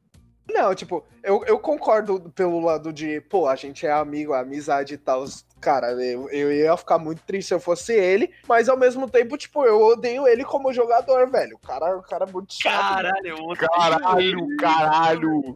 Não, 0.50 0.74
tipo, 0.76 1.04
eu, 1.24 1.44
eu 1.46 1.60
concordo 1.60 2.20
pelo 2.36 2.60
lado 2.60 2.92
de, 2.92 3.22
pô, 3.22 3.48
a 3.48 3.56
gente 3.56 3.86
é 3.86 3.92
amigo, 3.92 4.34
amizade 4.34 4.94
e 4.94 4.98
tal. 4.98 5.26
Cara, 5.62 5.92
eu, 5.92 6.30
eu 6.30 6.54
ia 6.54 6.78
ficar 6.78 6.98
muito 6.98 7.22
triste 7.24 7.50
se 7.50 7.54
eu 7.54 7.60
fosse 7.60 7.92
ele, 7.94 8.32
mas 8.48 8.70
ao 8.70 8.78
mesmo 8.78 9.10
tempo, 9.10 9.38
tipo, 9.38 9.66
eu 9.66 9.82
odeio 9.82 10.26
ele 10.26 10.46
como 10.46 10.72
jogador, 10.72 11.30
velho. 11.30 11.58
O 11.58 11.68
cara, 11.68 11.98
o 11.98 12.02
cara 12.02 12.26
é 12.26 12.32
muito 12.32 12.54
chato. 12.54 12.74
Caralho, 12.96 13.28
eu 13.28 13.36
odeio 13.44 13.70
Caralho, 13.70 14.20
ele. 14.22 14.56
caralho. 14.56 15.56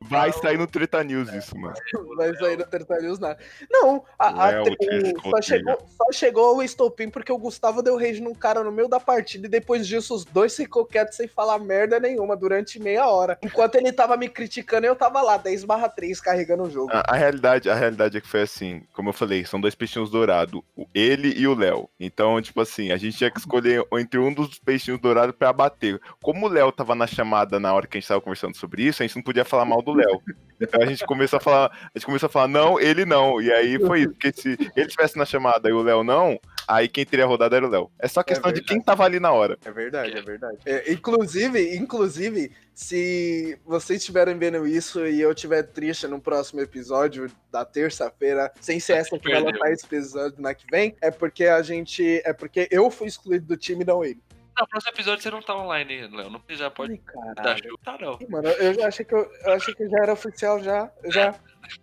Vai 0.00 0.32
sair 0.32 0.58
no 0.58 0.66
Treta 0.66 1.04
News 1.04 1.32
isso, 1.32 1.56
mano. 1.56 1.74
Mas 2.16 2.40
aí 2.42 2.56
não 2.56 2.66
Treta 2.66 2.98
News 3.00 3.18
nada. 3.20 3.38
Não, 3.70 4.04
a, 4.18 4.48
a- 4.48 4.62
o- 4.62 4.76
desculpa, 4.76 5.36
só, 5.36 5.42
chegou, 5.42 5.78
só 5.96 6.12
chegou 6.12 6.56
o 6.56 6.62
estopim 6.62 7.08
porque 7.08 7.30
o 7.32 7.38
Gustavo 7.38 7.80
deu 7.80 7.96
rage 7.96 8.20
num 8.20 8.34
cara 8.34 8.64
no 8.64 8.72
meio 8.72 8.88
da 8.88 8.98
partida 8.98 9.46
e 9.46 9.50
depois 9.50 9.86
disso 9.86 10.14
os 10.16 10.24
dois 10.24 10.56
ficou 10.56 10.84
quietos 10.84 11.16
sem 11.16 11.28
falar 11.28 11.60
merda 11.60 12.00
nenhuma 12.00 12.36
durante 12.36 12.80
meia 12.80 13.06
hora. 13.06 13.38
Enquanto 13.40 13.76
ele 13.76 13.92
tava 13.92 14.16
me 14.16 14.28
criticando, 14.34 14.86
eu 14.86 14.96
tava 14.96 15.22
lá, 15.22 15.36
10 15.36 15.64
barra 15.64 15.88
3 15.88 16.20
carregando 16.20 16.64
o 16.64 16.70
jogo. 16.70 16.90
A, 16.92 17.14
a 17.14 17.16
realidade, 17.16 17.70
a 17.70 17.74
realidade 17.74 18.18
é 18.18 18.20
que 18.20 18.28
foi 18.28 18.42
assim, 18.42 18.82
como 18.92 19.08
eu 19.08 19.12
falei, 19.12 19.46
são 19.46 19.60
dois 19.60 19.74
peixinhos 19.74 20.10
dourados, 20.10 20.60
ele 20.92 21.32
e 21.38 21.46
o 21.46 21.54
Léo. 21.54 21.88
Então, 21.98 22.40
tipo 22.42 22.60
assim, 22.60 22.90
a 22.90 22.96
gente 22.96 23.16
tinha 23.16 23.30
que 23.30 23.38
escolher 23.38 23.84
entre 23.94 24.18
um 24.18 24.32
dos 24.32 24.58
peixinhos 24.58 25.00
dourados 25.00 25.34
pra 25.34 25.52
bater. 25.52 26.00
Como 26.20 26.46
o 26.46 26.48
Léo 26.48 26.72
tava 26.72 26.94
na 26.94 27.06
chamada 27.06 27.60
na 27.60 27.72
hora 27.72 27.86
que 27.86 27.96
a 27.96 28.00
gente 28.00 28.08
tava 28.08 28.20
conversando 28.20 28.56
sobre 28.56 28.82
isso, 28.82 29.02
a 29.02 29.06
gente 29.06 29.16
não 29.16 29.22
podia 29.22 29.44
falar 29.44 29.64
mal 29.64 29.80
do 29.80 29.94
Léo. 29.94 30.20
Então 30.60 30.82
a 30.82 30.86
gente 30.86 31.04
começou 31.04 31.36
a 31.36 31.40
falar, 31.40 31.70
a 31.72 31.98
gente 31.98 32.06
começou 32.06 32.26
a 32.26 32.30
falar 32.30 32.48
não, 32.48 32.80
ele 32.80 33.04
não. 33.04 33.40
E 33.40 33.52
aí 33.52 33.78
foi 33.78 34.00
isso, 34.00 34.10
porque 34.10 34.32
se 34.32 34.56
ele 34.76 34.88
tivesse 34.88 35.16
na 35.16 35.24
chamada 35.24 35.68
e 35.68 35.72
o 35.72 35.82
Léo 35.82 36.02
não, 36.04 36.38
aí 36.66 36.88
quem 36.88 37.04
teria 37.04 37.26
rodado 37.26 37.54
era 37.54 37.66
o 37.66 37.70
Léo. 37.70 37.90
É 37.98 38.08
só 38.08 38.22
questão 38.22 38.52
de 38.52 38.62
quem 38.62 38.80
tava 38.80 39.04
ali 39.04 39.20
na 39.20 39.32
hora. 39.32 39.58
É 39.64 39.70
verdade, 39.70 40.16
é 40.16 40.22
verdade. 40.22 40.58
É, 40.64 40.92
inclusive, 40.92 41.76
inclusive, 41.76 42.52
se 42.74 43.58
vocês 43.64 44.00
estiverem 44.00 44.38
vendo 44.38 44.66
isso 44.66 45.06
e 45.06 45.20
eu 45.20 45.32
estiver 45.32 45.62
triste 45.62 46.06
no 46.06 46.20
próximo 46.20 46.60
episódio 46.60 47.30
da 47.50 47.64
terça-feira, 47.64 48.52
sem 48.60 48.80
ser 48.80 48.94
essa 48.94 49.18
que 49.18 49.30
vai 49.30 49.40
lançar 49.40 49.70
esse 49.72 49.86
episódio 49.86 50.40
na 50.40 50.54
que 50.54 50.66
vem, 50.70 50.96
é 51.00 51.10
porque 51.10 51.44
a 51.44 51.62
gente. 51.62 52.22
É 52.24 52.32
porque 52.32 52.68
eu 52.70 52.90
fui 52.90 53.08
excluído 53.08 53.46
do 53.46 53.56
time, 53.56 53.84
não 53.84 54.04
ele. 54.04 54.20
Não, 54.56 54.66
próximo 54.68 54.92
episódio 54.92 55.22
você 55.22 55.30
não 55.30 55.42
tá 55.42 55.56
online, 55.56 56.06
Léo. 56.06 56.30
Não, 56.30 56.40
já 56.50 56.70
pode 56.70 57.00
Ai, 57.26 57.34
dar 57.34 57.56
jogo. 57.58 57.78
Tá, 57.84 57.98
não. 58.00 58.18
Mano, 58.28 58.48
eu 58.48 58.74
já 58.74 58.86
achei 58.86 59.04
que 59.04 59.14
eu, 59.14 59.28
eu 59.44 59.52
achei 59.52 59.74
que 59.74 59.88
já 59.88 59.98
era 60.02 60.12
oficial 60.12 60.62
já. 60.62 60.90
Já. 61.06 61.34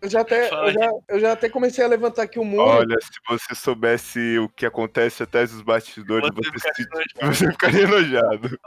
Eu 0.02 0.10
já, 0.10 0.22
até, 0.22 0.48
eu, 0.48 0.74
já, 0.74 0.92
eu 1.10 1.20
já 1.20 1.32
até 1.34 1.50
comecei 1.50 1.84
a 1.84 1.88
levantar 1.88 2.24
aqui 2.24 2.40
o 2.40 2.46
muro. 2.46 2.64
Olha, 2.64 2.98
se 3.02 3.20
você 3.28 3.56
soubesse 3.56 4.40
o 4.40 4.50
que 4.50 4.66
acontece 4.66 5.24
atrás 5.24 5.52
dos 5.52 5.62
bastidores, 5.62 6.30
você, 6.34 6.52
você, 6.52 6.74
ficaria, 6.74 7.08
você 7.22 7.52
ficaria 7.52 7.84
enojado. 7.84 8.60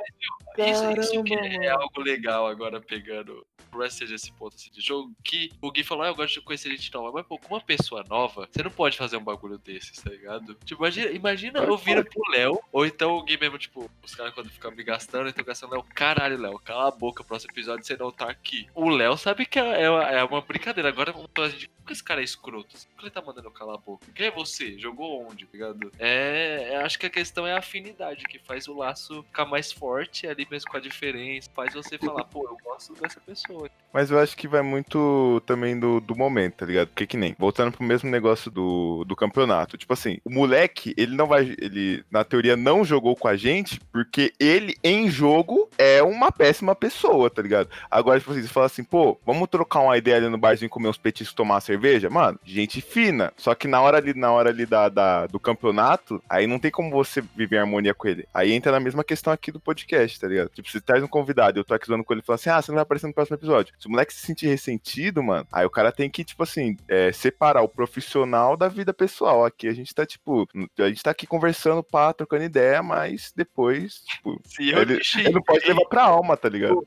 Isso, 0.56 1.00
isso 1.00 1.24
que 1.24 1.34
é 1.34 1.68
algo 1.68 2.00
legal 2.00 2.46
agora 2.46 2.80
pegando 2.80 3.44
por 3.74 3.90
seja 3.90 4.14
esse 4.14 4.32
ponto 4.32 4.54
assim, 4.54 4.70
de 4.70 4.80
jogo 4.80 5.12
que 5.24 5.50
o 5.60 5.70
Gui 5.70 5.82
falou, 5.82 6.04
ah, 6.04 6.08
eu 6.08 6.14
gosto 6.14 6.34
de 6.34 6.40
conhecer 6.42 6.70
gente 6.70 6.94
nova. 6.94 7.10
Mas, 7.12 7.26
pô, 7.26 7.36
com 7.36 7.54
uma 7.54 7.60
pessoa 7.60 8.04
nova, 8.08 8.48
você 8.50 8.62
não 8.62 8.70
pode 8.70 8.96
fazer 8.96 9.16
um 9.16 9.24
bagulho 9.24 9.58
desses, 9.58 10.00
tá 10.00 10.10
ligado? 10.10 10.54
Tipo, 10.64 10.82
imagina, 10.82 11.10
imagina 11.10 11.58
eu 11.58 11.76
viro 11.76 12.04
pro 12.04 12.30
Léo, 12.30 12.60
ou 12.70 12.86
então 12.86 13.16
o 13.16 13.22
Gui 13.24 13.36
mesmo, 13.36 13.58
tipo, 13.58 13.90
os 14.02 14.14
caras 14.14 14.32
quando 14.32 14.48
ficam 14.48 14.70
me 14.70 14.84
gastando, 14.84 15.28
então 15.28 15.44
gastando 15.44 15.72
Léo, 15.72 15.84
caralho, 15.92 16.40
Léo, 16.40 16.58
cala 16.60 16.86
a 16.86 16.90
boca, 16.92 17.24
próximo 17.24 17.50
episódio 17.52 17.84
você 17.84 17.96
não 17.96 18.12
tá 18.12 18.30
aqui. 18.30 18.68
O 18.74 18.88
Léo 18.88 19.16
sabe 19.16 19.44
que 19.44 19.58
é, 19.58 19.82
é, 19.82 20.18
é 20.18 20.24
uma 20.24 20.40
brincadeira. 20.40 20.88
Agora 20.88 21.03
a 21.10 21.48
gente. 21.48 21.68
Por 21.68 21.88
que 21.88 21.92
esse 21.92 22.02
cara 22.02 22.22
é 22.22 22.24
escroto? 22.24 22.74
Por 22.94 23.00
que 23.00 23.04
ele 23.04 23.10
tá 23.10 23.20
mandando 23.20 23.48
eu 23.48 23.52
calar 23.52 23.74
a 23.74 23.78
boca? 23.78 24.06
Quem 24.14 24.28
é 24.28 24.30
você? 24.30 24.78
Jogou 24.78 25.26
onde, 25.28 25.44
tá 25.44 25.50
ligado? 25.52 25.92
É. 25.98 26.80
Acho 26.82 26.98
que 26.98 27.04
a 27.04 27.10
questão 27.10 27.46
é 27.46 27.52
a 27.52 27.58
afinidade, 27.58 28.24
que 28.24 28.38
faz 28.38 28.66
o 28.68 28.74
laço 28.74 29.22
ficar 29.24 29.44
mais 29.44 29.70
forte 29.70 30.26
ali 30.26 30.46
mesmo 30.50 30.70
com 30.70 30.78
a 30.78 30.80
diferença. 30.80 31.50
Faz 31.54 31.74
você 31.74 31.98
falar, 31.98 32.24
pô, 32.24 32.48
eu 32.48 32.56
gosto 32.64 32.94
dessa 32.94 33.20
pessoa. 33.20 33.68
Mas 33.92 34.10
eu 34.10 34.18
acho 34.18 34.34
que 34.34 34.48
vai 34.48 34.62
muito 34.62 35.42
também 35.44 35.78
do, 35.78 36.00
do 36.00 36.16
momento, 36.16 36.54
tá 36.54 36.66
ligado? 36.66 36.88
Porque 36.88 37.06
que 37.06 37.18
nem, 37.18 37.36
voltando 37.38 37.72
pro 37.72 37.84
mesmo 37.84 38.08
negócio 38.08 38.50
do, 38.50 39.04
do 39.04 39.14
campeonato. 39.14 39.76
Tipo 39.76 39.92
assim, 39.92 40.18
o 40.24 40.30
moleque, 40.30 40.94
ele 40.96 41.14
não 41.14 41.26
vai. 41.26 41.54
Ele, 41.58 42.02
na 42.10 42.24
teoria, 42.24 42.56
não 42.56 42.82
jogou 42.82 43.14
com 43.14 43.28
a 43.28 43.36
gente, 43.36 43.78
porque 43.92 44.32
ele, 44.40 44.74
em 44.82 45.10
jogo, 45.10 45.68
é 45.76 46.02
uma 46.02 46.32
péssima 46.32 46.74
pessoa, 46.74 47.28
tá 47.28 47.42
ligado? 47.42 47.68
Agora, 47.90 48.18
tipo 48.18 48.32
assim, 48.32 48.42
você 48.42 48.48
fala 48.48 48.66
assim, 48.66 48.82
pô, 48.82 49.20
vamos 49.24 49.48
trocar 49.48 49.80
uma 49.80 49.98
ideia 49.98 50.16
ali 50.16 50.28
no 50.28 50.38
barzinho, 50.38 50.70
comer 50.70 50.93
uns 50.94 50.98
petiscos, 50.98 51.34
tomar 51.34 51.60
cerveja 51.60 51.74
cerveja, 51.74 52.08
mano, 52.08 52.38
gente 52.44 52.80
fina. 52.80 53.32
Só 53.36 53.54
que 53.54 53.68
na 53.68 53.80
hora 53.80 53.98
ali, 53.98 54.14
na 54.14 54.32
hora 54.32 54.50
ali 54.50 54.64
da, 54.64 54.88
da, 54.88 55.26
do 55.26 55.38
campeonato, 55.38 56.22
aí 56.28 56.46
não 56.46 56.58
tem 56.58 56.70
como 56.70 56.90
você 56.90 57.20
viver 57.20 57.56
em 57.56 57.60
harmonia 57.60 57.94
com 57.94 58.08
ele. 58.08 58.26
Aí 58.32 58.52
entra 58.52 58.72
na 58.72 58.80
mesma 58.80 59.04
questão 59.04 59.32
aqui 59.32 59.52
do 59.52 59.60
podcast, 59.60 60.18
tá 60.18 60.28
ligado? 60.28 60.48
Tipo, 60.50 60.70
você 60.70 60.80
traz 60.80 61.02
um 61.02 61.08
convidado 61.08 61.58
e 61.58 61.60
eu 61.60 61.64
tô 61.64 61.74
aqui 61.74 61.86
zoando 61.86 62.04
com 62.04 62.12
ele 62.12 62.22
e 62.22 62.24
falo 62.24 62.34
assim, 62.34 62.50
ah, 62.50 62.60
você 62.60 62.70
não 62.70 62.76
vai 62.76 62.82
aparecer 62.82 63.06
no 63.06 63.14
próximo 63.14 63.36
episódio. 63.36 63.74
Se 63.78 63.86
o 63.86 63.90
moleque 63.90 64.14
se 64.14 64.24
sentir 64.24 64.46
ressentido, 64.46 65.22
mano, 65.22 65.46
aí 65.52 65.66
o 65.66 65.70
cara 65.70 65.92
tem 65.92 66.08
que, 66.08 66.24
tipo 66.24 66.42
assim, 66.42 66.76
é, 66.88 67.12
separar 67.12 67.62
o 67.62 67.68
profissional 67.68 68.56
da 68.56 68.68
vida 68.68 68.94
pessoal. 68.94 69.44
Aqui 69.44 69.68
a 69.68 69.74
gente 69.74 69.94
tá, 69.94 70.06
tipo, 70.06 70.48
a 70.78 70.88
gente 70.88 71.02
tá 71.02 71.10
aqui 71.10 71.26
conversando, 71.26 71.82
pá, 71.82 72.12
trocando 72.12 72.44
ideia, 72.44 72.82
mas 72.82 73.32
depois, 73.34 74.02
tipo, 74.06 74.40
ele, 74.58 75.00
ele, 75.18 75.30
não 75.30 75.42
pode 75.42 75.66
levar 75.66 75.84
pra 75.86 76.04
alma, 76.04 76.36
tá 76.36 76.48
ligado? 76.48 76.86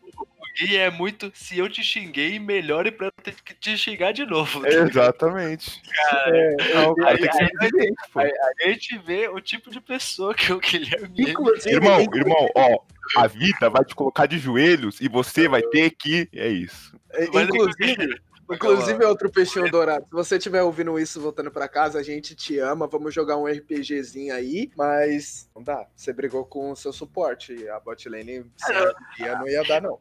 E 0.61 0.75
é 0.75 0.89
muito. 0.89 1.31
Se 1.33 1.57
eu 1.57 1.69
te 1.69 1.83
xinguei, 1.83 2.39
melhore 2.39 2.91
pra 2.91 3.11
ter 3.11 3.35
que 3.43 3.53
te 3.53 3.77
xingar 3.77 4.11
de 4.11 4.25
novo. 4.25 4.65
Exatamente. 4.67 5.81
Cara, 5.83 6.37
é, 6.37 6.55
é, 6.59 6.77
aí, 7.05 7.29
aí, 7.61 7.91
aí, 8.15 8.31
a 8.63 8.69
gente 8.69 8.97
vê 8.99 9.27
o 9.27 9.39
tipo 9.39 9.69
de 9.69 9.79
pessoa 9.79 10.33
que 10.33 10.51
o 10.51 10.59
Guilherme 10.59 11.27
é. 11.27 11.69
Irmão, 11.71 12.01
irmão, 12.13 12.47
ó, 12.55 12.79
a 13.17 13.27
vida 13.27 13.69
vai 13.69 13.85
te 13.85 13.95
colocar 13.95 14.25
de 14.25 14.37
joelhos 14.37 14.99
e 14.99 15.07
você 15.07 15.47
vai 15.47 15.61
ter 15.61 15.91
que. 15.91 16.27
É 16.33 16.47
isso. 16.47 16.95
É, 17.13 17.25
inclusive. 17.25 18.19
Inclusive, 18.49 19.03
outro 19.05 19.29
peixinho 19.29 19.69
dourado. 19.69 20.05
Se 20.05 20.12
você 20.12 20.38
estiver 20.38 20.63
ouvindo 20.63 20.97
isso 20.97 21.19
voltando 21.19 21.51
para 21.51 21.67
casa, 21.67 21.99
a 21.99 22.03
gente 22.03 22.36
te 22.36 22.57
ama. 22.60 22.88
Vamos 22.88 23.13
jogar 23.13 23.38
um 23.38 23.45
RPGzinho 23.45 24.33
aí, 24.33 24.71
mas 24.75 25.49
não 25.55 25.62
dá. 25.62 25.86
Você 25.95 26.13
brigou 26.13 26.45
com 26.45 26.71
o 26.71 26.75
seu 26.75 26.93
suporte. 26.93 27.67
A 27.69 27.79
botlane 27.79 28.45
não 29.19 29.47
ia 29.47 29.63
dar, 29.63 29.81
não. 29.81 29.99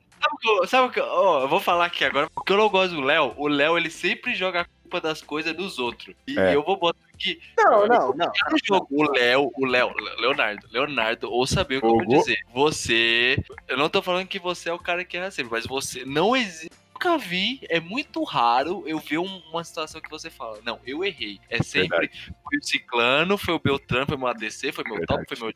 Sabe 0.67 0.89
o 0.89 0.91
que? 0.91 1.01
Oh, 1.01 1.41
eu 1.43 1.49
vou 1.49 1.61
falar 1.61 1.87
aqui 1.87 2.05
agora, 2.05 2.29
porque 2.31 2.53
eu 2.53 2.57
não 2.57 2.69
gosto 2.69 2.95
do 2.95 3.01
Léo. 3.01 3.35
O 3.37 3.49
Léo, 3.49 3.77
ele 3.77 3.91
sempre 3.91 4.35
joga 4.35 4.63
a 4.63 4.65
culpa 4.65 5.01
das 5.01 5.21
coisas 5.21 5.55
dos 5.55 5.79
outros. 5.79 6.15
E 6.27 6.39
é. 6.39 6.55
eu 6.55 6.63
vou 6.63 6.77
botar 6.77 7.07
aqui. 7.13 7.41
Não, 7.59 7.87
não, 7.87 8.15
não. 8.15 8.33
Jogo, 8.65 8.87
o 8.91 9.11
Léo, 9.13 9.51
o 9.57 9.67
Léo, 9.67 9.93
Leonardo, 10.19 10.67
Leonardo, 10.71 11.31
ou 11.31 11.47
saber 11.47 11.79
o 11.79 11.81
que 11.81 11.87
eu 11.87 11.97
vou 11.97 12.07
dizer. 12.07 12.39
Você. 12.55 13.37
Eu 13.69 13.77
não 13.77 13.89
tô 13.89 14.01
falando 14.01 14.27
que 14.27 14.39
você 14.39 14.71
é 14.71 14.73
o 14.73 14.79
cara 14.79 15.05
que 15.05 15.17
erra 15.17 15.31
sempre, 15.31 15.53
mas 15.53 15.67
você 15.67 16.05
não 16.05 16.37
existe 16.37 16.71
nunca 17.07 17.19
vi, 17.19 17.61
é 17.69 17.79
muito 17.79 18.23
raro 18.25 18.83
eu 18.87 18.99
ver 18.99 19.19
uma 19.19 19.63
situação 19.63 20.01
que 20.01 20.11
você 20.11 20.29
fala, 20.29 20.59
não, 20.65 20.81
eu 20.85 21.05
errei. 21.05 21.41
É 21.49 21.63
sempre 21.63 22.09
Verdade. 22.09 22.35
foi 22.43 22.59
o 22.59 22.63
Ciclano, 22.63 23.39
foi 23.39 23.55
o 23.55 23.59
Beltrano, 23.59 24.07
foi 24.07 24.17
meu 24.17 24.27
ADC, 24.27 24.73
foi 24.73 24.85
meu 24.85 24.97
Verdade. 24.97 25.25
top, 25.25 25.37
foi 25.37 25.47
meu 25.47 25.55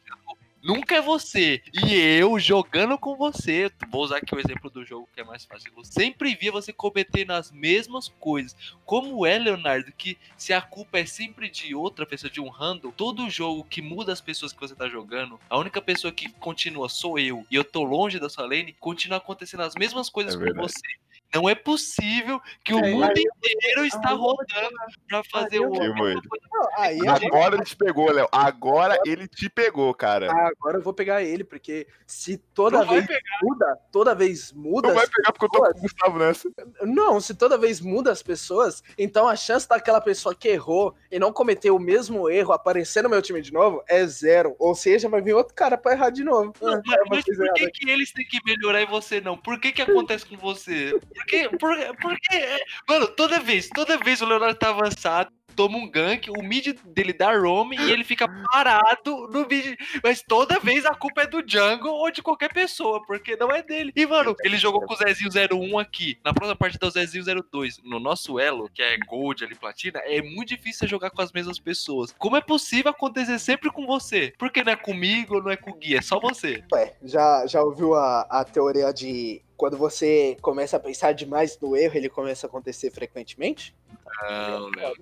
Nunca 0.63 0.97
é 0.97 1.01
você. 1.01 1.63
E 1.73 1.95
eu 1.95 2.39
jogando 2.39 2.99
com 2.99 3.17
você. 3.17 3.71
Vou 3.91 4.03
usar 4.03 4.19
aqui 4.19 4.35
o 4.35 4.39
exemplo 4.39 4.69
do 4.69 4.85
jogo 4.85 5.09
que 5.15 5.23
é 5.23 5.25
mais 5.25 5.43
fácil. 5.43 5.73
Eu 5.75 5.85
sempre 5.87 6.35
via 6.35 6.53
você 6.53 6.71
cometendo 6.71 7.31
as 7.31 7.51
mesmas 7.51 8.09
coisas. 8.21 8.55
Como 8.85 9.25
é, 9.25 9.39
Leonardo, 9.39 9.91
que 9.91 10.19
se 10.37 10.53
a 10.53 10.61
culpa 10.61 10.99
é 10.99 11.07
sempre 11.07 11.49
de 11.49 11.75
outra 11.75 12.05
pessoa, 12.05 12.31
de 12.31 12.43
um 12.43 12.51
random, 12.51 12.91
todo 12.91 13.31
jogo 13.31 13.65
que 13.65 13.81
muda 13.81 14.13
as 14.13 14.21
pessoas 14.21 14.53
que 14.53 14.61
você 14.61 14.75
tá 14.75 14.87
jogando, 14.87 15.41
a 15.49 15.59
única 15.59 15.81
pessoa 15.81 16.13
que 16.13 16.29
continua 16.33 16.91
sou 16.91 17.19
eu 17.19 17.47
e 17.51 17.55
eu 17.55 17.65
tô 17.65 17.83
longe 17.83 18.19
da 18.19 18.29
sua 18.29 18.45
lane, 18.45 18.77
continua 18.79 19.17
acontecendo 19.17 19.63
as 19.63 19.75
mesmas 19.75 20.11
coisas 20.11 20.35
é 20.35 20.39
com 20.39 20.61
você. 20.61 21.01
Não 21.33 21.49
é 21.49 21.55
possível 21.55 22.41
que 22.65 22.75
o 22.75 22.79
é, 22.79 22.91
mundo 22.91 23.05
aí, 23.05 23.25
inteiro 23.25 23.85
está 23.85 24.11
rodando 24.11 24.75
para 25.09 25.23
fazer 25.25 25.61
o. 25.61 25.73
Aí, 26.77 26.99
agora 27.07 27.55
ele 27.55 27.65
te 27.65 27.77
pegou, 27.77 28.11
Léo. 28.11 28.29
Agora 28.33 28.99
ele 29.07 29.29
te 29.29 29.49
pegou, 29.49 29.95
cara. 29.95 30.31
agora 30.31 30.79
eu 30.79 30.83
vou 30.83 30.93
pegar 30.93 31.23
ele, 31.23 31.45
porque 31.45 31.87
se 32.07 32.37
toda 32.37 32.79
não 32.79 32.87
vez 32.87 33.07
muda, 33.43 33.79
toda 33.93 34.15
vez 34.15 34.53
muda. 34.53 34.89
Não 34.89 34.95
vai 34.95 35.07
pegar 35.07 35.33
porque 35.33 35.45
eu 35.45 35.51
tô 35.51 35.61
com 35.61 35.79
o 35.79 35.81
Gustavo 35.81 36.19
nessa. 36.19 36.51
Não, 36.83 37.21
se 37.21 37.35
toda 37.35 37.57
vez 37.57 37.81
muda 37.81 38.11
as 38.11 38.23
pessoas, 38.23 38.83
então 38.99 39.29
a 39.29 39.37
chance 39.37 39.69
daquela 39.69 40.01
pessoa 40.01 40.35
que 40.35 40.49
errou 40.49 40.97
e 41.11 41.19
não 41.19 41.33
cometeu 41.33 41.77
o 41.77 41.81
mesmo 41.81 42.29
erro 42.29 42.53
aparecer 42.53 43.03
no 43.03 43.09
meu 43.09 43.23
time 43.23 43.41
de 43.41 43.53
novo 43.53 43.85
é 43.89 44.05
zero. 44.05 44.57
Ou 44.59 44.75
seja, 44.75 45.09
vai 45.09 45.23
vir 45.23 45.35
outro 45.35 45.55
cara 45.55 45.79
pra 45.79 45.93
errar 45.93 46.11
de 46.11 46.25
novo. 46.25 46.53
Não, 46.61 46.75
ah, 46.75 46.83
mas, 47.09 47.25
mas 47.27 47.37
por 47.37 47.53
que, 47.55 47.71
que 47.71 47.91
eles 47.91 48.13
têm 48.13 48.27
que 48.27 48.41
melhorar 48.45 48.83
e 48.83 48.87
você 48.87 49.21
não? 49.21 49.37
Por 49.37 49.61
que 49.61 49.71
que 49.71 49.83
acontece 49.83 50.27
com 50.27 50.37
você? 50.37 50.99
Porque, 51.21 51.49
porque, 51.59 51.93
porque, 52.01 52.65
mano, 52.89 53.07
toda 53.09 53.41
vez, 53.41 53.69
toda 53.69 53.99
vez 53.99 54.23
o 54.23 54.27
Leonardo 54.27 54.59
tá 54.59 54.71
avançado, 54.71 55.31
toma 55.61 55.77
um 55.77 55.91
gank, 55.91 56.31
o 56.31 56.43
mid 56.43 56.79
dele 56.85 57.13
dá 57.13 57.37
roam 57.37 57.73
e 57.73 57.93
ele 57.93 58.05
fica 58.05 58.27
parado 58.51 59.29
no 59.29 59.47
mid. 59.47 59.77
Mas 60.03 60.23
toda 60.23 60.59
vez 60.59 60.87
a 60.87 60.95
culpa 60.95 61.23
é 61.23 61.27
do 61.27 61.43
jungle 61.47 61.93
ou 61.93 62.11
de 62.11 62.23
qualquer 62.23 62.53
pessoa, 62.53 63.03
porque 63.07 63.37
não 63.37 63.51
é 63.51 63.63
dele. 63.63 63.93
E, 63.95 64.07
mano, 64.07 64.35
ele 64.43 64.57
jogou 64.57 64.81
com 64.83 64.95
o 64.95 64.97
Zezinho 64.97 65.31
01 65.31 65.79
aqui. 65.79 66.19
Na 66.25 66.33
próxima 66.33 66.57
partida, 66.57 66.87
o 66.87 66.91
Zezinho 66.91 67.25
02. 67.53 67.79
No 67.85 68.01
nosso 68.01 68.39
elo, 68.39 68.71
que 68.73 68.83
é 68.83 68.97
Gold 69.07 69.45
ali, 69.45 69.55
Platina, 69.55 70.01
é 70.05 70.23
muito 70.23 70.49
difícil 70.49 70.89
jogar 70.89 71.11
com 71.11 71.21
as 71.21 71.33
mesmas 71.33 71.59
pessoas. 71.59 72.15
Como 72.19 72.37
é 72.37 72.41
possível 72.41 72.91
acontecer 72.91 73.39
sempre 73.39 73.71
com 73.71 73.87
você? 73.87 74.33
Porque 74.39 74.65
não 74.65 74.73
é 74.73 74.77
comigo, 74.77 75.43
não 75.43 75.51
é 75.51 75.57
com 75.57 75.73
o 75.73 75.75
Gui, 75.75 75.97
é 75.97 76.03
só 76.03 76.19
você. 76.19 76.65
Ué, 76.73 76.95
já, 77.03 77.47
já 77.47 77.63
ouviu 77.63 77.95
a, 77.95 78.23
a 78.23 78.45
teoria 78.45 78.93
de 78.93 79.43
quando 79.61 79.77
você 79.77 80.39
começa 80.41 80.79
a 80.79 80.81
pensar 80.81 81.13
demais 81.13 81.59
no 81.61 81.77
erro, 81.77 81.95
ele 81.95 82.09
começa 82.09 82.47
a 82.47 82.49
acontecer 82.49 82.91
frequentemente? 82.91 83.77
Não, 84.23 84.71
Léo, 84.71 84.95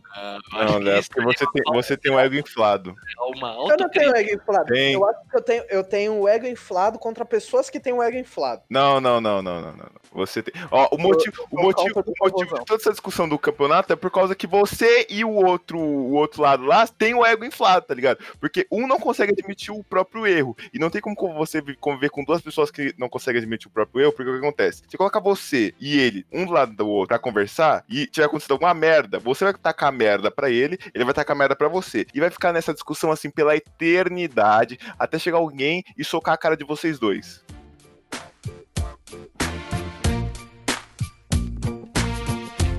não. 0.53 0.65
Não, 0.65 0.79
Léo, 0.79 1.03
porque 1.05 1.23
você 1.23 1.47
tem, 1.53 1.63
você 1.73 1.97
tem 1.97 2.13
um 2.13 2.19
ego 2.19 2.35
inflado. 2.37 2.95
É 3.19 3.37
uma 3.37 3.53
eu 3.71 3.77
não 3.77 3.89
tenho 3.89 4.15
ego 4.15 4.35
inflado. 4.35 4.67
Tem. 4.67 4.95
Eu 4.95 5.09
acho 5.09 5.21
que 5.31 5.37
eu 5.37 5.43
tenho, 5.43 5.65
eu 5.69 5.85
tenho 5.85 6.13
um 6.13 6.29
ego 6.29 6.47
inflado 6.47 6.99
contra 6.99 7.25
pessoas 7.25 7.69
que 7.71 7.81
têm 7.81 7.93
um 7.93 8.03
ego 8.03 8.17
inflado. 8.17 8.63
Não, 8.69 9.01
não, 9.01 9.21
não, 9.21 9.43
não, 9.43 9.61
não, 9.61 9.73
não. 9.73 9.89
Você 10.13 10.43
tem. 10.43 10.55
Ó, 10.71 10.89
o 10.93 10.99
motivo, 10.99 11.47
o 11.51 11.63
motivo, 11.63 12.01
o 12.01 12.25
motivo 12.25 12.59
de 12.59 12.65
toda 12.65 12.81
essa 12.81 12.91
discussão 12.91 13.29
do 13.29 13.39
campeonato 13.39 13.93
é 13.93 13.97
por 13.97 14.11
causa 14.11 14.35
que 14.35 14.47
você 14.47 15.07
e 15.09 15.25
o 15.25 15.31
outro, 15.31 15.79
o 15.79 16.15
outro 16.15 16.43
lado 16.43 16.65
lá 16.65 16.87
tem 16.87 17.15
o 17.15 17.25
ego 17.25 17.45
inflado, 17.45 17.87
tá 17.87 17.95
ligado? 17.95 18.19
Porque 18.41 18.67
um 18.71 18.87
não 18.87 18.99
consegue 18.99 19.33
admitir 19.33 19.73
o 19.73 19.85
próprio 19.85 20.27
erro. 20.27 20.57
E 20.73 20.79
não 20.79 20.91
tem 20.91 21.01
como 21.01 21.35
você 21.35 21.63
conviver 21.77 22.11
com 22.11 22.25
duas 22.25 22.41
pessoas 22.41 22.71
que 22.71 22.95
não 22.99 23.09
conseguem 23.09 23.41
admitir 23.41 23.69
o 23.69 23.71
próprio 23.71 24.03
erro, 24.03 24.13
porque 24.13 24.31
o 24.31 24.35
que 24.35 24.47
acontece? 24.47 24.83
Você 24.89 24.97
coloca 24.97 25.21
você 25.21 25.75
e 25.81 25.99
ele, 25.99 26.27
um 26.33 26.47
do 26.47 26.53
lado 26.53 26.73
do 26.73 26.89
outro, 26.89 27.09
pra 27.09 27.19
conversar, 27.19 27.85
e 27.89 28.07
tiver 28.07 28.27
acontecido 28.27 28.53
alguma 28.53 28.75
merda, 28.75 28.98
você 29.23 29.45
vai 29.45 29.55
tacar 29.55 29.93
merda 29.93 30.31
pra 30.31 30.51
ele, 30.51 30.79
ele 30.95 31.05
vai 31.05 31.15
tacar 31.15 31.37
merda 31.37 31.55
pra 31.55 31.69
você. 31.69 32.07
E 32.15 32.21
vai 32.21 32.31
ficar 32.31 32.53
nessa 32.53 32.73
discussão 32.73 33.11
assim 33.11 33.31
pela 33.31 33.55
eternidade, 33.55 34.79
até 34.99 35.19
chegar 35.19 35.39
alguém 35.39 35.85
e 35.97 36.05
socar 36.05 36.35
a 36.35 36.39
cara 36.39 36.57
de 36.57 36.65
vocês 36.65 36.99
dois. 36.99 37.45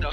Então, 0.00 0.10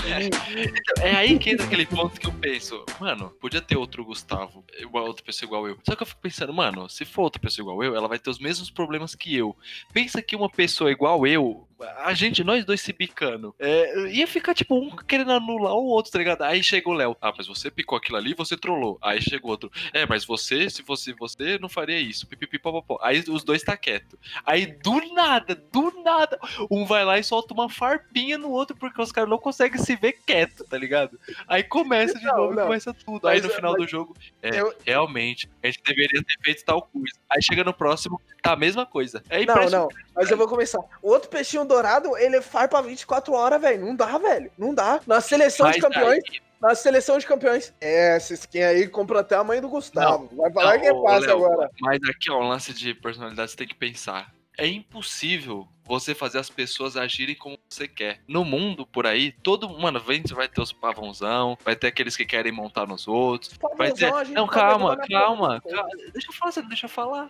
é 1.01 1.15
aí 1.15 1.37
que 1.37 1.51
entra 1.51 1.65
aquele 1.65 1.85
ponto 1.85 2.19
que 2.19 2.27
eu 2.27 2.33
penso, 2.33 2.83
mano, 2.99 3.29
podia 3.39 3.61
ter 3.61 3.77
outro 3.77 4.03
Gustavo, 4.03 4.65
uma 4.89 5.01
outra 5.01 5.23
pessoa 5.23 5.47
igual 5.47 5.67
eu. 5.67 5.77
Só 5.83 5.95
que 5.95 6.01
eu 6.03 6.07
fico 6.07 6.21
pensando, 6.21 6.53
mano, 6.53 6.89
se 6.89 7.05
for 7.05 7.23
outra 7.23 7.41
pessoa 7.41 7.63
igual 7.63 7.83
eu, 7.83 7.95
ela 7.95 8.07
vai 8.07 8.17
ter 8.17 8.29
os 8.29 8.39
mesmos 8.39 8.71
problemas 8.71 9.13
que 9.13 9.35
eu. 9.35 9.55
Pensa 9.93 10.21
que 10.21 10.35
uma 10.35 10.49
pessoa 10.49 10.91
igual 10.91 11.27
eu, 11.27 11.66
a 11.97 12.13
gente, 12.13 12.43
nós 12.43 12.65
dois 12.65 12.81
se 12.81 12.91
bicando, 12.93 13.53
é, 13.59 14.07
ia 14.09 14.27
ficar 14.27 14.53
tipo 14.53 14.75
um 14.75 14.95
querendo 14.95 15.31
anular 15.31 15.73
o 15.73 15.85
outro, 15.85 16.11
tá 16.11 16.17
ligado? 16.19 16.41
Aí 16.43 16.63
chega 16.63 16.89
o 16.89 16.93
Léo, 16.93 17.15
ah, 17.21 17.33
mas 17.37 17.47
você 17.47 17.69
picou 17.69 17.97
aquilo 17.97 18.17
ali, 18.17 18.33
você 18.33 18.57
trollou. 18.57 18.97
Aí 19.01 19.21
chega 19.21 19.45
o 19.45 19.49
outro, 19.49 19.71
é, 19.93 20.05
mas 20.05 20.25
você, 20.25 20.69
se 20.69 20.83
fosse 20.83 21.13
você, 21.13 21.57
não 21.59 21.69
faria 21.69 21.99
isso. 21.99 22.25
Pipipi, 22.27 22.57
popopó. 22.59 22.97
Aí 23.01 23.19
os 23.27 23.43
dois 23.43 23.61
tá 23.63 23.77
quieto. 23.77 24.17
Aí 24.45 24.65
do 24.65 25.13
nada, 25.13 25.55
do 25.71 25.91
nada, 26.03 26.39
um 26.71 26.85
vai 26.85 27.03
lá 27.05 27.19
e 27.19 27.23
solta 27.23 27.53
uma 27.53 27.69
farpinha 27.69 28.37
no 28.37 28.49
outro 28.49 28.75
porque 28.75 29.01
os 29.01 29.11
caras 29.11 29.29
não 29.29 29.37
conseguem 29.37 29.79
se 29.79 29.95
ver 29.95 30.13
quieto, 30.25 30.63
tá 30.63 30.77
ligado? 30.77 31.19
Aí 31.47 31.63
começa 31.63 32.17
de 32.17 32.25
Não, 32.25 32.37
novo, 32.37 32.55
não. 32.55 32.63
começa 32.63 32.93
tudo. 32.93 33.27
Aí 33.27 33.37
Mas- 33.41 33.43
no 33.43 33.49
final 33.55 33.71
mas- 33.73 33.81
do 33.81 33.87
jogo, 33.87 34.15
é, 34.41 34.59
Eu- 34.61 34.73
realmente, 34.85 35.49
a 35.63 35.67
gente 35.67 35.81
deveria 35.83 36.23
ter 36.23 36.35
feito 36.43 36.65
tal 36.65 36.81
coisa. 36.81 37.13
Aí 37.29 37.41
chega 37.41 37.63
no 37.63 37.73
próximo, 37.73 38.19
tá 38.41 38.53
a 38.53 38.55
mesma 38.55 38.85
coisa. 38.85 39.23
É 39.29 39.45
Não, 39.45 39.69
não, 39.69 39.87
mas 40.15 40.31
eu 40.31 40.37
vou 40.37 40.47
começar. 40.47 40.79
O 41.01 41.09
outro 41.11 41.29
peixinho 41.29 41.66
dourado, 41.67 42.17
ele 42.17 42.41
farpa 42.41 42.81
24 42.81 43.33
horas, 43.33 43.61
velho. 43.61 43.85
Não 43.85 43.95
dá, 43.95 44.17
velho. 44.17 44.51
Não 44.57 44.73
dá. 44.73 44.99
Na 45.05 45.21
seleção 45.21 45.69
de 45.69 45.79
Mas 45.79 45.81
campeões, 45.81 46.23
aí- 46.31 46.41
na 46.59 46.73
seleção 46.73 47.17
de 47.19 47.25
campeões. 47.27 47.71
É, 47.79 48.15
essa 48.15 48.33
skin 48.33 48.61
aí 48.63 48.87
comprou 48.87 49.19
até 49.19 49.35
a 49.35 49.43
mãe 49.43 49.61
do 49.61 49.69
Gustavo. 49.69 50.27
Vai 50.35 50.51
falar 50.51 50.73
Não, 50.75 50.79
que 50.81 50.87
é 50.87 51.01
fácil 51.01 51.27
Léo, 51.27 51.45
agora. 51.45 51.71
Mas 51.79 51.99
aqui, 52.09 52.31
ó, 52.31 52.39
um 52.41 52.47
lance 52.47 52.73
de 52.73 52.95
personalidade, 52.95 53.51
você 53.51 53.57
tem 53.57 53.67
que 53.67 53.75
pensar. 53.75 54.33
É 54.57 54.65
impossível 54.65 55.67
você 55.85 56.15
fazer 56.15 56.39
as 56.39 56.49
pessoas 56.49 56.97
agirem 56.97 57.35
como 57.35 57.59
você 57.69 57.87
quer. 57.87 58.21
No 58.27 58.43
mundo, 58.43 58.87
por 58.87 59.05
aí, 59.05 59.31
todo 59.31 59.69
mano, 59.69 59.99
vem, 59.99 60.23
vai 60.31 60.47
ter 60.47 60.59
os 60.59 60.73
pavãozão, 60.73 61.55
vai 61.63 61.75
ter 61.75 61.87
aqueles 61.87 62.17
que 62.17 62.25
querem 62.25 62.51
montar 62.51 62.87
nos 62.87 63.07
outros. 63.07 63.53
Vai 63.77 63.91
ter. 63.91 64.05
Pavãozão, 64.09 64.15
a 64.17 64.23
gente 64.23 64.35
Não, 64.35 64.47
pode 64.47 64.59
calma, 64.59 64.97
calma, 65.07 65.61
frente. 65.61 65.71
calma. 65.71 65.93
Deixa 66.11 66.27
eu 66.29 66.33
falar, 66.33 66.53
não 66.57 66.67
deixa 66.69 66.85
eu 66.85 66.89
falar. 66.89 67.29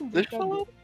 Deixa 0.00 0.28
eu 0.34 0.38
falar. 0.38 0.64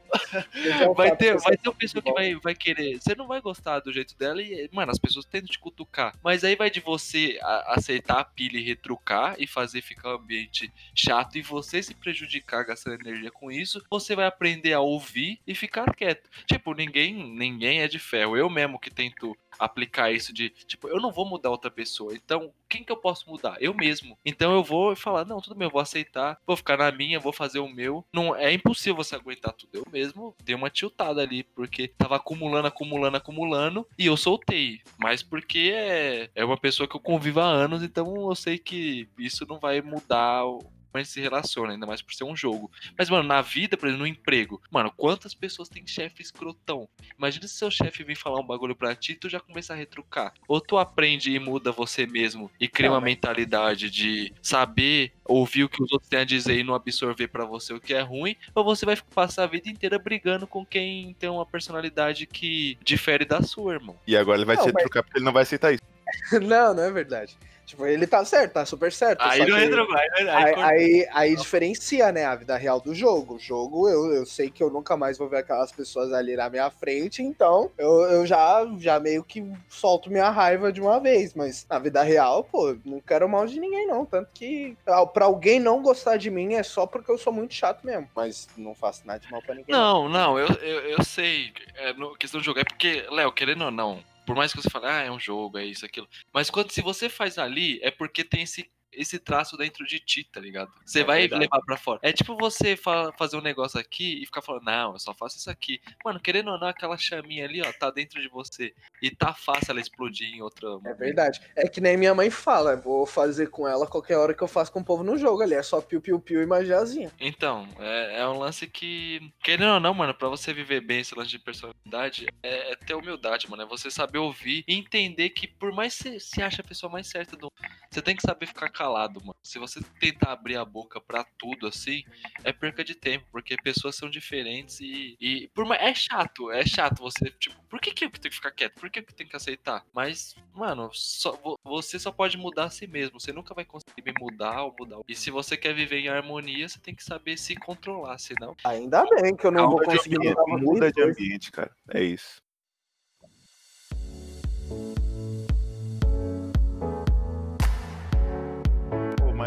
Então, 0.54 0.94
Vai 0.94 1.16
ter, 1.16 1.36
vai 1.38 1.56
ter 1.56 1.68
uma 1.68 1.74
pessoa 1.74 2.02
que 2.02 2.12
vai, 2.12 2.34
vai 2.36 2.54
querer. 2.54 3.00
Você 3.00 3.14
não 3.14 3.26
vai 3.26 3.40
gostar 3.40 3.80
do 3.80 3.92
jeito 3.92 4.16
dela 4.16 4.42
e, 4.42 4.68
mano, 4.72 4.90
as 4.90 4.98
pessoas 4.98 5.24
tentam 5.24 5.48
te 5.48 5.58
cutucar. 5.58 6.14
Mas 6.22 6.44
aí 6.44 6.56
vai 6.56 6.70
de 6.70 6.80
você 6.80 7.38
a- 7.42 7.74
aceitar 7.74 8.18
a 8.20 8.24
pilha 8.24 8.58
e 8.58 8.62
retrucar 8.62 9.34
e 9.38 9.46
fazer 9.46 9.82
ficar 9.82 10.10
o 10.10 10.18
ambiente 10.18 10.72
chato 10.94 11.36
e 11.36 11.42
você 11.42 11.82
se 11.82 11.94
prejudicar 11.94 12.64
gastando 12.64 13.00
energia 13.00 13.30
com 13.30 13.50
isso. 13.50 13.82
Você 13.90 14.14
vai 14.14 14.26
aprender 14.26 14.72
a 14.72 14.80
ouvir 14.80 15.40
e 15.46 15.54
ficar 15.54 15.94
quieto. 15.94 16.28
Tipo, 16.46 16.74
ninguém, 16.74 17.14
ninguém 17.14 17.80
é 17.80 17.88
de 17.88 17.98
ferro. 17.98 18.36
Eu 18.36 18.48
mesmo 18.50 18.78
que 18.78 18.90
tento 18.90 19.36
aplicar 19.58 20.10
isso 20.10 20.32
de, 20.32 20.48
tipo, 20.48 20.88
eu 20.88 20.98
não 21.00 21.12
vou 21.12 21.26
mudar 21.28 21.50
outra 21.50 21.70
pessoa. 21.70 22.14
Então, 22.14 22.50
quem 22.68 22.82
que 22.82 22.90
eu 22.90 22.96
posso 22.96 23.28
mudar? 23.28 23.56
Eu 23.60 23.74
mesmo. 23.74 24.16
Então 24.24 24.54
eu 24.54 24.62
vou 24.64 24.96
falar, 24.96 25.24
não, 25.26 25.40
tudo 25.40 25.54
bem, 25.54 25.66
eu 25.66 25.70
vou 25.72 25.82
aceitar, 25.82 26.38
vou 26.46 26.56
ficar 26.56 26.78
na 26.78 26.90
minha, 26.90 27.20
vou 27.20 27.32
fazer 27.32 27.58
o 27.58 27.68
meu. 27.68 28.04
Não 28.12 28.34
é 28.34 28.52
impossível 28.52 28.96
você 28.96 29.14
aguentar 29.16 29.52
tudo. 29.52 29.70
Eu 29.74 29.84
mesmo 29.92 29.99
dei 30.42 30.54
uma 30.54 30.70
tiltada 30.70 31.22
ali, 31.22 31.42
porque 31.42 31.88
tava 31.88 32.16
acumulando, 32.16 32.68
acumulando, 32.68 33.16
acumulando, 33.16 33.86
e 33.98 34.06
eu 34.06 34.16
soltei. 34.16 34.80
Mas 34.98 35.22
porque 35.22 35.72
é, 35.74 36.30
é 36.34 36.44
uma 36.44 36.56
pessoa 36.56 36.88
que 36.88 36.96
eu 36.96 37.00
convivo 37.00 37.40
há 37.40 37.46
anos, 37.46 37.82
então 37.82 38.28
eu 38.28 38.34
sei 38.34 38.58
que 38.58 39.08
isso 39.18 39.46
não 39.46 39.58
vai 39.58 39.80
mudar 39.80 40.44
como 40.90 41.00
a 41.00 41.02
gente 41.02 41.12
se 41.12 41.20
relaciona, 41.20 41.72
ainda 41.72 41.86
mais 41.86 42.02
por 42.02 42.12
ser 42.14 42.24
um 42.24 42.36
jogo. 42.36 42.70
Mas, 42.98 43.08
mano, 43.08 43.26
na 43.28 43.40
vida, 43.42 43.76
por 43.76 43.86
exemplo, 43.86 44.04
no 44.04 44.10
emprego, 44.10 44.60
mano, 44.70 44.92
quantas 44.96 45.34
pessoas 45.34 45.68
têm 45.68 45.86
chefe 45.86 46.22
escrotão? 46.22 46.88
Imagina 47.16 47.46
se 47.46 47.54
seu 47.54 47.70
chefe 47.70 48.02
vir 48.04 48.16
falar 48.16 48.40
um 48.40 48.46
bagulho 48.46 48.74
pra 48.74 48.94
ti, 48.94 49.14
tu 49.14 49.28
já 49.28 49.40
começa 49.40 49.72
a 49.72 49.76
retrucar. 49.76 50.32
Ou 50.48 50.60
tu 50.60 50.76
aprende 50.78 51.30
e 51.32 51.38
muda 51.38 51.70
você 51.72 52.06
mesmo 52.06 52.50
e 52.58 52.66
cria 52.68 52.88
Não, 52.88 52.94
uma 52.96 53.00
mas- 53.00 53.10
mentalidade 53.10 53.90
de 53.90 54.32
saber 54.42 55.12
ouvir 55.24 55.64
o 55.64 55.68
que 55.68 55.82
os 55.82 55.92
outros 55.92 56.08
têm 56.08 56.20
a 56.20 56.24
dizer 56.24 56.58
e 56.58 56.64
não 56.64 56.74
absorver 56.74 57.28
pra 57.28 57.44
você 57.44 57.72
o 57.72 57.80
que 57.80 57.94
é 57.94 58.00
ruim, 58.00 58.34
ou 58.54 58.64
você 58.64 58.84
vai 58.84 58.96
passar 59.14 59.44
a 59.44 59.46
vida 59.46 59.68
inteira 59.68 59.98
brigando 59.98 60.46
com 60.46 60.66
quem 60.66 61.14
tem 61.14 61.30
uma 61.30 61.46
personalidade 61.46 62.26
que 62.26 62.76
difere 62.82 63.24
da 63.24 63.40
sua, 63.42 63.74
irmão. 63.74 63.96
E 64.06 64.16
agora 64.16 64.38
ele 64.38 64.44
vai 64.44 64.56
Não, 64.56 64.64
te 64.64 64.72
mas- 64.72 64.82
trocar 64.82 65.02
porque 65.04 65.18
ele 65.18 65.24
não 65.24 65.32
vai 65.32 65.42
aceitar 65.44 65.72
isso. 65.72 65.82
Não, 66.42 66.74
não 66.74 66.82
é 66.82 66.90
verdade. 66.90 67.36
Tipo, 67.70 67.86
ele 67.86 68.04
tá 68.04 68.24
certo, 68.24 68.54
tá 68.54 68.66
super 68.66 68.90
certo. 68.92 69.20
Aí 69.20 69.46
não 69.46 69.56
entra 69.56 69.84
mais, 69.86 70.12
aí, 70.12 70.28
Aí, 70.28 70.54
corta. 70.54 70.70
aí, 70.70 71.08
aí 71.12 71.36
diferencia, 71.36 72.10
né, 72.10 72.24
a 72.24 72.34
vida 72.34 72.56
real 72.56 72.80
do 72.80 72.92
jogo. 72.92 73.36
O 73.36 73.38
jogo, 73.38 73.88
eu, 73.88 74.12
eu 74.12 74.26
sei 74.26 74.50
que 74.50 74.60
eu 74.60 74.68
nunca 74.70 74.96
mais 74.96 75.16
vou 75.16 75.28
ver 75.28 75.36
aquelas 75.38 75.70
pessoas 75.70 76.12
ali 76.12 76.34
na 76.34 76.50
minha 76.50 76.68
frente, 76.68 77.22
então 77.22 77.70
eu, 77.78 78.02
eu 78.10 78.26
já, 78.26 78.68
já 78.78 78.98
meio 78.98 79.22
que 79.22 79.44
solto 79.68 80.10
minha 80.10 80.30
raiva 80.30 80.72
de 80.72 80.80
uma 80.80 80.98
vez. 80.98 81.32
Mas 81.32 81.64
na 81.70 81.78
vida 81.78 82.02
real, 82.02 82.42
pô, 82.42 82.76
não 82.84 83.00
quero 83.00 83.28
mal 83.28 83.46
de 83.46 83.60
ninguém, 83.60 83.86
não. 83.86 84.04
Tanto 84.04 84.30
que 84.34 84.76
pra 85.14 85.26
alguém 85.26 85.60
não 85.60 85.80
gostar 85.80 86.16
de 86.16 86.28
mim 86.28 86.54
é 86.54 86.64
só 86.64 86.86
porque 86.86 87.12
eu 87.12 87.18
sou 87.18 87.32
muito 87.32 87.54
chato 87.54 87.86
mesmo. 87.86 88.10
Mas 88.16 88.48
não 88.56 88.74
faço 88.74 89.06
nada 89.06 89.20
de 89.20 89.30
mal 89.30 89.40
pra 89.42 89.54
ninguém. 89.54 89.72
Não, 89.72 90.08
não, 90.08 90.36
eu, 90.36 90.48
eu, 90.56 90.80
eu 90.80 91.04
sei. 91.04 91.52
É, 91.76 91.92
no, 91.92 92.16
questão 92.16 92.40
do 92.40 92.44
jogo. 92.44 92.58
É 92.58 92.64
porque, 92.64 93.06
Léo, 93.10 93.30
querendo 93.30 93.66
ou 93.66 93.70
não, 93.70 94.02
por 94.30 94.36
mais 94.36 94.52
que 94.52 94.62
você 94.62 94.70
fale, 94.70 94.86
ah, 94.86 95.02
é 95.02 95.10
um 95.10 95.18
jogo, 95.18 95.58
é 95.58 95.64
isso, 95.64 95.84
aquilo. 95.84 96.08
Mas 96.32 96.48
quando 96.48 96.70
se 96.70 96.80
você 96.80 97.08
faz 97.08 97.36
ali, 97.36 97.80
é 97.82 97.90
porque 97.90 98.22
tem 98.22 98.42
esse, 98.42 98.70
esse 98.92 99.18
traço 99.18 99.56
dentro 99.56 99.84
de 99.86 99.98
ti, 100.00 100.24
tá 100.24 100.40
ligado? 100.40 100.70
Você 100.84 101.00
É 101.00 101.04
vai 101.04 101.20
verdade. 101.20 101.42
levar 101.42 101.60
pra 101.64 101.76
fora. 101.76 102.00
É 102.02 102.12
tipo 102.12 102.36
você 102.36 102.76
fa- 102.76 103.12
fazer 103.18 103.36
um 103.36 103.40
negócio 103.40 103.78
aqui 103.78 104.22
e 104.22 104.26
ficar 104.26 104.42
falando, 104.42 104.64
não, 104.64 104.92
eu 104.92 104.98
só 104.98 105.14
faço 105.14 105.36
isso 105.38 105.50
aqui. 105.50 105.80
Mano, 106.04 106.20
querendo 106.20 106.50
ou 106.50 106.58
não, 106.58 106.68
aquela 106.68 106.96
chaminha 106.96 107.44
ali, 107.44 107.60
ó, 107.62 107.72
tá 107.72 107.90
dentro 107.90 108.20
de 108.20 108.28
você. 108.28 108.74
E 109.02 109.10
tá 109.10 109.32
fácil 109.34 109.70
ela 109.70 109.80
explodir 109.80 110.28
em 110.34 110.42
outra. 110.42 110.68
É 110.84 110.94
verdade. 110.94 111.40
É 111.56 111.68
que 111.68 111.80
nem 111.80 111.96
minha 111.96 112.14
mãe 112.14 112.30
fala, 112.30 112.76
vou 112.76 113.06
fazer 113.06 113.48
com 113.48 113.66
ela 113.66 113.86
qualquer 113.86 114.16
hora 114.16 114.34
que 114.34 114.42
eu 114.42 114.48
faço 114.48 114.72
com 114.72 114.80
o 114.80 114.84
povo 114.84 115.02
no 115.02 115.16
jogo 115.16 115.42
ali. 115.42 115.54
É 115.54 115.62
só 115.62 115.80
piu-piu-piu 115.80 116.42
e 116.42 116.46
magiazinha. 116.46 117.10
Então, 117.18 117.68
é, 117.78 118.20
é 118.20 118.28
um 118.28 118.38
lance 118.38 118.66
que, 118.66 119.32
querendo 119.42 119.74
ou 119.74 119.80
não, 119.80 119.94
mano, 119.94 120.14
pra 120.14 120.28
você 120.28 120.52
viver 120.52 120.80
bem 120.80 121.00
esse 121.00 121.14
lance 121.14 121.30
de 121.30 121.38
personalidade, 121.38 122.26
é, 122.42 122.72
é 122.72 122.76
ter 122.76 122.94
humildade, 122.94 123.48
mano. 123.50 123.62
É 123.62 123.66
você 123.66 123.90
saber 123.90 124.18
ouvir 124.18 124.64
e 124.66 124.74
entender 124.74 125.30
que, 125.30 125.46
por 125.46 125.72
mais 125.72 125.96
que 125.96 126.02
você 126.02 126.20
se 126.20 126.42
ache 126.42 126.60
a 126.60 126.64
pessoa 126.64 126.90
mais 126.90 127.06
certa 127.06 127.36
do 127.36 127.50
você 127.90 128.00
tem 128.00 128.14
que 128.14 128.22
saber 128.22 128.46
ficar 128.46 128.68
calado, 128.80 129.20
mano. 129.20 129.34
Se 129.42 129.58
você 129.58 129.78
tentar 130.00 130.32
abrir 130.32 130.56
a 130.56 130.64
boca 130.64 130.98
pra 131.02 131.22
tudo 131.38 131.66
assim, 131.66 132.02
é 132.42 132.50
perca 132.50 132.82
de 132.82 132.94
tempo, 132.94 133.26
porque 133.30 133.54
pessoas 133.62 133.94
são 133.94 134.08
diferentes 134.08 134.80
e, 134.80 135.18
e 135.20 135.48
por 135.48 135.66
mais, 135.66 135.82
é 135.82 135.94
chato, 135.94 136.50
é 136.50 136.64
chato 136.64 137.00
você, 137.00 137.30
tipo, 137.32 137.62
por 137.68 137.78
que, 137.78 137.90
que 137.92 138.06
eu 138.06 138.10
tenho 138.10 138.30
que 138.30 138.36
ficar 138.36 138.50
quieto? 138.50 138.80
Por 138.80 138.88
que, 138.88 139.02
que 139.02 139.12
eu 139.12 139.16
tenho 139.16 139.28
que 139.28 139.36
aceitar? 139.36 139.84
Mas, 139.92 140.34
mano, 140.54 140.88
só, 140.94 141.32
vo- 141.32 141.58
você 141.62 141.98
só 141.98 142.10
pode 142.10 142.38
mudar 142.38 142.64
a 142.64 142.70
si 142.70 142.86
mesmo. 142.86 143.20
Você 143.20 143.34
nunca 143.34 143.52
vai 143.52 143.66
conseguir 143.66 144.02
me 144.02 144.14
mudar 144.18 144.62
ou 144.62 144.74
mudar. 144.78 145.00
E 145.06 145.14
se 145.14 145.30
você 145.30 145.58
quer 145.58 145.74
viver 145.74 145.98
em 145.98 146.08
harmonia, 146.08 146.66
você 146.66 146.78
tem 146.78 146.94
que 146.94 147.04
saber 147.04 147.36
se 147.36 147.54
controlar, 147.56 148.16
senão. 148.16 148.56
Ainda 148.64 149.04
bem 149.20 149.36
que 149.36 149.46
eu 149.46 149.50
não 149.50 149.68
vou 149.68 149.80
Muda 149.80 149.90
de 149.90 149.96
conseguir 149.98 150.16
ambiente, 150.16 150.36
mudar 150.38 150.62
muda 150.62 150.92
de 150.92 151.02
ambiente, 151.02 151.52
cara. 151.52 151.70
É 151.92 152.02
isso. 152.02 152.40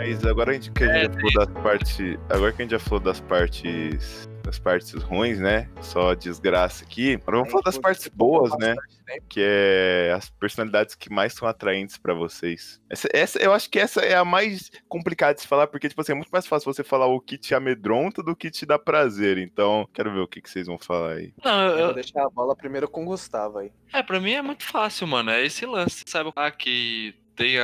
Mas 0.05 0.25
agora 0.25 0.51
a 0.51 0.53
gente, 0.53 0.69
que 0.71 0.83
a 0.83 1.07
gente 1.07 1.17
É, 1.17 1.29
já 1.31 1.31
falou 1.31 1.45
das 1.45 1.63
partes. 1.63 2.17
Agora 2.29 2.51
que 2.51 2.61
a 2.61 2.65
gente 2.65 2.71
já 2.71 2.79
falou 2.79 2.99
das 2.99 3.21
partes. 3.21 4.29
Das 4.43 4.59
partes 4.59 4.91
ruins, 5.01 5.39
né? 5.39 5.69
Só 5.81 6.13
desgraça 6.13 6.83
aqui. 6.83 7.13
Agora 7.13 7.37
vamos 7.37 7.51
falar 7.51 7.63
das 7.63 7.77
partes 7.77 8.09
boas, 8.09 8.51
né? 8.59 8.75
Que 9.29 9.39
é 9.41 10.13
as 10.13 10.29
personalidades 10.29 10.95
que 10.95 11.09
mais 11.09 11.31
são 11.31 11.47
atraentes 11.47 11.97
pra 11.97 12.13
vocês. 12.13 12.81
Essa, 12.89 13.07
essa, 13.13 13.39
eu 13.39 13.53
acho 13.53 13.69
que 13.69 13.79
essa 13.79 14.01
é 14.01 14.13
a 14.13 14.25
mais 14.25 14.69
complicada 14.89 15.35
de 15.35 15.41
se 15.41 15.47
falar, 15.47 15.67
porque, 15.67 15.87
tipo 15.87 16.01
assim, 16.01 16.11
é 16.11 16.15
muito 16.15 16.31
mais 16.31 16.45
fácil 16.45 16.73
você 16.73 16.83
falar 16.83 17.07
o 17.07 17.21
que 17.21 17.37
te 17.37 17.55
amedronta 17.55 18.21
do 18.21 18.35
que 18.35 18.51
te 18.51 18.65
dá 18.65 18.77
prazer. 18.77 19.37
Então, 19.37 19.87
quero 19.93 20.11
ver 20.11 20.19
o 20.19 20.27
que, 20.27 20.41
que 20.41 20.49
vocês 20.49 20.67
vão 20.67 20.77
falar 20.77 21.13
aí. 21.13 21.33
Não, 21.41 21.61
Eu 21.67 21.77
eu, 21.77 21.85
vou 21.85 21.93
deixar 21.93 22.25
a 22.25 22.29
bola 22.29 22.53
primeiro 22.53 22.89
com 22.89 23.03
o 23.03 23.05
Gustavo 23.05 23.59
aí. 23.59 23.71
É, 23.93 24.03
pra 24.03 24.19
mim 24.19 24.33
é 24.33 24.41
muito 24.41 24.65
fácil, 24.65 25.07
mano. 25.07 25.31
É 25.31 25.45
esse 25.45 25.65
lance. 25.65 26.03
Saiba 26.05 26.33
ah, 26.35 26.51
que 26.51 27.15
tenha 27.35 27.63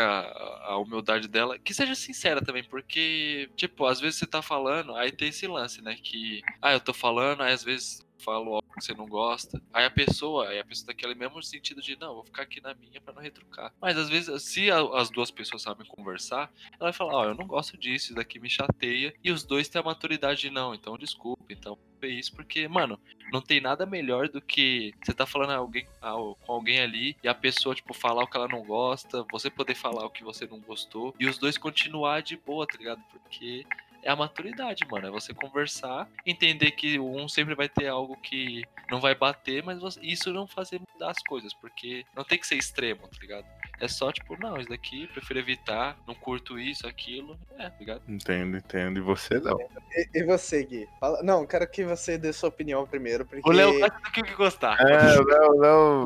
a 0.64 0.78
humildade 0.78 1.28
dela. 1.28 1.58
Que 1.60 1.74
seja 1.74 1.96
sincera 1.96 2.42
também, 2.42 2.64
porque, 2.64 3.50
tipo, 3.56 3.86
às 3.86 4.00
vezes 4.00 4.20
você 4.20 4.26
tá 4.26 4.42
falando, 4.42 4.96
aí 4.96 5.12
tem 5.12 5.30
esse 5.30 5.48
lance, 5.48 5.82
né? 5.82 5.96
Que, 6.02 6.42
ah, 6.62 6.74
eu 6.74 6.80
tô 6.80 6.94
falando, 6.94 7.42
aí 7.42 7.54
às 7.54 7.64
vezes 7.64 8.06
falo 8.20 8.56
algo 8.56 8.68
que 8.78 8.84
você 8.84 8.94
não 8.94 9.08
gosta. 9.08 9.62
Aí 9.74 9.86
a 9.86 9.92
pessoa, 9.92 10.50
aí 10.50 10.60
a 10.60 10.66
pessoa 10.66 10.88
tá 10.88 10.94
naquele 10.94 11.16
mesmo 11.16 11.42
sentido 11.44 11.82
de, 11.82 11.98
não, 12.00 12.16
vou 12.16 12.24
ficar 12.24 12.44
aqui 12.44 12.62
na 12.62 12.74
minha 12.74 13.02
pra 13.02 13.14
não 13.14 13.22
retrucar. 13.22 13.74
Mas 13.82 13.98
às 13.98 14.10
vezes, 14.10 14.44
se 14.44 14.70
a- 14.72 14.80
as 15.00 15.10
duas 15.10 15.32
pessoas 15.32 15.62
sabem 15.62 15.86
conversar, 15.88 16.52
ela 16.80 16.90
vai 16.90 16.94
falar, 16.94 17.14
ó, 17.16 17.26
eu 17.26 17.36
não 17.36 17.48
gosto 17.48 17.78
disso, 17.78 18.06
isso 18.08 18.16
daqui 18.16 18.40
me 18.40 18.50
chateia. 18.50 19.14
E 19.24 19.32
os 19.32 19.44
dois 19.44 19.68
têm 19.68 19.80
a 19.80 19.84
maturidade 19.84 20.42
de, 20.42 20.50
não, 20.50 20.74
então 20.74 20.98
desculpa, 20.98 21.44
então 21.50 21.78
foi 22.00 22.12
isso, 22.14 22.34
porque, 22.34 22.68
mano, 22.68 22.98
não 23.32 23.42
tem 23.42 23.60
nada 23.60 23.86
melhor 23.86 24.30
do 24.30 24.42
que 24.42 24.94
você 25.04 25.14
tá 25.14 25.26
falando 25.26 25.52
alguém, 25.52 25.86
com 26.02 26.36
alguém 26.54 26.80
ali 26.80 27.18
e 27.22 27.28
a 27.28 27.36
pessoa, 27.36 27.76
tipo, 27.76 27.94
falar 27.94 28.24
o 28.24 28.28
que 28.28 28.38
ela 28.38 28.48
não 28.48 28.64
gosta, 28.64 29.26
você 29.32 29.50
poder 29.50 29.76
falar 29.76 30.06
o 30.06 30.10
que 30.10 30.24
você 30.24 30.48
não 30.48 30.60
gostou 30.62 31.14
e 31.20 31.28
os 31.28 31.38
dois 31.38 31.58
continuar 31.58 32.22
de 32.22 32.38
boa, 32.38 32.66
tá 32.66 32.78
ligado? 32.78 33.02
Porque 33.12 33.66
é 34.10 34.14
a 34.14 34.16
maturidade, 34.16 34.86
mano. 34.90 35.08
É 35.08 35.12
você 35.12 35.34
conversar, 35.34 36.08
entender 36.26 36.72
que 36.72 37.00
um 37.00 37.28
sempre 37.28 37.54
vai 37.54 37.70
ter 37.70 37.88
algo 37.88 38.18
que 38.18 38.64
não 38.90 39.00
vai 39.00 39.14
bater, 39.14 39.64
mas 39.64 39.80
você- 39.80 40.00
isso 40.02 40.34
não 40.34 40.48
fazer 40.48 40.82
mudar 40.94 41.12
as 41.12 41.22
coisas, 41.24 41.54
porque 41.54 42.04
não 42.16 42.24
tem 42.24 42.40
que 42.40 42.48
ser 42.48 42.56
extremo, 42.56 43.08
tá 43.08 43.18
ligado? 43.22 43.46
É 43.80 43.88
só, 43.88 44.12
tipo, 44.12 44.38
não, 44.40 44.58
isso 44.58 44.70
daqui 44.70 45.08
prefiro 45.08 45.40
evitar, 45.40 45.98
não 46.08 46.14
curto 46.14 46.60
isso, 46.60 46.86
aquilo. 46.88 47.38
É, 47.58 47.70
tá 47.70 47.76
ligado? 47.80 48.02
Entendo, 48.08 48.58
entendo. 48.58 48.98
E 48.98 49.02
você 49.02 49.40
não. 49.40 49.58
E, 49.92 50.10
e 50.16 50.24
você, 50.24 50.64
Gui? 50.64 50.88
Fala... 51.00 51.24
Não, 51.24 51.46
quero 51.46 51.70
que 51.70 51.84
você 51.86 52.18
dê 52.18 52.34
sua 52.34 52.50
opinião 52.50 52.86
primeiro, 52.86 53.26
porque... 53.26 53.48
O 53.48 53.54
Léo 53.54 53.80
gosta 53.80 54.00
do 54.00 54.12
que 54.12 54.24
que 54.24 54.36
gostar. 54.36 54.78
É, 54.82 55.16
não, 55.16 55.56
não. 55.56 56.06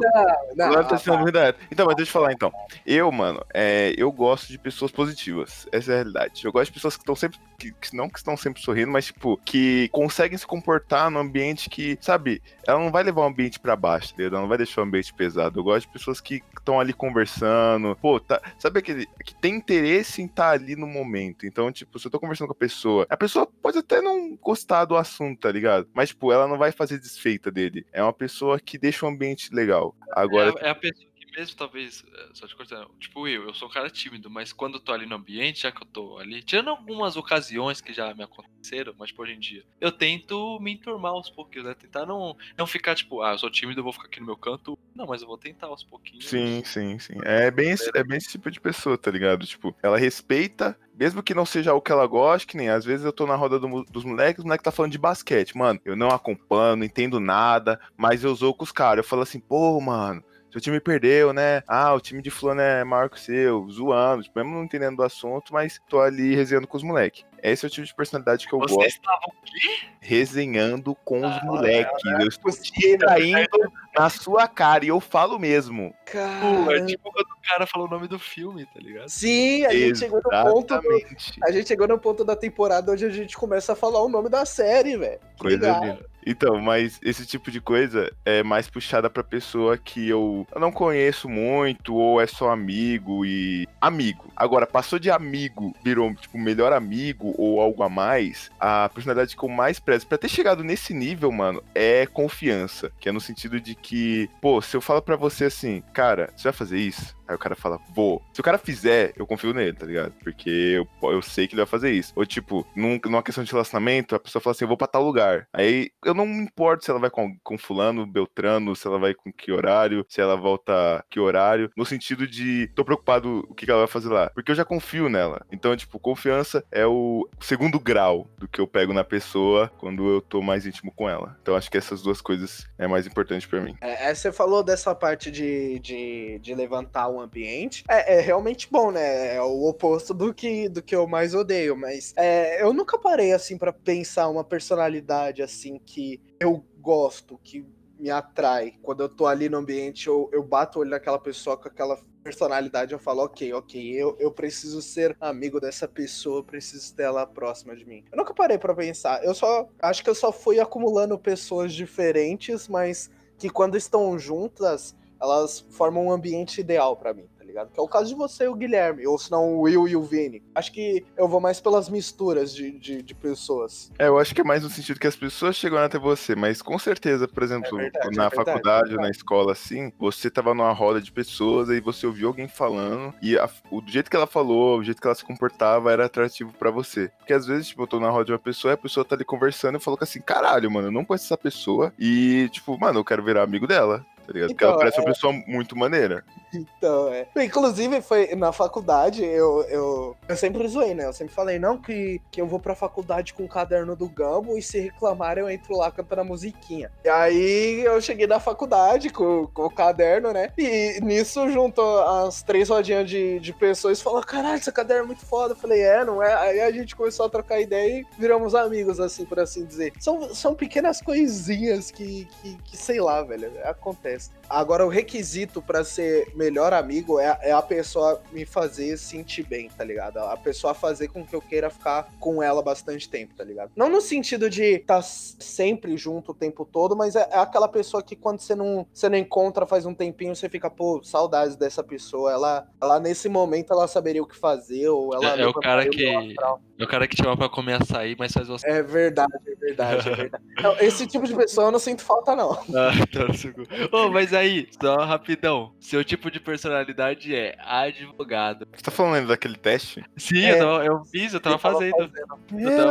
Não, 0.55 0.65
Agora 0.65 0.83
tá 0.83 0.95
ah, 0.95 0.97
sendo 0.97 1.23
verdade. 1.23 1.57
Então, 1.71 1.85
mas 1.85 1.95
deixa 1.95 2.09
eu 2.09 2.13
falar 2.13 2.31
então. 2.31 2.51
Eu, 2.85 3.11
mano, 3.11 3.43
é, 3.53 3.93
eu 3.97 4.11
gosto 4.11 4.47
de 4.47 4.57
pessoas 4.57 4.91
positivas. 4.91 5.67
Essa 5.71 5.91
é 5.91 5.93
a 5.93 5.97
realidade. 5.97 6.45
Eu 6.45 6.51
gosto 6.51 6.67
de 6.67 6.73
pessoas 6.73 6.95
que 6.95 7.01
estão 7.01 7.15
sempre. 7.15 7.39
Que, 7.57 7.71
que 7.71 7.95
não 7.95 8.09
que 8.09 8.17
estão 8.17 8.35
sempre 8.35 8.61
sorrindo, 8.61 8.91
mas, 8.91 9.05
tipo, 9.05 9.37
que 9.45 9.87
conseguem 9.89 10.37
se 10.37 10.45
comportar 10.45 11.09
num 11.09 11.19
ambiente 11.19 11.69
que, 11.69 11.97
sabe, 12.01 12.41
ela 12.67 12.79
não 12.79 12.91
vai 12.91 13.03
levar 13.03 13.21
o 13.21 13.25
ambiente 13.25 13.59
pra 13.59 13.75
baixo, 13.75 14.13
entendeu? 14.13 14.31
Ela 14.31 14.41
não 14.41 14.49
vai 14.49 14.57
deixar 14.57 14.81
o 14.81 14.83
ambiente 14.83 15.13
pesado. 15.13 15.59
Eu 15.59 15.63
gosto 15.63 15.87
de 15.87 15.93
pessoas 15.93 16.19
que 16.19 16.43
estão 16.57 16.79
ali 16.79 16.93
conversando. 16.93 17.62
Pô, 18.01 18.19
tá, 18.19 18.41
sabe 18.57 18.79
aquele. 18.79 19.05
que 19.23 19.35
tem 19.35 19.55
interesse 19.55 20.21
em 20.21 20.25
estar 20.25 20.49
ali 20.49 20.75
no 20.75 20.87
momento. 20.87 21.45
Então, 21.45 21.71
tipo, 21.71 21.97
se 21.99 22.07
eu 22.07 22.11
tô 22.11 22.19
conversando 22.19 22.47
com 22.47 22.53
a 22.53 22.57
pessoa, 22.57 23.05
a 23.09 23.17
pessoa 23.17 23.47
pode 23.61 23.77
até 23.77 24.01
não 24.01 24.35
gostar 24.35 24.85
do 24.85 24.95
assunto, 24.95 25.41
tá 25.41 25.51
ligado? 25.51 25.87
Mas, 25.93 26.09
tipo, 26.09 26.31
ela 26.31 26.47
não 26.47 26.57
vai 26.57 26.71
fazer 26.71 26.99
desfeita 26.99 27.51
dele. 27.51 27.85
É 27.91 28.01
uma 28.01 28.13
pessoa 28.13 28.59
que 28.59 28.77
deixa 28.77 29.05
o 29.05 29.09
ambiente 29.09 29.53
legal. 29.53 29.95
Agora, 30.11 30.53
É, 30.59 30.67
é 30.67 30.69
a 30.69 30.75
pessoa 30.75 31.12
mesmo, 31.35 31.57
talvez, 31.57 32.03
é, 32.13 32.29
só 32.33 32.47
te 32.47 32.55
cortando, 32.55 32.89
tipo 32.99 33.27
eu, 33.27 33.47
eu 33.47 33.53
sou 33.53 33.67
um 33.67 33.71
cara 33.71 33.89
tímido, 33.89 34.29
mas 34.29 34.53
quando 34.53 34.75
eu 34.75 34.79
tô 34.79 34.91
ali 34.91 35.05
no 35.05 35.15
ambiente, 35.15 35.61
já 35.61 35.71
que 35.71 35.81
eu 35.81 35.87
tô 35.87 36.17
ali, 36.17 36.41
tirando 36.41 36.69
algumas 36.69 37.15
ocasiões 37.15 37.81
que 37.81 37.93
já 37.93 38.13
me 38.13 38.23
aconteceram, 38.23 38.93
mas 38.97 39.09
tipo, 39.09 39.21
hoje 39.23 39.33
em 39.33 39.39
dia, 39.39 39.63
eu 39.79 39.91
tento 39.91 40.59
me 40.59 40.73
enturmar 40.73 41.11
aos 41.11 41.29
pouquinhos, 41.29 41.67
né? 41.67 41.73
Tentar 41.73 42.05
não, 42.05 42.35
não 42.57 42.67
ficar 42.67 42.95
tipo, 42.95 43.21
ah, 43.21 43.31
eu 43.31 43.37
sou 43.37 43.49
tímido, 43.49 43.79
eu 43.79 43.83
vou 43.83 43.93
ficar 43.93 44.05
aqui 44.05 44.19
no 44.19 44.25
meu 44.25 44.37
canto. 44.37 44.77
Não, 44.95 45.07
mas 45.07 45.21
eu 45.21 45.27
vou 45.27 45.37
tentar 45.37 45.67
aos 45.67 45.83
pouquinhos. 45.83 46.25
Sim, 46.25 46.63
sim, 46.63 46.99
sim. 46.99 47.15
É 47.23 47.49
bem, 47.49 47.71
esse, 47.71 47.89
é 47.95 48.03
bem 48.03 48.17
esse 48.17 48.29
tipo 48.29 48.51
de 48.51 48.61
pessoa, 48.61 48.97
tá 48.97 49.09
ligado? 49.09 49.45
Tipo, 49.45 49.75
ela 49.81 49.97
respeita, 49.97 50.77
mesmo 50.93 51.23
que 51.23 51.33
não 51.33 51.45
seja 51.45 51.73
o 51.73 51.81
que 51.81 51.91
ela 51.91 52.05
gosta, 52.05 52.47
que 52.47 52.57
nem 52.57 52.69
às 52.69 52.85
vezes 52.85 53.05
eu 53.05 53.11
tô 53.11 53.25
na 53.25 53.35
roda 53.35 53.59
do 53.59 53.83
dos 53.85 54.05
moleques, 54.05 54.43
o 54.43 54.45
moleque 54.45 54.63
tá 54.63 54.71
falando 54.71 54.91
de 54.91 54.97
basquete. 54.97 55.57
Mano, 55.57 55.79
eu 55.83 55.95
não 55.95 56.09
acompanho, 56.09 56.75
não 56.75 56.85
entendo 56.85 57.19
nada, 57.19 57.79
mas 57.97 58.23
eu 58.23 58.33
zoo 58.35 58.53
com 58.53 58.63
os 58.63 58.71
caras. 58.71 59.03
Eu 59.03 59.09
falo 59.09 59.23
assim, 59.23 59.39
pô, 59.39 59.79
mano. 59.81 60.23
Seu 60.53 60.61
time 60.61 60.79
perdeu, 60.79 61.33
né? 61.33 61.63
Ah, 61.67 61.95
o 61.95 61.99
time 61.99 62.21
de 62.21 62.29
fulano 62.29 62.61
é 62.61 62.83
maior 62.83 63.09
que 63.09 63.17
o 63.17 63.19
seu, 63.19 63.67
zoando, 63.71 64.21
tipo, 64.21 64.37
mesmo 64.37 64.53
não 64.55 64.63
entendendo 64.63 64.97
do 64.97 65.01
assunto, 65.03 65.51
mas 65.51 65.81
tô 65.89 65.99
ali 65.99 66.35
resenhando 66.35 66.67
com 66.67 66.77
os 66.77 66.83
moleques. 66.83 67.25
Esse 67.41 67.65
é 67.65 67.67
o 67.67 67.71
tipo 67.71 67.87
de 67.87 67.95
personalidade 67.95 68.47
que 68.47 68.53
eu 68.53 68.59
Vocês 68.59 68.75
gosto, 68.75 68.87
estavam 68.87 69.29
o 69.29 69.43
quê? 69.43 69.87
resenhando 69.99 70.95
com 71.03 71.25
os 71.25 71.37
Ah, 71.37 71.41
moleques. 71.43 72.05
Eu 72.05 72.27
estou 72.27 72.51
Os 72.51 72.59
que, 72.59 72.95
traindo 72.99 73.73
na 73.97 74.11
sua 74.11 74.47
cara, 74.47 74.85
e 74.85 74.89
eu 74.89 74.99
falo 74.99 75.39
mesmo. 75.39 75.91
Pô, 76.11 76.19
é 76.19 76.75
Cara... 76.75 76.85
tipo 76.85 77.11
quando 77.11 77.25
o 77.25 77.49
cara 77.49 77.65
falou 77.65 77.87
o 77.87 77.89
nome 77.89 78.07
do 78.07 78.19
filme, 78.19 78.63
tá 78.67 78.79
ligado? 78.79 79.09
Sim, 79.09 79.65
a 79.65 79.73
gente 79.73 79.97
chegou 79.97 80.21
no 80.23 80.29
ponto 80.29 80.67
do... 80.67 80.93
Exatamente. 80.93 81.39
A 81.43 81.51
gente 81.51 81.67
chegou 81.67 81.87
no 81.87 81.97
ponto 81.97 82.23
da 82.23 82.35
temporada 82.35 82.91
onde 82.91 83.05
a 83.05 83.09
gente 83.09 83.35
começa 83.35 83.73
a 83.73 83.75
falar 83.75 84.03
o 84.03 84.07
nome 84.07 84.29
da 84.29 84.45
série, 84.45 84.97
velho. 84.97 85.19
Coisa 85.39 85.79
linda. 85.79 86.12
Então, 86.25 86.59
mas 86.59 86.99
esse 87.03 87.25
tipo 87.25 87.51
de 87.51 87.59
coisa 87.59 88.11
é 88.25 88.43
mais 88.43 88.69
puxada 88.69 89.09
pra 89.09 89.23
pessoa 89.23 89.77
que 89.77 90.09
eu 90.09 90.47
não 90.55 90.71
conheço 90.71 91.29
muito, 91.29 91.95
ou 91.95 92.21
é 92.21 92.27
só 92.27 92.51
amigo 92.51 93.25
e. 93.25 93.67
Amigo. 93.79 94.31
Agora, 94.35 94.65
passou 94.65 94.99
de 94.99 95.11
amigo, 95.11 95.73
virou, 95.83 96.13
tipo, 96.15 96.37
melhor 96.37 96.73
amigo 96.73 97.33
ou 97.37 97.61
algo 97.61 97.83
a 97.83 97.89
mais. 97.89 98.49
A 98.59 98.89
personalidade 98.89 99.35
que 99.35 99.43
eu 99.43 99.49
mais 99.49 99.79
prezo, 99.79 100.07
pra 100.07 100.17
ter 100.17 100.29
chegado 100.29 100.63
nesse 100.63 100.93
nível, 100.93 101.31
mano, 101.31 101.63
é 101.75 102.05
confiança. 102.05 102.91
Que 102.99 103.09
é 103.09 103.11
no 103.11 103.21
sentido 103.21 103.59
de 103.59 103.75
que, 103.75 104.29
pô, 104.41 104.61
se 104.61 104.75
eu 104.75 104.81
falo 104.81 105.01
pra 105.01 105.15
você 105.15 105.45
assim, 105.45 105.81
cara, 105.93 106.31
você 106.35 106.43
vai 106.43 106.53
fazer 106.53 106.79
isso? 106.79 107.15
Aí 107.27 107.35
o 107.35 107.39
cara 107.39 107.55
fala, 107.55 107.79
vou. 107.95 108.21
Se 108.33 108.41
o 108.41 108.43
cara 108.43 108.57
fizer, 108.57 109.13
eu 109.15 109.25
confio 109.25 109.53
nele, 109.53 109.73
tá 109.73 109.85
ligado? 109.85 110.13
Porque 110.23 110.49
eu, 110.49 110.87
eu 111.09 111.21
sei 111.21 111.47
que 111.47 111.53
ele 111.53 111.61
vai 111.61 111.69
fazer 111.69 111.91
isso. 111.91 112.11
Ou 112.15 112.25
tipo, 112.25 112.65
num, 112.75 112.99
numa 113.05 113.23
questão 113.23 113.43
de 113.43 113.51
relacionamento, 113.51 114.15
a 114.15 114.19
pessoa 114.19 114.41
fala 114.41 114.51
assim, 114.51 114.65
eu 114.65 114.67
vou 114.67 114.77
pra 114.77 114.87
tal 114.87 115.03
lugar. 115.03 115.47
Aí 115.53 115.89
eu 116.03 116.12
não 116.13 116.25
me 116.25 116.43
importo 116.43 116.85
se 116.85 116.91
ela 116.91 116.99
vai 116.99 117.09
com, 117.09 117.37
com 117.43 117.57
fulano, 117.57 118.05
beltrano, 118.05 118.75
se 118.75 118.87
ela 118.87 118.99
vai 118.99 119.13
com 119.13 119.31
que 119.31 119.51
horário, 119.51 120.05
se 120.07 120.21
ela 120.21 120.35
volta 120.35 121.03
que 121.09 121.19
horário. 121.19 121.71
No 121.75 121.85
sentido 121.85 122.27
de, 122.27 122.69
tô 122.75 122.83
preocupado 122.83 123.45
o 123.49 123.53
que 123.53 123.69
ela 123.69 123.81
vai 123.81 123.87
fazer 123.87 124.09
lá. 124.09 124.29
Porque 124.33 124.51
eu 124.51 124.55
já 124.55 124.65
confio 124.65 125.09
nela. 125.09 125.45
Então, 125.51 125.75
tipo, 125.75 125.99
confiança 125.99 126.63
é 126.71 126.85
o 126.85 127.27
segundo 127.39 127.79
grau 127.79 128.27
do 128.37 128.47
que 128.47 128.59
eu 128.59 128.67
pego 128.67 128.93
na 128.93 129.03
pessoa 129.03 129.71
quando 129.77 130.07
eu 130.09 130.21
tô 130.21 130.41
mais 130.41 130.65
íntimo 130.65 130.91
com 130.91 131.09
ela. 131.09 131.37
Então 131.41 131.55
acho 131.55 131.69
que 131.69 131.77
essas 131.77 132.01
duas 132.01 132.21
coisas 132.21 132.67
é 132.77 132.87
mais 132.87 133.07
importante 133.07 133.47
pra 133.47 133.61
mim. 133.61 133.75
É, 133.81 134.09
é, 134.09 134.15
você 134.15 134.31
falou 134.31 134.63
dessa 134.63 134.93
parte 134.93 135.31
de, 135.31 135.79
de, 135.79 136.39
de 136.39 136.55
levantar 136.55 137.07
o 137.07 137.19
ambiente. 137.19 137.83
É, 137.89 138.17
é 138.17 138.21
realmente 138.21 138.67
bom, 138.69 138.91
né? 138.91 139.35
É 139.35 139.41
o 139.41 139.67
oposto 139.67 140.13
do 140.13 140.33
que, 140.33 140.69
do 140.69 140.81
que 140.81 140.95
eu 140.95 141.07
mais 141.07 141.33
odeio. 141.33 141.75
Mas 141.75 142.13
é, 142.17 142.61
eu 142.61 142.73
nunca 142.73 142.97
parei, 142.97 143.33
assim, 143.33 143.57
pra 143.57 143.73
pensar 143.73 144.29
uma 144.29 144.43
personalidade, 144.43 145.41
assim, 145.41 145.79
que 145.85 146.02
eu 146.39 146.65
gosto, 146.79 147.39
que 147.43 147.65
me 147.99 148.09
atrai. 148.09 148.75
Quando 148.81 149.03
eu 149.03 149.09
tô 149.09 149.25
ali 149.25 149.47
no 149.47 149.57
ambiente, 149.57 150.07
eu, 150.07 150.29
eu 150.33 150.43
bato 150.43 150.77
o 150.77 150.81
olho 150.81 150.91
naquela 150.91 151.19
pessoa 151.19 151.55
com 151.55 151.67
aquela 151.67 151.97
personalidade, 152.23 152.93
eu 152.93 152.99
falo, 152.99 153.23
ok, 153.23 153.53
ok, 153.53 153.93
eu, 153.93 154.15
eu 154.19 154.31
preciso 154.31 154.81
ser 154.81 155.15
amigo 155.19 155.59
dessa 155.59 155.87
pessoa, 155.87 156.39
eu 156.39 156.43
preciso 156.43 156.95
ter 156.95 157.03
ela 157.03 157.27
próxima 157.27 157.75
de 157.75 157.85
mim. 157.85 158.03
Eu 158.11 158.17
nunca 158.17 158.33
parei 158.33 158.57
pra 158.57 158.73
pensar. 158.73 159.23
Eu 159.23 159.33
só 159.33 159.67
acho 159.81 160.03
que 160.03 160.09
eu 160.09 160.15
só 160.15 160.31
fui 160.31 160.59
acumulando 160.59 161.19
pessoas 161.19 161.73
diferentes, 161.73 162.67
mas 162.67 163.11
que 163.37 163.49
quando 163.49 163.75
estão 163.75 164.17
juntas, 164.17 164.95
elas 165.21 165.59
formam 165.71 166.07
um 166.07 166.11
ambiente 166.11 166.61
ideal 166.61 166.95
pra 166.95 167.13
mim, 167.13 167.27
ligado? 167.53 167.71
Que 167.71 167.79
é 167.79 167.83
o 167.83 167.87
caso 167.87 168.09
de 168.09 168.15
você 168.15 168.45
e 168.45 168.47
o 168.47 168.55
Guilherme, 168.55 169.05
ou 169.07 169.17
se 169.17 169.31
não 169.31 169.55
o 169.55 169.61
Will 169.61 169.87
e 169.87 169.95
o 169.95 170.01
Vini. 170.03 170.41
Acho 170.55 170.71
que 170.71 171.05
eu 171.17 171.27
vou 171.27 171.39
mais 171.39 171.61
pelas 171.61 171.87
misturas 171.89 172.53
de, 172.53 172.71
de, 172.79 173.01
de 173.01 173.15
pessoas. 173.15 173.91
É, 173.97 174.07
eu 174.07 174.17
acho 174.19 174.33
que 174.33 174.41
é 174.41 174.43
mais 174.43 174.63
no 174.63 174.69
sentido 174.69 174.99
que 174.99 175.07
as 175.07 175.15
pessoas 175.15 175.55
chegam 175.55 175.77
até 175.77 175.97
você, 175.97 176.35
mas 176.35 176.61
com 176.61 176.77
certeza, 176.79 177.27
por 177.27 177.43
exemplo, 177.43 177.79
É 177.79 177.83
verdade, 177.83 178.15
na 178.17 178.25
é 178.25 178.29
verdade, 178.29 178.35
faculdade 178.35 178.91
é 178.91 178.95
ou 178.95 179.01
na 179.01 179.09
escola, 179.09 179.51
assim, 179.51 179.91
você 179.99 180.29
tava 180.29 180.53
numa 180.53 180.71
roda 180.73 180.99
de 181.01 181.11
pessoas 181.11 181.69
e 181.69 181.79
você 181.79 182.05
ouviu 182.07 182.27
alguém 182.27 182.47
falando 182.47 183.13
e 183.21 183.37
a- 183.37 183.49
o 183.71 183.81
jeito 183.85 184.09
que 184.09 184.15
ela 184.15 184.27
falou, 184.27 184.79
o 184.79 184.83
jeito 184.83 184.99
que 185.01 185.07
ela 185.07 185.15
se 185.15 185.23
comportava 185.23 185.91
era 185.91 186.05
atrativo 186.05 186.53
pra 186.53 186.71
você. 186.71 187.09
Porque 187.19 187.33
às 187.33 187.45
vezes, 187.45 187.67
tipo, 187.67 187.83
eu 187.83 187.87
tô 187.87 187.99
na 187.99 188.09
roda 188.09 188.25
de 188.25 188.31
uma 188.31 188.39
pessoa 188.39 188.71
e 188.71 188.75
a 188.75 188.77
pessoa 188.77 189.05
tá 189.05 189.15
ali 189.15 189.23
conversando 189.25 189.77
e 189.77 189.81
falou 189.81 189.97
assim, 190.01 190.21
caralho, 190.21 190.69
mano, 190.71 190.87
eu 190.87 190.91
não 190.91 191.05
conheço 191.05 191.25
essa 191.25 191.37
pessoa 191.37 191.93
e, 191.99 192.49
tipo, 192.51 192.77
mano, 192.79 192.99
eu 192.99 193.05
quero 193.05 193.23
virar 193.23 193.43
amigo 193.43 193.67
dela. 193.67 194.05
Tá 194.25 194.31
ligado? 194.31 194.49
Porque 194.51 194.63
ela 194.63 194.71
Então, 194.73 194.79
parece 194.79 194.99
uma 194.99 195.05
pessoa 195.07 195.33
muito 195.45 195.75
maneira. 195.77 196.23
Então, 196.53 197.09
é. 197.09 197.27
Inclusive, 197.37 198.01
foi 198.01 198.35
na 198.35 198.51
faculdade, 198.51 199.23
eu, 199.23 199.63
eu, 199.63 200.17
eu 200.27 200.37
sempre 200.37 200.67
zoei, 200.67 200.93
né? 200.93 201.05
Eu 201.05 201.13
sempre 201.13 201.33
falei, 201.33 201.59
não, 201.59 201.77
que, 201.77 202.21
que 202.31 202.41
eu 202.41 202.47
vou 202.47 202.59
pra 202.59 202.75
faculdade 202.75 203.33
com 203.33 203.43
o 203.43 203.49
caderno 203.49 203.95
do 203.95 204.07
Gambo 204.07 204.57
e 204.57 204.61
se 204.61 204.79
reclamarem 204.79 205.43
eu 205.43 205.49
entro 205.49 205.77
lá 205.77 205.91
cantando 205.91 206.21
a 206.21 206.25
musiquinha. 206.25 206.91
E 207.03 207.09
aí 207.09 207.81
eu 207.83 207.99
cheguei 208.01 208.27
na 208.27 208.39
faculdade 208.39 209.09
com, 209.09 209.47
com 209.47 209.65
o 209.65 209.69
caderno, 209.69 210.31
né? 210.31 210.51
E 210.57 210.99
nisso, 211.01 211.49
junto 211.49 211.81
as 211.81 212.43
três 212.43 212.69
rodinhas 212.69 213.09
de, 213.09 213.39
de 213.39 213.53
pessoas, 213.53 214.01
falou: 214.01 214.21
caralho, 214.21 214.57
esse 214.57 214.71
caderno 214.71 215.03
é 215.03 215.07
muito 215.07 215.25
foda. 215.25 215.53
Eu 215.53 215.57
falei, 215.57 215.81
é, 215.81 216.03
não 216.05 216.21
é? 216.21 216.33
Aí 216.33 216.61
a 216.61 216.71
gente 216.71 216.95
começou 216.95 217.25
a 217.25 217.29
trocar 217.29 217.59
ideia 217.59 217.99
e 217.99 218.05
viramos 218.17 218.55
amigos, 218.55 218.99
assim, 218.99 219.25
por 219.25 219.39
assim 219.39 219.65
dizer. 219.65 219.93
São, 219.99 220.33
são 220.33 220.55
pequenas 220.55 221.01
coisinhas 221.01 221.91
que, 221.91 222.27
que, 222.41 222.57
que, 222.63 222.77
sei 222.77 222.99
lá, 222.99 223.21
velho, 223.23 223.51
acontece. 223.63 224.31
Agora, 224.49 224.85
o 224.85 224.89
requisito 224.89 225.61
pra 225.61 225.83
ser 225.83 226.31
melhor 226.43 226.73
amigo 226.73 227.19
é, 227.19 227.37
é 227.41 227.51
a 227.51 227.61
pessoa 227.61 228.21
me 228.31 228.45
fazer 228.45 228.97
sentir 228.97 229.43
bem, 229.43 229.69
tá 229.69 229.83
ligado? 229.83 230.17
A 230.17 230.35
pessoa 230.35 230.73
fazer 230.73 231.07
com 231.07 231.25
que 231.25 231.33
eu 231.33 231.41
queira 231.41 231.69
ficar 231.69 232.09
com 232.19 232.43
ela 232.43 232.61
bastante 232.61 233.09
tempo, 233.09 233.33
tá 233.33 233.43
ligado? 233.45 233.71
Não 233.75 233.87
no 233.87 234.01
sentido 234.01 234.49
de 234.49 234.63
estar 234.63 235.01
sempre 235.01 235.95
junto 235.95 236.31
o 236.31 236.35
tempo 236.35 236.65
todo, 236.65 236.97
mas 236.97 237.15
é, 237.15 237.27
é 237.31 237.37
aquela 237.37 237.67
pessoa 237.69 238.03
que 238.03 238.15
quando 238.15 238.39
você 238.39 238.55
não, 238.55 238.85
você 238.93 239.07
não 239.07 239.17
encontra 239.17 239.65
faz 239.65 239.85
um 239.85 239.93
tempinho, 239.93 240.35
você 240.35 240.49
fica, 240.49 240.69
pô, 240.69 241.01
saudades 241.01 241.55
dessa 241.55 241.81
pessoa. 241.81 242.31
Ela, 242.31 242.67
ela 242.81 242.99
nesse 242.99 243.29
momento, 243.29 243.71
ela 243.71 243.87
saberia 243.87 244.21
o 244.21 244.27
que 244.27 244.35
fazer, 244.35 244.89
ou 244.89 245.13
ela... 245.13 245.37
É, 245.37 245.41
é 245.41 245.47
o 245.47 245.53
cara 245.53 245.87
que. 245.87 246.05
astral. 246.05 246.61
É 246.79 246.83
o 246.83 246.87
cara 246.87 247.07
que 247.07 247.15
te 247.15 247.21
chama 247.23 247.37
pra 247.37 247.47
comer 247.47 247.79
açaí, 247.81 248.15
mas 248.17 248.31
faz 248.33 248.47
você. 248.47 248.67
É 248.67 248.81
verdade, 248.81 249.31
é 249.47 249.55
verdade, 249.55 250.09
é 250.09 250.15
verdade. 250.15 250.43
Não, 250.61 250.75
esse 250.79 251.05
tipo 251.05 251.25
de 251.27 251.35
pessoa 251.35 251.67
eu 251.67 251.71
não 251.71 251.79
sinto 251.79 252.01
falta, 252.03 252.35
não. 252.35 252.51
Ah, 252.53 252.91
tá 253.11 253.25
no 253.27 253.33
seu 253.33 253.53
cu. 253.53 253.61
Ô, 253.91 254.09
mas 254.09 254.33
aí, 254.33 254.67
só 254.81 254.97
rapidão. 255.05 255.73
Seu 255.79 256.03
tipo 256.03 256.31
de 256.31 256.39
personalidade 256.39 257.33
é 257.35 257.55
advogado. 257.59 258.67
Você 258.73 258.81
tá 258.83 258.91
falando 258.91 259.27
daquele 259.27 259.55
teste? 259.57 260.03
Sim, 260.17 260.43
É. 260.45 260.53
eu, 260.55 260.59
tava- 260.59 260.85
eu 260.85 261.05
fiz, 261.05 261.33
eu 261.33 261.39
tava 261.39 261.57
fazendo. 261.57 261.91
fazendo. 261.95 262.13
tava 262.15 262.39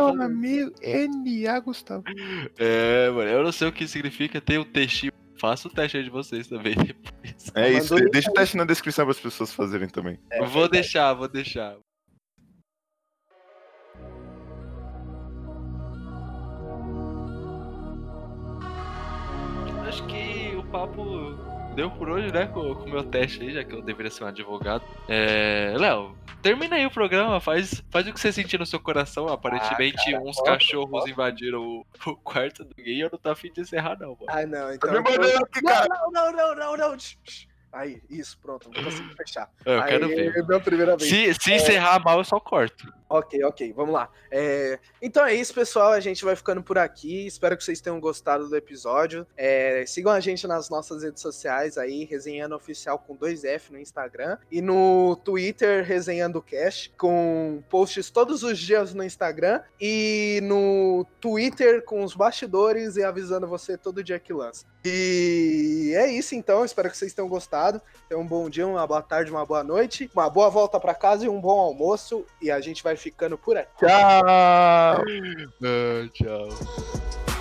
fazendo. 0.07 0.23
amigo, 0.23 0.73
N.A. 0.81 1.59
Gustavo. 1.61 2.05
É, 2.59 3.11
mano, 3.11 3.31
eu 3.31 3.43
não 3.43 3.53
sei 3.53 3.69
o 3.69 3.73
que 3.73 3.87
significa 3.89 4.41
ter 4.41 4.59
o 4.59 4.65
textinho. 4.65 5.13
Faça 5.41 5.67
o 5.67 5.71
teste 5.71 5.97
aí 5.97 6.05
de 6.05 6.11
vocês 6.11 6.47
também 6.47 6.75
depois. 6.77 7.53
É 7.55 7.69
isso, 7.73 7.95
Mandou 7.95 8.11
deixa 8.11 8.31
o 8.31 8.35
teste 8.35 8.57
na 8.57 8.65
descrição 8.65 9.05
para 9.05 9.13
as 9.13 9.19
pessoas 9.21 9.53
fazerem 9.53 9.89
também. 9.89 10.19
É 10.31 10.45
vou 10.45 10.69
deixar, 10.69 11.13
vou 11.15 11.27
deixar. 11.29 11.75
Papo 20.73 21.37
deu 21.75 21.91
por 21.91 22.09
hoje, 22.09 22.33
né? 22.33 22.47
Com 22.47 22.61
o 22.61 22.89
meu 22.89 23.05
teste 23.05 23.43
aí, 23.43 23.53
já 23.53 23.63
que 23.65 23.75
eu 23.75 23.83
deveria 23.83 24.11
ser 24.11 24.25
um 24.25 24.27
advogado. 24.27 24.83
É. 25.09 25.75
Léo, 25.79 26.17
termina 26.43 26.77
aí 26.77 26.85
o 26.87 26.91
programa, 26.91 27.41
faz, 27.41 27.83
faz 27.91 28.07
o 28.07 28.13
que 28.13 28.19
você 28.21 28.33
sentir 28.33 28.59
no 28.59 28.67
seu 28.67 28.81
coração. 28.81 29.29
Aparentemente, 29.29 30.09
Ah, 30.09 30.13
cara, 30.19 30.25
uns 30.25 30.41
cachorros 30.41 31.07
invadiram 31.07 31.61
o, 31.63 31.87
o 32.07 32.17
quarto 32.17 32.65
do 32.65 32.75
gay 32.75 32.97
e 32.97 33.01
eu 33.01 33.09
não 33.11 33.19
tô 33.19 33.31
afim 33.31 33.53
de 33.53 33.61
encerrar, 33.61 33.97
não, 33.99 34.11
mano. 34.11 34.27
Ah, 34.29 34.47
não, 34.47 34.69
Tá 34.69 34.75
então. 34.75 34.93
me 34.93 35.01
mandando 35.01 35.45
aqui, 35.45 35.63
cara. 35.63 35.87
Não, 35.89 36.11
não, 36.11 36.33
não, 36.33 36.55
não, 36.57 36.77
não. 36.77 36.99
Shh. 36.99 37.47
Aí, 37.73 38.03
isso, 38.11 38.39
pronto, 38.39 38.71
não 38.73 38.85
consigo 38.85 39.09
fechar. 39.17 39.51
Eu 39.65 39.81
Aí, 39.81 39.89
quero 39.89 40.09
ver. 40.09 40.37
É 40.37 40.43
minha 40.43 40.61
primeira 40.61 40.97
vez. 40.97 41.09
Se, 41.09 41.35
se 41.35 41.53
encerrar 41.55 41.99
mal, 42.05 42.19
eu 42.19 42.25
só 42.25 42.39
corto. 42.39 42.93
Ok, 43.09 43.43
ok, 43.45 43.73
vamos 43.75 43.93
lá. 43.93 44.09
É, 44.31 44.79
Então 45.01 45.25
é 45.25 45.35
isso, 45.35 45.53
pessoal. 45.53 45.93
A 45.93 46.01
gente 46.01 46.25
vai 46.25 46.35
ficando 46.35 46.63
por 46.63 46.79
aqui. 46.79 47.27
Espero 47.27 47.57
que 47.57 47.63
vocês 47.63 47.81
tenham 47.81 48.01
gostado 48.01 48.49
do 48.49 48.57
episódio. 48.57 49.27
É, 49.37 49.85
Sigam 49.87 50.13
a 50.13 50.21
gente 50.21 50.47
nas 50.47 50.71
nossas 50.71 51.03
redes 51.03 51.21
sociais 51.21 51.77
aí, 51.77 52.05
Resenhando 52.05 52.55
Oficial 52.55 52.99
com 52.99 53.15
2F 53.17 53.71
no 53.71 53.79
Instagram. 53.79 54.39
E 54.51 54.63
no 54.63 55.15
Twitter, 55.17 55.85
Resenhando 55.85 56.41
Cash, 56.41 56.91
com 56.97 57.63
posts 57.69 58.11
todos 58.11 58.43
os 58.43 58.59
dias 58.59 58.95
no 58.95 59.05
Instagram. 59.05 59.61
E 59.79 60.41
no 60.43 61.07
Twitter 61.21 61.83
com 61.85 62.03
os 62.03 62.15
bastidores 62.15 62.97
e 62.97 63.05
avisando 63.05 63.47
você 63.47 63.77
todo 63.77 64.03
dia 64.03 64.19
que 64.19 64.33
lança. 64.33 64.65
E 64.85 65.93
é 65.97 66.11
isso 66.11 66.35
então. 66.35 66.65
Espero 66.65 66.91
que 66.91 66.97
vocês 66.97 67.13
tenham 67.13 67.29
gostado. 67.29 67.62
Tenham 68.09 68.23
um 68.23 68.27
bom 68.27 68.49
dia, 68.49 68.67
uma 68.67 68.87
boa 68.87 69.03
tarde, 69.03 69.31
uma 69.31 69.45
boa 69.47 69.63
noite, 69.63 70.11
uma 70.15 70.29
boa 70.29 70.51
volta 70.51 70.81
para 70.81 70.95
casa 70.95 71.27
e 71.27 71.29
um 71.29 71.41
bom 71.41 71.59
almoço. 71.61 72.25
E 72.41 72.51
a 72.51 72.61
gente 72.61 72.83
vai 72.83 72.97
ficando 72.97 73.39
por 73.39 73.57
aqui. 73.57 73.71
Tchau. 73.79 74.23
Ah, 74.27 75.03
tchau. 76.13 77.32